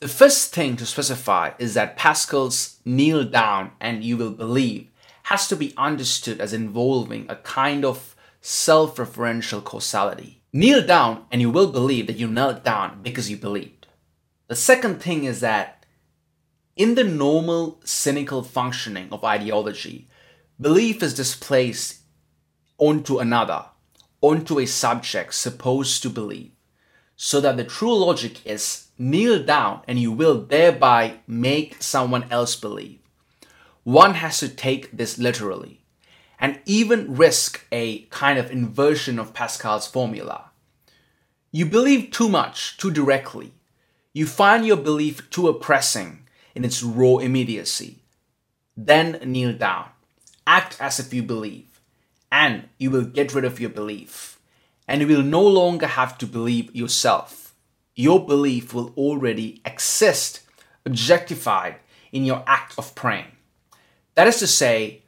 The 0.00 0.08
first 0.08 0.54
thing 0.54 0.76
to 0.76 0.86
specify 0.86 1.52
is 1.58 1.74
that 1.74 1.96
Pascal's 1.96 2.78
kneel 2.84 3.24
down 3.24 3.72
and 3.80 4.04
you 4.04 4.16
will 4.16 4.30
believe 4.30 4.90
has 5.24 5.48
to 5.48 5.56
be 5.56 5.74
understood 5.76 6.40
as 6.40 6.52
involving 6.52 7.26
a 7.28 7.36
kind 7.36 7.84
of 7.84 8.14
self 8.40 8.96
referential 8.96 9.64
causality. 9.64 10.42
Kneel 10.52 10.86
down 10.86 11.24
and 11.32 11.40
you 11.40 11.50
will 11.50 11.72
believe 11.72 12.06
that 12.06 12.16
you 12.16 12.28
knelt 12.28 12.62
down 12.62 13.00
because 13.02 13.30
you 13.30 13.36
believed. 13.36 13.86
The 14.48 14.54
second 14.54 15.02
thing 15.02 15.24
is 15.24 15.40
that 15.40 15.84
in 16.76 16.94
the 16.94 17.04
normal 17.04 17.80
cynical 17.84 18.42
functioning 18.42 19.08
of 19.10 19.24
ideology, 19.24 20.08
belief 20.60 21.02
is 21.02 21.14
displaced 21.14 22.02
onto 22.78 23.18
another, 23.18 23.66
onto 24.20 24.58
a 24.58 24.66
subject 24.66 25.34
supposed 25.34 26.02
to 26.02 26.10
believe, 26.10 26.50
so 27.16 27.40
that 27.40 27.56
the 27.56 27.64
true 27.64 27.94
logic 27.94 28.44
is 28.46 28.88
kneel 28.98 29.42
down 29.42 29.82
and 29.86 29.98
you 29.98 30.12
will 30.12 30.40
thereby 30.40 31.18
make 31.26 31.82
someone 31.82 32.24
else 32.30 32.56
believe. 32.56 32.98
One 33.84 34.14
has 34.14 34.38
to 34.40 34.48
take 34.48 34.96
this 34.96 35.18
literally 35.18 35.80
and 36.38 36.60
even 36.66 37.14
risk 37.14 37.66
a 37.70 38.00
kind 38.10 38.38
of 38.38 38.50
inversion 38.50 39.18
of 39.18 39.32
Pascal's 39.32 39.86
formula. 39.86 40.50
You 41.50 41.66
believe 41.66 42.10
too 42.10 42.28
much, 42.28 42.76
too 42.76 42.90
directly. 42.90 43.52
You 44.12 44.26
find 44.26 44.66
your 44.66 44.76
belief 44.76 45.30
too 45.30 45.48
oppressing 45.48 46.26
in 46.54 46.64
its 46.64 46.82
raw 46.82 47.18
immediacy. 47.18 47.98
Then 48.76 49.20
kneel 49.24 49.52
down. 49.52 49.88
Act 50.46 50.76
as 50.80 50.98
if 50.98 51.14
you 51.14 51.22
believe, 51.22 51.65
and 52.36 52.68
you 52.76 52.90
will 52.90 53.06
get 53.18 53.34
rid 53.34 53.46
of 53.46 53.58
your 53.58 53.70
belief. 53.70 54.38
And 54.86 55.00
you 55.00 55.08
will 55.08 55.22
no 55.22 55.40
longer 55.40 55.86
have 55.86 56.18
to 56.18 56.26
believe 56.26 56.76
yourself. 56.76 57.54
Your 57.94 58.26
belief 58.26 58.74
will 58.74 58.92
already 58.94 59.62
exist, 59.64 60.42
objectified 60.84 61.76
in 62.12 62.26
your 62.26 62.44
act 62.46 62.74
of 62.76 62.94
praying. 62.94 63.32
That 64.16 64.28
is 64.28 64.38
to 64.40 64.46
say, 64.46 65.00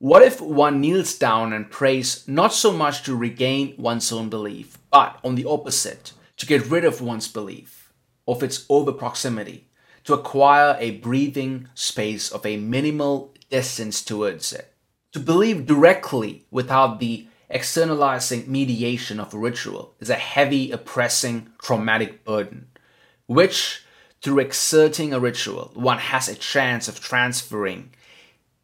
what 0.00 0.22
if 0.22 0.40
one 0.40 0.80
kneels 0.80 1.16
down 1.16 1.52
and 1.52 1.70
prays 1.70 2.26
not 2.26 2.52
so 2.52 2.72
much 2.72 3.04
to 3.04 3.14
regain 3.14 3.76
one's 3.78 4.10
own 4.10 4.28
belief, 4.28 4.78
but 4.90 5.20
on 5.22 5.36
the 5.36 5.44
opposite, 5.44 6.12
to 6.38 6.46
get 6.46 6.66
rid 6.66 6.84
of 6.84 7.00
one's 7.00 7.28
belief, 7.28 7.92
of 8.26 8.42
its 8.42 8.66
over 8.68 8.92
proximity, 8.92 9.68
to 10.02 10.12
acquire 10.12 10.76
a 10.80 10.98
breathing 11.06 11.68
space 11.74 12.32
of 12.32 12.44
a 12.44 12.56
minimal 12.56 13.32
distance 13.48 14.02
towards 14.02 14.52
it? 14.52 14.74
To 15.12 15.20
believe 15.20 15.66
directly 15.66 16.44
without 16.50 17.00
the 17.00 17.26
externalizing 17.48 18.50
mediation 18.50 19.18
of 19.18 19.32
a 19.32 19.38
ritual 19.38 19.94
is 20.00 20.10
a 20.10 20.14
heavy, 20.14 20.70
oppressing, 20.70 21.50
traumatic 21.62 22.24
burden, 22.24 22.68
which, 23.26 23.84
through 24.22 24.40
exerting 24.40 25.14
a 25.14 25.20
ritual, 25.20 25.70
one 25.74 25.98
has 25.98 26.28
a 26.28 26.34
chance 26.34 26.88
of 26.88 27.00
transferring 27.00 27.90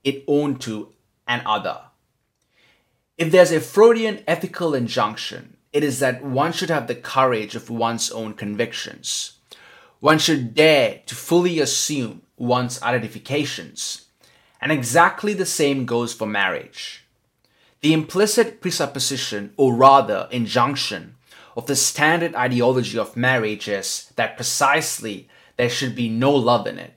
it 0.02 0.22
onto 0.26 0.88
an 1.26 1.42
other. 1.46 1.80
If 3.16 3.32
there's 3.32 3.52
a 3.52 3.60
Freudian 3.60 4.22
ethical 4.26 4.74
injunction, 4.74 5.56
it 5.72 5.82
is 5.82 6.00
that 6.00 6.22
one 6.22 6.52
should 6.52 6.68
have 6.68 6.88
the 6.88 6.94
courage 6.94 7.56
of 7.56 7.70
one's 7.70 8.10
own 8.10 8.34
convictions. 8.34 9.38
One 10.00 10.18
should 10.18 10.54
dare 10.54 11.00
to 11.06 11.14
fully 11.14 11.58
assume 11.58 12.22
one's 12.36 12.82
identifications. 12.82 14.03
And 14.64 14.72
exactly 14.72 15.34
the 15.34 15.44
same 15.44 15.84
goes 15.84 16.14
for 16.14 16.26
marriage. 16.26 17.04
The 17.82 17.92
implicit 17.92 18.62
presupposition, 18.62 19.52
or 19.58 19.74
rather 19.74 20.26
injunction, 20.30 21.16
of 21.54 21.66
the 21.66 21.76
standard 21.76 22.34
ideology 22.34 22.98
of 22.98 23.14
marriage 23.14 23.68
is 23.68 24.10
that 24.16 24.36
precisely 24.36 25.28
there 25.58 25.68
should 25.68 25.94
be 25.94 26.08
no 26.08 26.32
love 26.32 26.66
in 26.66 26.78
it. 26.78 26.94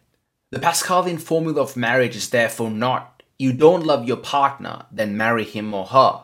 The 0.50 0.60
Pascalian 0.60 1.20
formula 1.20 1.62
of 1.62 1.76
marriage 1.76 2.16
is 2.16 2.30
therefore 2.30 2.72
not 2.72 3.22
you 3.38 3.52
don't 3.52 3.86
love 3.86 4.08
your 4.08 4.16
partner, 4.16 4.86
then 4.90 5.18
marry 5.18 5.44
him 5.44 5.74
or 5.74 5.88
her. 5.88 6.24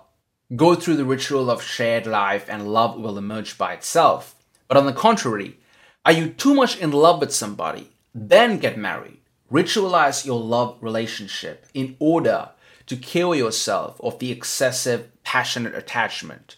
Go 0.55 0.75
through 0.75 0.95
the 0.95 1.03
ritual 1.03 1.51
of 1.51 1.61
shared 1.61 2.07
life 2.07 2.45
and 2.47 2.71
love 2.71 2.97
will 2.97 3.17
emerge 3.17 3.57
by 3.57 3.73
itself. 3.73 4.33
But 4.69 4.77
on 4.77 4.85
the 4.85 4.93
contrary, 4.93 5.57
are 6.05 6.13
you 6.13 6.29
too 6.29 6.53
much 6.53 6.77
in 6.77 6.91
love 6.91 7.19
with 7.19 7.33
somebody, 7.33 7.89
then 8.15 8.59
get 8.59 8.77
married? 8.77 9.19
Ritualize 9.53 10.25
your 10.25 10.39
love 10.39 10.79
relationship 10.81 11.67
in 11.75 11.95
order 11.99 12.49
to 12.87 12.97
kill 12.97 13.35
yourself 13.35 14.01
of 14.01 14.17
the 14.17 14.31
excessive 14.31 15.11
passionate 15.23 15.75
attachment, 15.75 16.55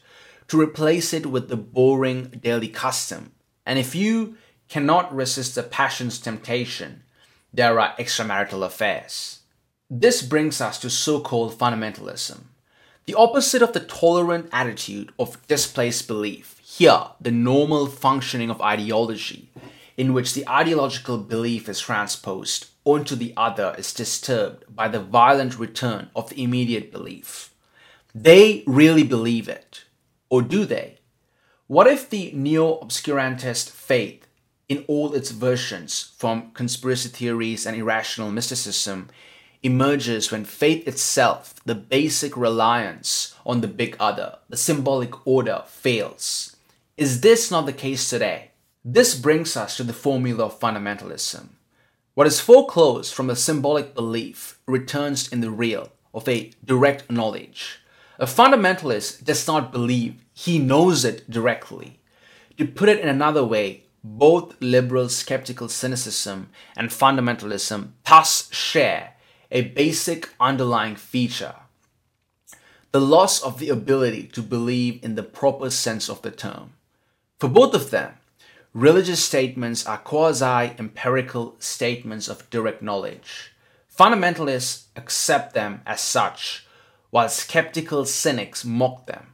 to 0.47 0.61
replace 0.61 1.13
it 1.13 1.26
with 1.26 1.49
the 1.49 1.57
boring 1.57 2.39
daily 2.41 2.69
custom. 2.69 3.34
And 3.65 3.77
if 3.77 3.95
you 3.95 4.38
cannot 4.69 5.13
resist 5.13 5.55
the 5.55 5.63
passion's 5.63 6.17
temptation, 6.19 7.03
there 7.53 7.81
are 7.81 7.93
extramarital 7.99 8.65
affairs. 8.65 9.41
This 9.89 10.22
brings 10.22 10.61
us 10.61 10.80
to 10.80 10.89
so 10.89 11.19
called 11.19 11.59
fundamentalism, 11.59 12.43
the 13.07 13.15
opposite 13.15 13.61
of 13.61 13.73
the 13.73 13.81
tolerant 13.81 14.47
attitude 14.53 15.11
of 15.19 15.45
displaced 15.47 16.07
belief. 16.07 16.61
Here, 16.63 17.07
the 17.19 17.31
normal 17.31 17.88
functioning 17.88 18.49
of 18.49 18.61
ideology, 18.61 19.51
in 19.97 20.13
which 20.13 20.34
the 20.34 20.47
ideological 20.47 21.17
belief 21.17 21.67
is 21.67 21.81
transposed 21.81 22.67
onto 22.86 23.16
the 23.16 23.34
other, 23.36 23.76
is 23.78 23.94
disturbed 23.94 24.64
by 24.74 24.88
the 24.88 25.02
violent 25.02 25.60
return 25.60 26.10
of 26.16 26.30
the 26.30 26.41
immediate 26.41 26.91
belief. 26.91 27.53
They 28.14 28.64
really 28.66 29.03
believe 29.03 29.49
it. 29.49 29.84
Or 30.30 30.41
do 30.41 30.66
they? 30.66 30.99
What 31.68 31.88
if 31.88 32.10
the 32.10 32.32
neo 32.34 32.80
obscurantist 32.80 33.70
faith, 33.72 34.28
in 34.70 34.86
all 34.88 35.14
its 35.14 35.32
versions, 35.32 36.14
from 36.18 36.52
conspiracy 36.52 37.10
theories 37.10 37.66
and 37.66 37.76
irrational 37.76 38.32
mysticism, 38.32 39.10
emerges 39.64 40.32
when 40.32 40.45
faith 40.45 40.88
itself, 40.88 41.56
the 41.66 41.76
basic 41.76 42.38
reliance 42.38 43.36
on 43.45 43.62
the 43.62 43.68
big 43.68 43.98
other, 43.99 44.38
the 44.48 44.57
symbolic 44.57 45.26
order, 45.26 45.64
fails. 45.68 46.56
Is 46.98 47.22
this 47.22 47.49
not 47.49 47.66
the 47.66 47.74
case 47.74 48.10
today? 48.10 48.52
This 48.84 49.16
brings 49.16 49.57
us 49.57 49.76
to 49.78 49.84
the 49.84 49.94
formula 49.94 50.45
of 50.45 50.60
fundamentalism. 50.60 51.48
What 52.16 52.28
is 52.28 52.40
foreclosed 52.40 53.14
from 53.14 53.30
a 53.30 53.36
symbolic 53.36 53.94
belief 53.94 54.58
returns 54.66 55.28
in 55.28 55.42
the 55.42 55.52
real, 55.52 55.90
of 56.14 56.30
a 56.30 56.52
direct 56.64 57.12
knowledge. 57.12 57.82
A 58.18 58.26
fundamentalist 58.26 59.26
does 59.26 59.46
not 59.48 59.74
believe, 59.74 60.24
he 60.34 60.58
knows 60.58 61.04
it 61.04 61.30
directly. 61.30 62.00
To 62.58 62.66
put 62.66 62.88
it 62.88 63.00
in 63.00 63.10
another 63.10 63.44
way, 63.44 63.84
both 64.02 64.56
liberal 64.62 65.10
skeptical 65.10 65.68
cynicism 65.68 66.52
and 66.78 66.90
fundamentalism 66.90 67.90
thus 68.08 68.50
share 68.54 69.16
a 69.52 69.64
basic 69.64 70.30
underlying 70.40 70.96
feature 70.96 71.56
the 72.94 73.02
loss 73.02 73.44
of 73.44 73.60
the 73.60 73.68
ability 73.68 74.24
to 74.28 74.42
believe 74.42 75.04
in 75.04 75.16
the 75.16 75.24
proper 75.24 75.70
sense 75.70 76.10
of 76.10 76.22
the 76.22 76.32
term. 76.32 76.72
For 77.42 77.50
both 77.50 77.74
of 77.74 77.92
them, 77.92 78.14
religious 78.76 79.23
statements 79.23 79.85
are 79.85 79.97
quasi 79.97 80.76
empirical 80.77 81.56
statements 81.60 82.27
of 82.27 82.47
direct 82.49 82.81
knowledge. 82.81 83.53
Fundamentalists 83.97 84.88
accept 84.97 85.53
them 85.53 85.81
as 85.85 86.02
such, 86.02 86.68
while 87.10 87.30
skeptical 87.30 88.03
cynics 88.03 88.65
mock 88.65 89.06
them. 89.06 89.27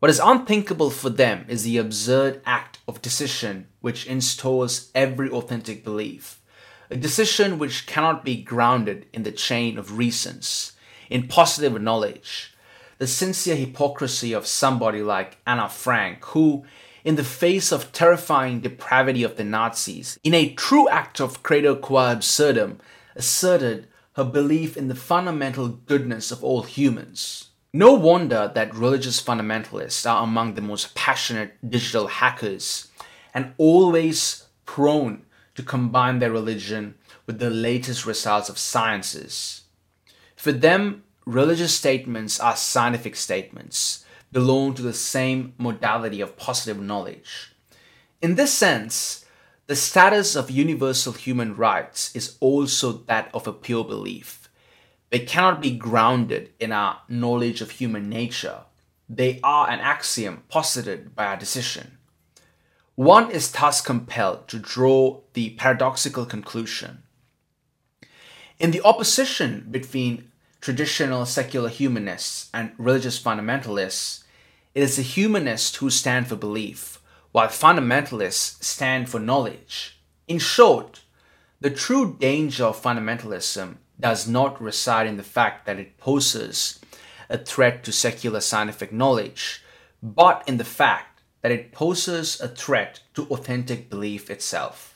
What 0.00 0.10
is 0.10 0.20
unthinkable 0.22 0.90
for 0.90 1.08
them 1.08 1.46
is 1.48 1.64
the 1.64 1.78
absurd 1.78 2.42
act 2.44 2.78
of 2.86 3.00
decision 3.00 3.68
which 3.80 4.06
installs 4.06 4.90
every 4.94 5.30
authentic 5.30 5.82
belief, 5.82 6.42
a 6.90 6.96
decision 6.96 7.58
which 7.58 7.86
cannot 7.86 8.22
be 8.22 8.42
grounded 8.42 9.06
in 9.14 9.22
the 9.22 9.32
chain 9.32 9.78
of 9.78 9.96
reasons, 9.96 10.72
in 11.08 11.26
positive 11.26 11.80
knowledge, 11.80 12.54
the 12.98 13.06
sincere 13.06 13.56
hypocrisy 13.56 14.34
of 14.34 14.46
somebody 14.46 15.00
like 15.00 15.38
Anna 15.46 15.70
Frank, 15.70 16.22
who, 16.26 16.66
in 17.04 17.16
the 17.16 17.24
face 17.24 17.72
of 17.72 17.92
terrifying 17.92 18.60
depravity 18.60 19.22
of 19.22 19.36
the 19.36 19.44
Nazis, 19.44 20.18
in 20.22 20.34
a 20.34 20.52
true 20.54 20.88
act 20.88 21.20
of 21.20 21.42
credo 21.42 21.74
qua 21.74 22.12
absurdum, 22.12 22.78
asserted 23.16 23.88
her 24.14 24.24
belief 24.24 24.76
in 24.76 24.88
the 24.88 24.94
fundamental 24.94 25.68
goodness 25.68 26.30
of 26.30 26.44
all 26.44 26.62
humans. 26.62 27.50
No 27.72 27.94
wonder 27.94 28.50
that 28.54 28.74
religious 28.74 29.22
fundamentalists 29.22 30.10
are 30.10 30.22
among 30.22 30.54
the 30.54 30.60
most 30.60 30.94
passionate 30.94 31.54
digital 31.68 32.06
hackers 32.06 32.88
and 33.32 33.54
always 33.56 34.46
prone 34.66 35.24
to 35.54 35.62
combine 35.62 36.18
their 36.18 36.30
religion 36.30 36.94
with 37.26 37.38
the 37.38 37.50
latest 37.50 38.04
results 38.04 38.48
of 38.48 38.58
sciences. 38.58 39.62
For 40.36 40.52
them, 40.52 41.04
religious 41.24 41.74
statements 41.74 42.38
are 42.40 42.56
scientific 42.56 43.16
statements, 43.16 44.01
belong 44.32 44.74
to 44.74 44.82
the 44.82 44.92
same 44.92 45.54
modality 45.58 46.20
of 46.20 46.36
positive 46.36 46.80
knowledge. 46.80 47.54
In 48.20 48.34
this 48.34 48.52
sense, 48.52 49.24
the 49.66 49.76
status 49.76 50.34
of 50.34 50.50
universal 50.50 51.12
human 51.12 51.54
rights 51.54 52.14
is 52.14 52.36
also 52.40 52.92
that 52.92 53.30
of 53.32 53.46
a 53.46 53.52
pure 53.52 53.84
belief. 53.84 54.48
They 55.10 55.20
cannot 55.20 55.60
be 55.60 55.76
grounded 55.76 56.50
in 56.58 56.72
our 56.72 57.02
knowledge 57.08 57.60
of 57.60 57.72
human 57.72 58.08
nature. 58.08 58.60
They 59.08 59.40
are 59.42 59.68
an 59.68 59.80
axiom 59.80 60.42
posited 60.48 61.14
by 61.14 61.26
our 61.26 61.36
decision. 61.36 61.98
One 62.94 63.30
is 63.30 63.50
thus 63.52 63.80
compelled 63.80 64.48
to 64.48 64.58
draw 64.58 65.20
the 65.34 65.50
paradoxical 65.50 66.24
conclusion. 66.26 67.02
In 68.58 68.70
the 68.70 68.82
opposition 68.82 69.66
between 69.70 70.30
traditional 70.60 71.26
secular 71.26 71.68
humanists 71.68 72.48
and 72.54 72.72
religious 72.78 73.20
fundamentalists, 73.20 74.21
it 74.74 74.82
is 74.82 74.96
the 74.96 75.02
humanists 75.02 75.76
who 75.76 75.90
stand 75.90 76.28
for 76.28 76.36
belief, 76.36 77.00
while 77.32 77.48
fundamentalists 77.48 78.62
stand 78.62 79.08
for 79.08 79.20
knowledge. 79.20 80.00
In 80.28 80.38
short, 80.38 81.02
the 81.60 81.70
true 81.70 82.16
danger 82.18 82.64
of 82.64 82.80
fundamentalism 82.80 83.76
does 84.00 84.26
not 84.26 84.60
reside 84.60 85.06
in 85.06 85.16
the 85.16 85.22
fact 85.22 85.66
that 85.66 85.78
it 85.78 85.98
poses 85.98 86.80
a 87.28 87.38
threat 87.38 87.84
to 87.84 87.92
secular 87.92 88.40
scientific 88.40 88.92
knowledge, 88.92 89.62
but 90.02 90.42
in 90.46 90.56
the 90.56 90.64
fact 90.64 91.22
that 91.42 91.52
it 91.52 91.72
poses 91.72 92.40
a 92.40 92.48
threat 92.48 93.00
to 93.14 93.26
authentic 93.26 93.90
belief 93.90 94.30
itself. 94.30 94.91